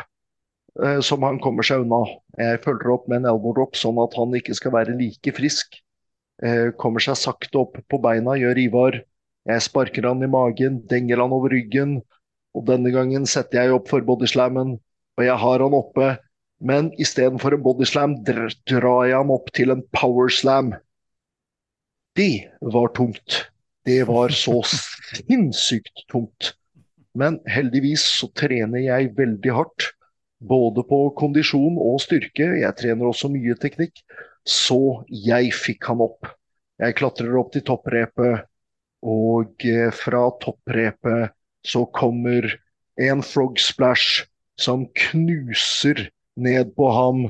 Eh, 0.81 0.99
som 1.05 1.21
han 1.21 1.37
kommer 1.37 1.65
seg 1.65 1.83
unna. 1.85 2.01
Jeg 2.39 2.63
følger 2.63 2.95
opp 2.95 3.05
med 3.05 3.21
en 3.21 3.33
elbow 3.35 3.53
drop, 3.53 3.77
sånn 3.77 4.01
at 4.01 4.15
han 4.17 4.33
ikke 4.39 4.57
skal 4.57 4.73
være 4.73 4.97
like 4.97 5.35
frisk 5.37 5.83
Eh, 6.41 6.73
kommer 6.79 7.03
seg 7.03 7.15
sakte 7.19 7.59
opp 7.61 7.77
på 7.87 7.99
beina, 8.01 8.35
gjør 8.39 8.59
Ivar. 8.65 8.99
Jeg 9.47 9.63
sparker 9.63 10.07
han 10.09 10.23
i 10.25 10.31
magen, 10.31 10.81
denger 10.89 11.21
han 11.23 11.35
over 11.35 11.53
ryggen. 11.53 11.99
Og 12.53 12.65
denne 12.67 12.91
gangen 12.93 13.27
setter 13.29 13.61
jeg 13.61 13.75
opp 13.75 13.89
for 13.91 14.03
bodyslammen, 14.05 14.75
og 15.17 15.23
jeg 15.23 15.37
har 15.43 15.63
han 15.63 15.77
oppe. 15.77 16.09
Men 16.63 16.93
istedenfor 17.01 17.57
en 17.57 17.63
bodyslam 17.63 18.15
drar 18.23 19.07
jeg 19.09 19.17
ham 19.17 19.31
opp 19.35 19.49
til 19.55 19.73
en 19.73 19.83
powerslam. 19.95 20.71
Det 22.15 22.47
var 22.61 22.93
tungt. 22.95 23.41
Det 23.83 24.03
var 24.07 24.31
så 24.31 24.61
sinnssykt 25.19 26.05
tungt. 26.11 26.53
Men 27.13 27.41
heldigvis 27.51 28.05
så 28.19 28.29
trener 28.31 28.85
jeg 28.85 29.11
veldig 29.17 29.57
hardt. 29.57 29.89
Både 30.43 30.83
på 30.87 31.05
kondisjon 31.19 31.75
og 31.79 31.99
styrke. 32.03 32.47
Jeg 32.61 32.79
trener 32.79 33.11
også 33.11 33.31
mye 33.33 33.57
teknikk. 33.59 33.99
Så 34.47 35.03
jeg 35.07 35.51
fikk 35.55 35.91
han 35.91 36.03
opp. 36.03 36.31
Jeg 36.79 36.95
klatrer 36.99 37.35
opp 37.39 37.53
til 37.53 37.63
topprepet, 37.67 38.47
og 39.03 39.63
eh, 39.67 39.91
fra 39.93 40.25
topprepet 40.41 41.31
så 41.63 41.83
kommer 41.95 42.47
en 42.99 43.23
frog 43.23 43.59
splash 43.61 44.25
som 44.59 44.87
knuser 44.97 46.07
ned 46.35 46.73
på 46.75 46.89
ham. 46.91 47.25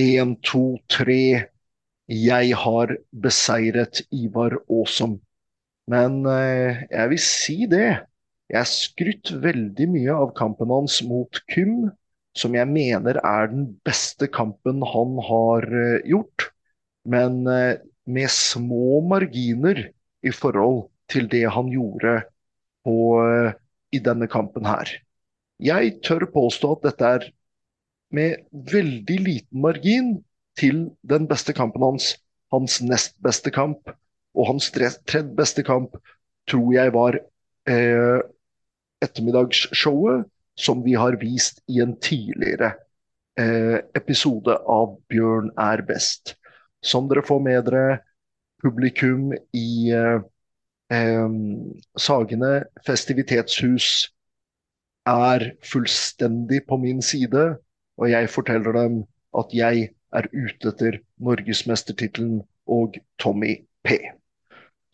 Én, 0.00 0.34
to, 0.42 0.78
tre. 0.90 1.50
Jeg 2.10 2.56
har 2.60 2.96
beseiret 3.10 4.02
Ivar 4.12 4.58
Aasom. 4.68 5.20
Men 5.90 6.24
eh, 6.28 6.84
jeg 6.90 7.12
vil 7.12 7.22
si 7.22 7.58
det. 7.70 7.90
Jeg 8.52 8.70
skrytt 8.70 9.32
veldig 9.42 9.86
mye 9.92 10.16
av 10.24 10.34
kampen 10.36 10.72
hans 10.72 11.00
mot 11.06 11.40
Kym 11.52 11.88
som 12.34 12.56
jeg 12.56 12.66
mener 12.66 13.20
er 13.22 13.48
den 13.52 13.68
beste 13.86 14.26
kampen 14.28 14.82
han 14.90 15.18
har 15.28 15.64
eh, 15.70 16.02
gjort. 16.10 16.50
Men 17.08 17.44
eh, 17.48 17.78
med 18.04 18.32
små 18.32 19.00
marginer 19.06 19.86
i 20.24 20.32
forhold 20.34 20.88
til 21.12 21.28
det 21.30 21.44
han 21.52 21.70
gjorde 21.72 22.18
på, 22.84 22.96
i 23.92 24.00
denne 24.00 24.26
kampen 24.28 24.66
her. 24.68 24.90
Jeg 25.62 26.00
tør 26.04 26.26
påstå 26.32 26.72
at 26.74 26.84
dette 26.88 27.10
er 27.16 27.26
med 28.14 28.44
veldig 28.72 29.18
liten 29.20 29.62
margin 29.64 30.14
til 30.58 30.88
den 31.02 31.28
beste 31.30 31.54
kampen 31.56 31.82
hans. 31.82 32.14
Hans 32.54 32.80
nest 32.82 33.16
beste 33.24 33.50
kamp. 33.54 33.90
Og 34.34 34.48
hans 34.50 34.70
tredje 34.74 35.24
beste 35.36 35.62
kamp 35.66 35.96
tror 36.50 36.72
jeg 36.74 36.92
var 36.94 37.18
eh, 37.70 38.20
ettermiddagsshowet 39.04 40.26
som 40.58 40.82
vi 40.84 40.94
har 40.98 41.18
vist 41.20 41.62
i 41.70 41.80
en 41.82 41.96
tidligere 42.02 42.74
eh, 43.40 43.78
episode 43.98 44.54
av 44.70 44.96
Bjørn 45.10 45.50
er 45.58 45.82
best. 45.86 46.36
Som 46.84 47.08
dere 47.10 47.24
får 47.26 47.42
med 47.42 47.64
dere, 47.70 47.98
publikum 48.62 49.32
i 49.56 49.90
eh, 49.94 50.20
Sagene 51.98 52.52
festivitetshus 52.86 53.88
er 55.08 55.50
fullstendig 55.64 56.62
på 56.68 56.78
min 56.78 57.02
side, 57.02 57.56
og 58.00 58.10
jeg 58.10 58.30
forteller 58.32 58.76
dem 58.76 59.00
at 59.38 59.54
jeg 59.54 59.88
er 60.14 60.28
ute 60.32 60.70
etter 60.70 61.00
norgesmestertittelen 61.22 62.42
og 62.70 62.98
Tommy 63.20 63.56
P. 63.84 63.98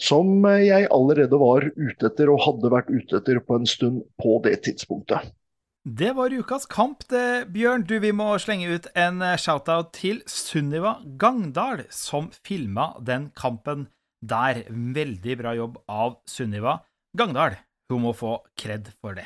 Som 0.01 0.47
jeg 0.49 0.89
allerede 0.89 1.37
var 1.41 1.67
ute 1.77 2.09
etter 2.09 2.33
og 2.33 2.41
hadde 2.47 2.73
vært 2.73 2.89
ute 2.89 3.21
etter 3.21 3.41
på 3.45 3.61
en 3.61 3.69
stund 3.69 4.01
på 4.21 4.39
det 4.47 4.63
tidspunktet. 4.65 5.29
Det 5.85 6.13
var 6.17 6.33
ukas 6.33 6.67
kamp, 6.69 7.07
det, 7.09 7.49
Bjørn. 7.53 7.87
Du, 7.89 7.97
vi 8.01 8.13
må 8.13 8.35
slenge 8.41 8.69
ut 8.69 8.89
en 8.93 9.25
shoutout 9.41 9.95
til 9.97 10.21
Sunniva 10.29 10.99
Gangdal, 11.21 11.87
som 11.89 12.29
filma 12.45 12.93
den 13.01 13.31
kampen 13.37 13.89
der. 14.21 14.67
Veldig 14.69 15.39
bra 15.41 15.57
jobb 15.57 15.81
av 15.89 16.19
Sunniva 16.29 16.83
Gangdal. 17.17 17.57
Hun 17.89 18.05
må 18.05 18.13
få 18.17 18.39
kred 18.61 18.93
for 19.01 19.17
det. 19.17 19.25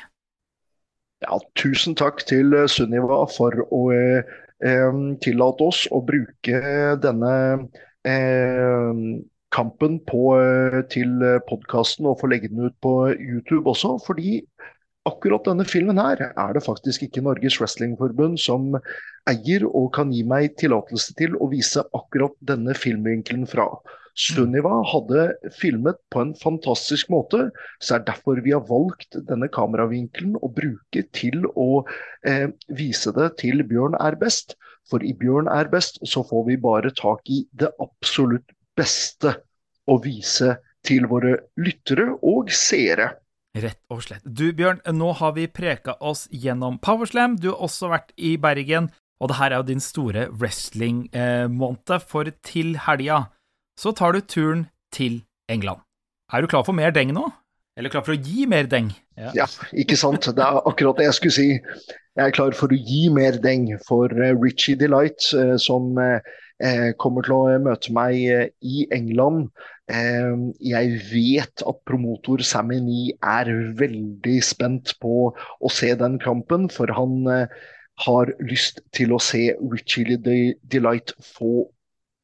Ja, 1.23 1.37
tusen 1.57 1.95
takk 1.95 2.21
til 2.27 2.53
Sunniva 2.69 3.21
for 3.31 3.55
å 3.73 3.81
eh, 3.95 4.33
eh, 4.67 4.97
tillate 5.23 5.67
oss 5.69 5.85
å 5.95 6.01
bruke 6.05 6.59
denne 7.01 7.31
eh, 8.03 8.99
kampen 9.55 9.99
på, 10.09 10.23
eh, 10.41 10.81
til 10.91 11.23
podkasten 11.49 12.09
og 12.11 12.19
få 12.21 12.29
legge 12.33 12.51
den 12.51 12.67
ut 12.67 12.75
på 12.83 12.95
YouTube 13.15 13.63
også. 13.71 13.95
Fordi 14.05 14.41
akkurat 15.05 15.45
denne 15.47 15.65
filmen 15.69 15.99
her 16.01 16.21
er 16.27 16.55
det 16.55 16.63
faktisk 16.65 17.05
ikke 17.05 17.23
Norges 17.25 17.59
Wrestlingforbund 17.61 18.39
som 18.41 18.73
eier 19.29 19.65
og 19.69 19.91
kan 19.97 20.13
gi 20.13 20.23
meg 20.27 20.55
tillatelse 20.61 21.13
til 21.19 21.37
å 21.41 21.49
vise 21.51 21.83
akkurat 21.97 22.35
denne 22.49 22.75
filmvinkelen 22.77 23.45
fra. 23.49 23.67
Sunniva 24.15 24.77
hadde 24.87 25.25
filmet 25.51 25.97
på 26.13 26.21
en 26.23 26.31
fantastisk 26.39 27.09
måte, 27.11 27.49
så 27.83 27.97
er 27.97 28.05
derfor 28.07 28.39
vi 28.45 28.53
har 28.55 28.63
valgt 28.69 29.17
denne 29.27 29.49
kameravinkelen 29.51 30.37
å 30.39 30.51
bruke 30.55 31.03
til 31.17 31.43
å 31.51 31.83
eh, 32.23 32.47
vise 32.71 33.11
det 33.17 33.33
til 33.43 33.65
Bjørn 33.67 33.97
er 33.99 34.15
best. 34.21 34.55
For 34.87 35.03
i 35.03 35.11
Bjørn 35.19 35.49
er 35.51 35.67
best 35.73 35.99
så 36.07 36.23
får 36.23 36.47
vi 36.47 36.57
bare 36.63 36.93
tak 36.95 37.27
i 37.27 37.43
det 37.59 37.73
absolutt 37.83 38.55
beste 38.79 39.35
å 39.91 39.99
vise 40.01 40.55
til 40.85 41.09
våre 41.11 41.35
lyttere 41.59 42.13
og 42.23 42.53
seere. 42.55 43.11
Rett 43.55 43.79
og 43.93 44.01
slett. 44.03 44.23
Du 44.27 44.49
Bjørn, 44.51 44.81
nå 44.97 45.13
har 45.15 45.35
vi 45.37 45.47
preka 45.47 45.95
oss 46.03 46.25
gjennom 46.27 46.75
Powerslam. 46.83 47.37
Du 47.39 47.53
har 47.53 47.61
også 47.63 47.87
vært 47.93 48.11
i 48.19 48.35
Bergen, 48.41 48.89
og 49.23 49.31
det 49.31 49.37
her 49.39 49.53
er 49.53 49.61
jo 49.61 49.69
din 49.69 49.83
store 49.83 50.27
wrestling-måned. 50.33 51.95
For 52.03 52.31
til 52.43 52.75
helga 52.83 53.25
så 53.79 53.95
tar 53.95 54.15
du 54.15 54.19
turen 54.19 54.67
til 54.91 55.21
England. 55.51 55.79
Er 56.33 56.43
du 56.43 56.51
klar 56.51 56.65
for 56.67 56.75
mer 56.75 56.91
deng 56.95 57.13
nå? 57.15 57.29
Eller 57.79 57.91
klar 57.91 58.03
for 58.07 58.15
å 58.15 58.19
gi 58.19 58.45
mer 58.47 58.67
deng? 58.71 58.91
Ja. 59.19 59.31
ja, 59.35 59.47
ikke 59.75 59.97
sant. 59.99 60.27
Det 60.35 60.43
er 60.43 60.59
akkurat 60.67 60.99
det 60.99 61.09
jeg 61.09 61.17
skulle 61.19 61.35
si. 61.35 61.47
Jeg 62.15 62.23
er 62.23 62.35
klar 62.35 62.55
for 62.55 62.71
å 62.71 62.79
gi 62.79 63.07
mer 63.11 63.39
deng 63.43 63.67
for 63.87 64.11
uh, 64.15 64.31
Richie 64.39 64.79
Delight, 64.79 65.27
uh, 65.35 65.55
som 65.59 65.95
kommer 67.01 67.25
til 67.25 67.33
å 67.35 67.57
møte 67.59 67.91
meg 67.91 68.15
i 68.63 68.85
England 68.95 69.49
Ehm, 69.93 70.49
jeg 70.65 70.95
vet 71.11 71.61
at 71.61 71.81
promotor 71.85 72.41
Sammy 72.41 72.79
Nee 72.81 73.13
er 73.21 73.51
veldig 73.77 74.37
spent 74.43 74.95
på 75.01 75.29
å 75.29 75.69
se 75.69 75.91
den 75.99 76.17
kampen, 76.21 76.69
for 76.73 76.89
han 76.97 77.19
eh, 77.29 77.53
har 78.05 78.33
lyst 78.41 78.81
til 78.97 79.13
å 79.13 79.21
se 79.21 79.51
Richie 79.61 80.17
Delight 80.17 81.13
få 81.21 81.67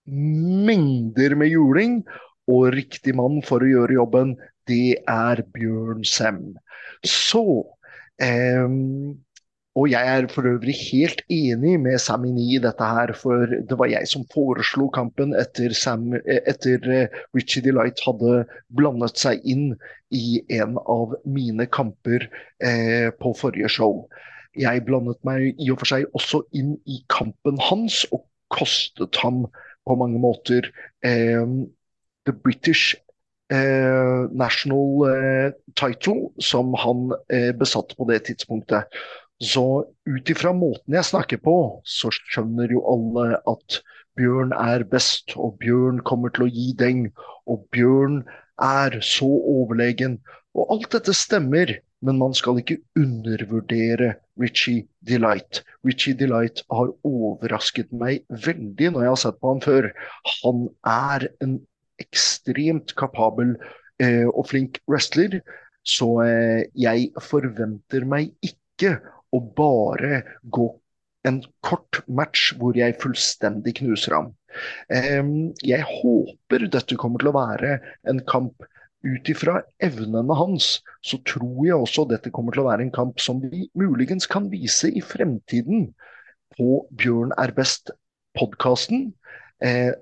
mengder 0.09 1.38
med 1.38 1.53
juling. 1.53 2.01
Og 2.49 2.71
riktig 2.73 3.13
mann 3.15 3.39
for 3.45 3.61
å 3.61 3.69
gjøre 3.69 3.99
jobben, 3.99 4.34
det 4.67 4.97
er 5.07 5.43
Bjørn 5.53 6.01
Sem. 6.03 6.41
Så 7.05 7.43
um, 8.17 9.13
og 9.80 9.88
jeg 9.88 10.03
er 10.03 10.26
for 10.28 10.47
øvrig 10.49 10.74
helt 10.91 11.22
enig 11.32 11.78
med 11.80 11.99
Samini 12.03 12.55
i 12.55 12.59
dette 12.59 12.84
her, 12.84 13.13
for 13.15 13.47
det 13.47 13.78
var 13.80 13.88
jeg 13.88 14.07
som 14.11 14.26
foreslo 14.34 14.89
kampen 14.91 15.32
etter, 15.39 15.72
Sam, 15.78 16.09
etter 16.28 16.89
eh, 16.91 17.22
Richie 17.36 17.63
Delight 17.63 18.01
hadde 18.03 18.41
blandet 18.76 19.22
seg 19.22 19.39
inn 19.47 19.69
i 20.11 20.41
en 20.57 20.76
av 20.91 21.15
mine 21.24 21.69
kamper 21.72 22.28
eh, 22.59 23.07
på 23.15 23.32
forrige 23.39 23.72
show. 23.72 24.03
Jeg 24.59 24.84
blandet 24.84 25.22
meg 25.24 25.55
i 25.55 25.72
og 25.72 25.80
for 25.80 25.93
seg 25.93 26.09
også 26.19 26.43
inn 26.51 26.76
i 26.84 26.99
kampen 27.13 27.61
hans, 27.69 28.03
og 28.11 28.26
kostet 28.51 29.15
ham 29.24 29.45
på 29.88 29.95
mange 29.95 30.19
måter 30.19 30.67
eh, 31.07 31.47
The 32.28 32.36
British 32.36 32.97
eh, 33.47 34.28
National 34.36 35.07
eh, 35.07 35.55
Title, 35.80 36.28
som 36.43 36.76
han 36.76 37.13
eh, 37.32 37.53
besatt 37.55 37.95
på 37.95 38.11
det 38.11 38.26
tidspunktet. 38.28 38.91
Så 39.42 39.66
ut 40.06 40.30
ifra 40.30 40.52
måten 40.54 40.94
jeg 40.94 41.08
snakker 41.08 41.42
på, 41.42 41.56
så 41.82 42.12
skjønner 42.14 42.72
jo 42.74 42.84
alle 42.94 43.39
at 43.50 43.82
Bjørn 44.20 44.52
er 44.54 44.84
best, 44.92 45.34
og 45.39 45.56
Bjørn 45.64 46.02
kommer 46.06 46.34
til 46.36 46.46
å 46.46 46.52
gi 46.52 46.72
deng, 46.78 47.08
og 47.50 47.64
Bjørn 47.74 48.22
er 48.62 49.00
så 49.06 49.30
overlegen. 49.30 50.20
Og 50.54 50.76
alt 50.76 50.92
dette 50.94 51.16
stemmer, 51.16 51.74
men 52.06 52.20
man 52.20 52.36
skal 52.38 52.60
ikke 52.60 52.82
undervurdere 53.00 54.16
Richie 54.42 54.88
Delight. 55.08 55.62
Richie 55.86 56.18
Delight 56.18 56.64
har 56.74 56.92
overrasket 57.08 57.92
meg 57.94 58.26
veldig 58.46 58.92
når 58.94 59.06
jeg 59.06 59.14
har 59.14 59.22
sett 59.24 59.39
på 59.42 59.54
ham 59.54 59.62
før. 59.64 59.89
Han 60.42 60.68
er 60.88 61.28
en 61.46 61.58
ekstremt 62.02 62.96
kapabel 63.00 63.56
eh, 64.02 64.28
og 64.28 64.50
flink 64.50 64.82
wrestler, 64.89 65.39
så 65.88 66.10
eh, 66.26 66.66
jeg 66.78 67.10
forventer 67.26 68.06
meg 68.10 68.34
ikke 68.46 68.98
å 69.32 69.39
bare 69.57 70.21
gå 70.43 70.67
en 71.27 71.39
kort 71.65 72.01
match 72.09 72.51
hvor 72.57 72.77
jeg 72.77 72.97
fullstendig 73.01 73.77
knuser 73.79 74.17
ham. 74.17 74.32
Jeg 74.89 75.86
håper 75.88 76.67
dette 76.73 76.97
kommer 76.99 77.21
til 77.21 77.32
å 77.32 77.38
være 77.38 77.77
en 78.09 78.21
kamp 78.29 78.65
ut 79.01 79.29
ifra 79.29 79.61
evnene 79.82 80.36
hans, 80.38 80.75
så 81.01 81.17
tror 81.25 81.63
jeg 81.65 81.77
også 81.77 82.05
dette 82.09 82.32
kommer 82.34 82.53
til 82.53 82.63
å 82.63 82.69
være 82.69 82.86
en 82.86 82.93
kamp 82.93 83.21
som 83.21 83.41
vi 83.41 83.65
muligens 83.77 84.27
kan 84.29 84.49
vise 84.51 84.91
i 84.91 85.01
fremtiden 85.01 85.88
på 86.57 86.84
Bjørn 86.99 87.34
er 87.41 87.53
best-podkasten 87.57 89.09
eh, 89.63 89.93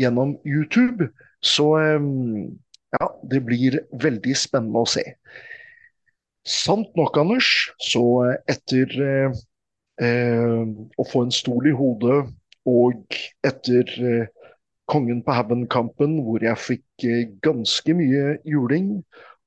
gjennom 0.00 0.34
YouTube. 0.48 1.10
Så 1.44 1.68
eh, 1.78 2.08
ja, 2.98 3.10
det 3.30 3.42
blir 3.46 3.78
veldig 4.02 4.36
spennende 4.38 4.82
å 4.82 4.88
se. 4.88 5.04
Sant 6.44 6.92
nok, 6.96 7.16
Anders, 7.16 7.48
så 7.80 8.04
etter 8.52 8.90
eh, 9.00 9.36
eh, 10.04 10.64
å 11.00 11.06
få 11.08 11.24
en 11.24 11.32
stol 11.32 11.70
i 11.70 11.76
hodet 11.76 12.18
og 12.68 13.20
etter 13.46 13.92
eh, 14.04 14.32
Kongen 14.84 15.22
på 15.24 15.32
haugen-kampen, 15.32 16.18
hvor 16.26 16.42
jeg 16.44 16.60
fikk 16.60 17.04
eh, 17.08 17.22
ganske 17.40 17.94
mye 17.96 18.34
juling, 18.44 18.98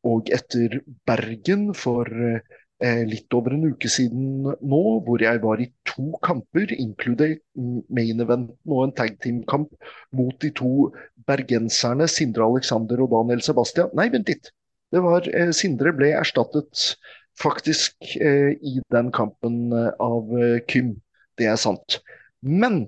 og 0.01 0.31
etter 0.33 0.79
Bergen 1.05 1.67
for 1.77 2.09
eh, 2.09 3.03
litt 3.05 3.37
over 3.37 3.53
en 3.53 3.67
uke 3.69 3.91
siden 3.93 4.47
nå, 4.47 4.81
hvor 5.05 5.21
jeg 5.21 5.43
var 5.43 5.61
i 5.61 5.69
to 5.85 6.09
kamper, 6.25 6.73
inkludert 6.73 7.43
main 7.53 8.25
eventen 8.25 8.57
og 8.65 8.87
en 8.87 8.97
tag 8.97 9.19
team-kamp 9.21 9.69
mot 10.17 10.33
de 10.41 10.49
to 10.57 10.89
bergenserne 11.29 12.09
Sindre 12.09 12.49
Alexander 12.49 13.05
og 13.05 13.13
Daniel 13.13 13.45
Sebastian. 13.45 13.93
Nei, 13.93 14.09
vent 14.13 14.33
litt. 14.33 14.49
Det 14.93 15.03
var 15.03 15.27
eh, 15.35 15.51
Sindre 15.55 15.91
ble 15.95 16.13
erstattet 16.15 16.93
faktisk 17.39 18.15
eh, 18.15 18.55
i 18.55 18.79
den 18.93 19.11
kampen 19.15 19.73
eh, 19.75 19.91
av 20.03 20.31
Kym. 20.71 20.95
Det 21.37 21.49
er 21.51 21.59
sant. 21.59 21.99
Men 22.41 22.85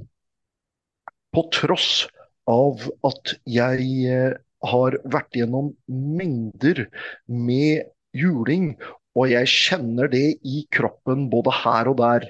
på 1.36 1.46
tross 1.54 2.08
av 2.50 2.88
at 3.06 3.36
jeg 3.46 4.30
har 4.66 4.96
vært 5.14 5.38
gjennom 5.38 5.70
mengder 5.86 6.88
med 7.30 7.86
juling, 8.18 8.72
og 9.14 9.30
jeg 9.30 9.52
kjenner 9.52 10.10
det 10.10 10.40
i 10.42 10.64
kroppen 10.74 11.28
både 11.30 11.54
her 11.62 11.92
og 11.92 12.00
der, 12.02 12.26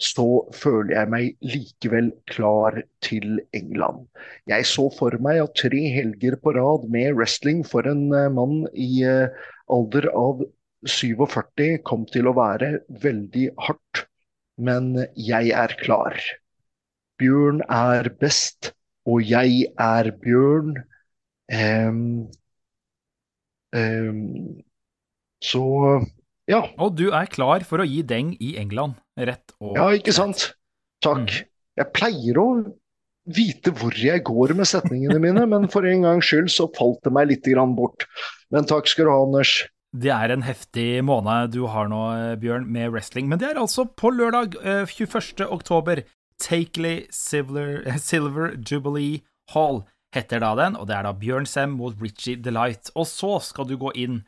så 0.00 0.26
føler 0.56 0.94
jeg 0.96 1.10
meg 1.12 1.44
likevel 1.44 2.10
klar 2.32 2.78
til 3.04 3.40
England. 3.56 4.06
Jeg 4.48 4.64
så 4.68 4.86
for 4.96 5.16
meg 5.22 5.42
at 5.42 5.56
tre 5.60 5.80
helger 5.92 6.38
på 6.40 6.54
rad 6.56 6.86
med 6.92 7.12
wrestling 7.18 7.60
for 7.68 7.84
en 7.88 8.08
eh, 8.16 8.30
mann 8.32 8.64
i 8.72 9.04
eh, 9.04 9.28
alder 9.70 10.08
av 10.16 10.40
47 10.88 11.82
kom 11.84 12.06
til 12.08 12.30
å 12.30 12.36
være 12.38 12.78
veldig 13.02 13.50
hardt. 13.66 14.06
Men 14.60 14.94
jeg 15.16 15.52
er 15.56 15.76
klar. 15.80 16.16
Bjørn 17.20 17.60
er 17.68 18.08
best, 18.20 18.72
og 19.08 19.20
jeg 19.24 19.68
er 19.76 20.10
Bjørn. 20.22 20.78
Um, 21.50 22.30
um, 23.76 24.60
så 25.42 25.64
ja. 26.50 26.64
Og 26.82 26.96
du 26.98 27.10
er 27.14 27.28
klar 27.30 27.64
for 27.66 27.82
å 27.82 27.86
gi 27.86 28.00
deng 28.06 28.32
i 28.42 28.54
England, 28.60 28.96
rett 29.28 29.56
og 29.60 29.78
Ja, 29.78 29.88
ikke 29.96 30.14
sant? 30.16 30.50
Takk. 31.04 31.26
Mm. 31.28 31.50
Jeg 31.80 31.92
pleier 31.96 32.40
å 32.40 32.46
vite 33.30 33.72
hvor 33.76 33.94
jeg 33.96 34.24
går 34.26 34.54
med 34.58 34.68
setningene 34.68 35.20
mine, 35.22 35.44
men 35.48 35.68
for 35.72 35.86
en 35.86 36.06
gangs 36.06 36.28
skyld 36.28 36.50
så 36.52 36.68
falt 36.76 37.02
det 37.06 37.12
meg 37.14 37.30
litt 37.30 37.46
grann 37.46 37.76
bort. 37.78 38.08
Men 38.50 38.66
takk 38.68 38.88
skal 38.90 39.06
du 39.06 39.12
ha, 39.12 39.20
Anders. 39.26 39.54
Det 39.90 40.10
er 40.14 40.30
en 40.30 40.44
heftig 40.46 41.02
måned 41.02 41.54
du 41.54 41.64
har 41.70 41.88
nå, 41.90 42.02
eh, 42.14 42.34
Bjørn, 42.40 42.68
med 42.70 42.92
wrestling. 42.94 43.28
Men 43.30 43.40
det 43.42 43.50
er 43.50 43.60
altså 43.60 43.86
på 43.88 44.12
lørdag 44.14 44.54
eh, 44.62 44.84
21. 44.86 45.46
oktober. 45.50 46.04
Takeley 46.40 47.06
Silver, 47.12 47.82
Silver 47.98 48.54
Jubilee 48.56 49.20
Hall 49.52 49.82
heter 50.14 50.42
da 50.42 50.54
den, 50.58 50.76
og 50.78 50.88
det 50.88 50.96
er 50.96 51.06
da 51.06 51.14
Bjørn 51.14 51.46
Sem 51.46 51.74
mot 51.78 51.94
Richie 52.02 52.38
Delight. 52.40 52.90
Og 52.94 53.06
så 53.06 53.36
skal 53.44 53.68
du 53.68 53.76
gå 53.80 53.92
inn 53.98 54.22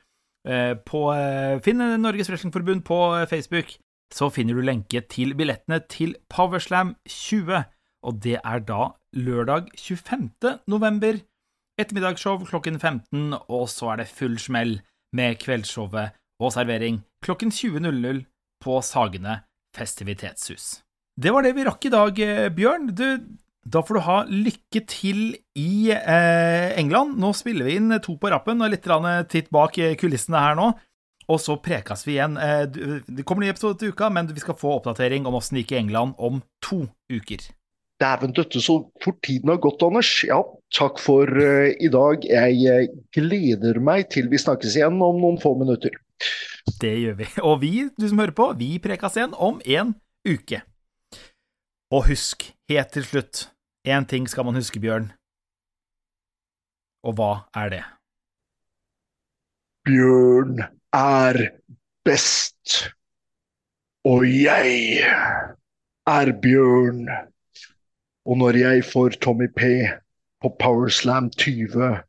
eh, 0.47 0.75
på 0.79 1.07
eh, 1.15 1.59
Finn 1.65 1.83
Norges 2.03 2.31
Wrestlingforbund 2.31 2.85
på 2.87 3.01
eh, 3.17 3.27
Facebook. 3.31 3.75
Så 4.13 4.29
finner 4.29 4.59
du 4.59 4.65
lenke 4.65 5.01
til 5.09 5.33
billettene 5.39 5.81
til 5.89 6.15
Powerslam 6.29 6.95
20, 7.09 7.65
og 8.05 8.19
det 8.23 8.39
er 8.45 8.65
da 8.69 8.93
lørdag 9.17 9.71
25. 9.79 10.59
november. 10.69 11.23
Ettermiddagsshow 11.81 12.43
klokken 12.45 12.77
15, 12.79 13.33
og 13.49 13.69
så 13.73 13.95
er 13.95 14.03
det 14.03 14.13
full 14.13 14.37
smell 14.39 14.81
med 15.17 15.41
kveldsshowet 15.41 16.13
og 16.43 16.53
servering 16.53 17.01
klokken 17.25 17.53
20.00 17.55 18.25
på 18.63 18.81
Sagene 18.85 19.41
festivitetshus. 19.77 20.83
Det 21.17 21.33
var 21.33 21.45
det 21.45 21.55
vi 21.57 21.65
rakk 21.65 21.87
i 21.87 21.93
dag, 21.93 22.19
eh, 22.21 22.51
Bjørn. 22.53 22.91
Du, 22.97 23.07
da 23.65 23.81
får 23.81 23.95
du 23.95 24.05
ha 24.07 24.19
lykke 24.29 24.85
til 24.89 25.21
i 25.57 25.93
eh, 25.93 26.73
England. 26.81 27.19
Nå 27.21 27.33
spiller 27.37 27.69
vi 27.69 27.77
inn 27.81 27.93
to 28.05 28.17
på 28.21 28.33
rappen 28.33 28.61
og 28.65 28.73
litt 28.73 28.89
titt 29.33 29.51
bak 29.53 29.79
eh, 29.79 29.97
kulissene 29.97 30.41
her 30.41 30.57
nå. 30.59 30.73
Og 31.31 31.41
så 31.41 31.57
prekas 31.63 32.07
vi 32.07 32.17
igjen. 32.17 32.37
Eh, 32.37 32.67
Det 33.07 33.25
kommer 33.25 33.45
ny 33.45 33.51
episode 33.53 33.79
til 33.79 33.93
uka, 33.93 34.09
men 34.11 34.27
vi 34.27 34.41
skal 34.41 34.59
få 34.59 34.79
oppdatering 34.79 35.27
om 35.27 35.35
åssen 35.39 35.57
det 35.57 35.65
gikk 35.65 35.77
i 35.77 35.83
England 35.83 36.15
om 36.19 36.43
to 36.63 36.87
uker. 37.11 37.45
Dæven 38.03 38.33
døtte, 38.35 38.59
så 38.61 38.81
fort 39.05 39.21
tiden 39.23 39.49
har 39.53 39.61
gått, 39.63 39.83
Anders. 39.83 40.11
Ja, 40.27 40.41
takk 40.75 40.99
for 40.99 41.29
uh, 41.29 41.71
i 41.71 41.89
dag. 41.93 42.25
Jeg 42.27 42.65
eh, 42.67 42.89
gleder 43.15 43.79
meg 43.79 44.09
til 44.11 44.27
vi 44.33 44.41
snakkes 44.43 44.75
igjen 44.75 44.99
om 44.99 45.21
noen 45.23 45.39
få 45.39 45.55
minutter. 45.59 45.95
Det 46.83 46.93
gjør 46.99 47.15
vi. 47.21 47.29
Og 47.43 47.61
vi, 47.63 47.73
du 47.95 48.09
som 48.09 48.19
hører 48.19 48.35
på, 48.35 48.49
vi 48.59 48.75
prekas 48.83 49.19
igjen 49.19 49.39
om 49.39 49.63
en 49.63 49.95
uke. 50.27 50.63
Og 51.93 52.09
husk, 52.09 52.49
helt 52.73 52.91
til 52.95 53.07
slutt, 53.07 53.47
én 53.87 54.07
ting 54.09 54.27
skal 54.27 54.49
man 54.49 54.59
huske, 54.59 54.81
Bjørn. 54.83 55.13
Og 57.07 57.19
hva 57.19 57.33
er 57.59 57.71
det? 57.71 57.83
Bjørn 59.87 60.63
er 60.93 61.39
best. 62.05 62.93
Og 64.05 64.25
jeg 64.27 65.03
er 66.07 66.33
Bjørn. 66.43 67.09
Og 68.27 68.39
når 68.39 68.59
jeg 68.59 68.85
får 68.85 69.19
Tommy 69.23 69.49
P 69.57 69.63
på 70.43 70.51
Powerslam 70.61 71.31
20, 71.31 72.03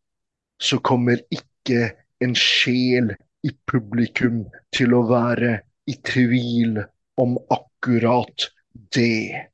så 0.61 0.79
kommer 0.79 1.21
ikke 1.31 1.93
en 2.21 2.36
sjel 2.36 3.13
i 3.43 3.51
publikum 3.67 4.43
til 4.75 4.93
å 4.95 5.03
være 5.09 5.57
i 5.89 5.95
tvil 6.05 6.79
om 7.19 7.38
akkurat 7.51 8.49
det. 8.95 9.49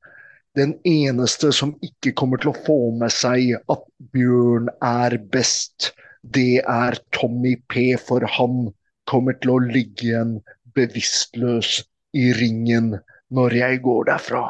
Den 0.57 0.75
eneste 0.87 1.51
som 1.55 1.75
ikke 1.85 2.13
kommer 2.17 2.41
til 2.41 2.51
å 2.51 2.61
få 2.65 2.79
med 2.99 3.13
seg 3.13 3.55
at 3.71 3.85
Bjørn 4.13 4.69
er 4.85 5.17
best, 5.31 5.93
det 6.23 6.61
er 6.67 6.99
Tommy 7.15 7.55
P, 7.71 7.93
for 7.99 8.25
han 8.37 8.69
kommer 9.09 9.37
til 9.41 9.55
å 9.55 9.59
ligge 9.63 10.11
igjen 10.11 10.37
bevisstløs 10.77 11.81
i 12.17 12.29
ringen 12.37 12.93
når 13.33 13.57
jeg 13.59 13.81
går 13.85 14.09
derfra. 14.13 14.43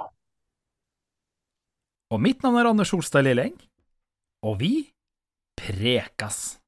Og 2.10 2.22
mitt 2.24 2.41
navn 2.43 2.57
er 2.60 2.72
Anders 2.72 2.91
Solstad 2.91 3.26
Lilleng, 3.28 3.55
og 4.43 4.60
vi 4.62 4.74
prekas. 5.60 6.59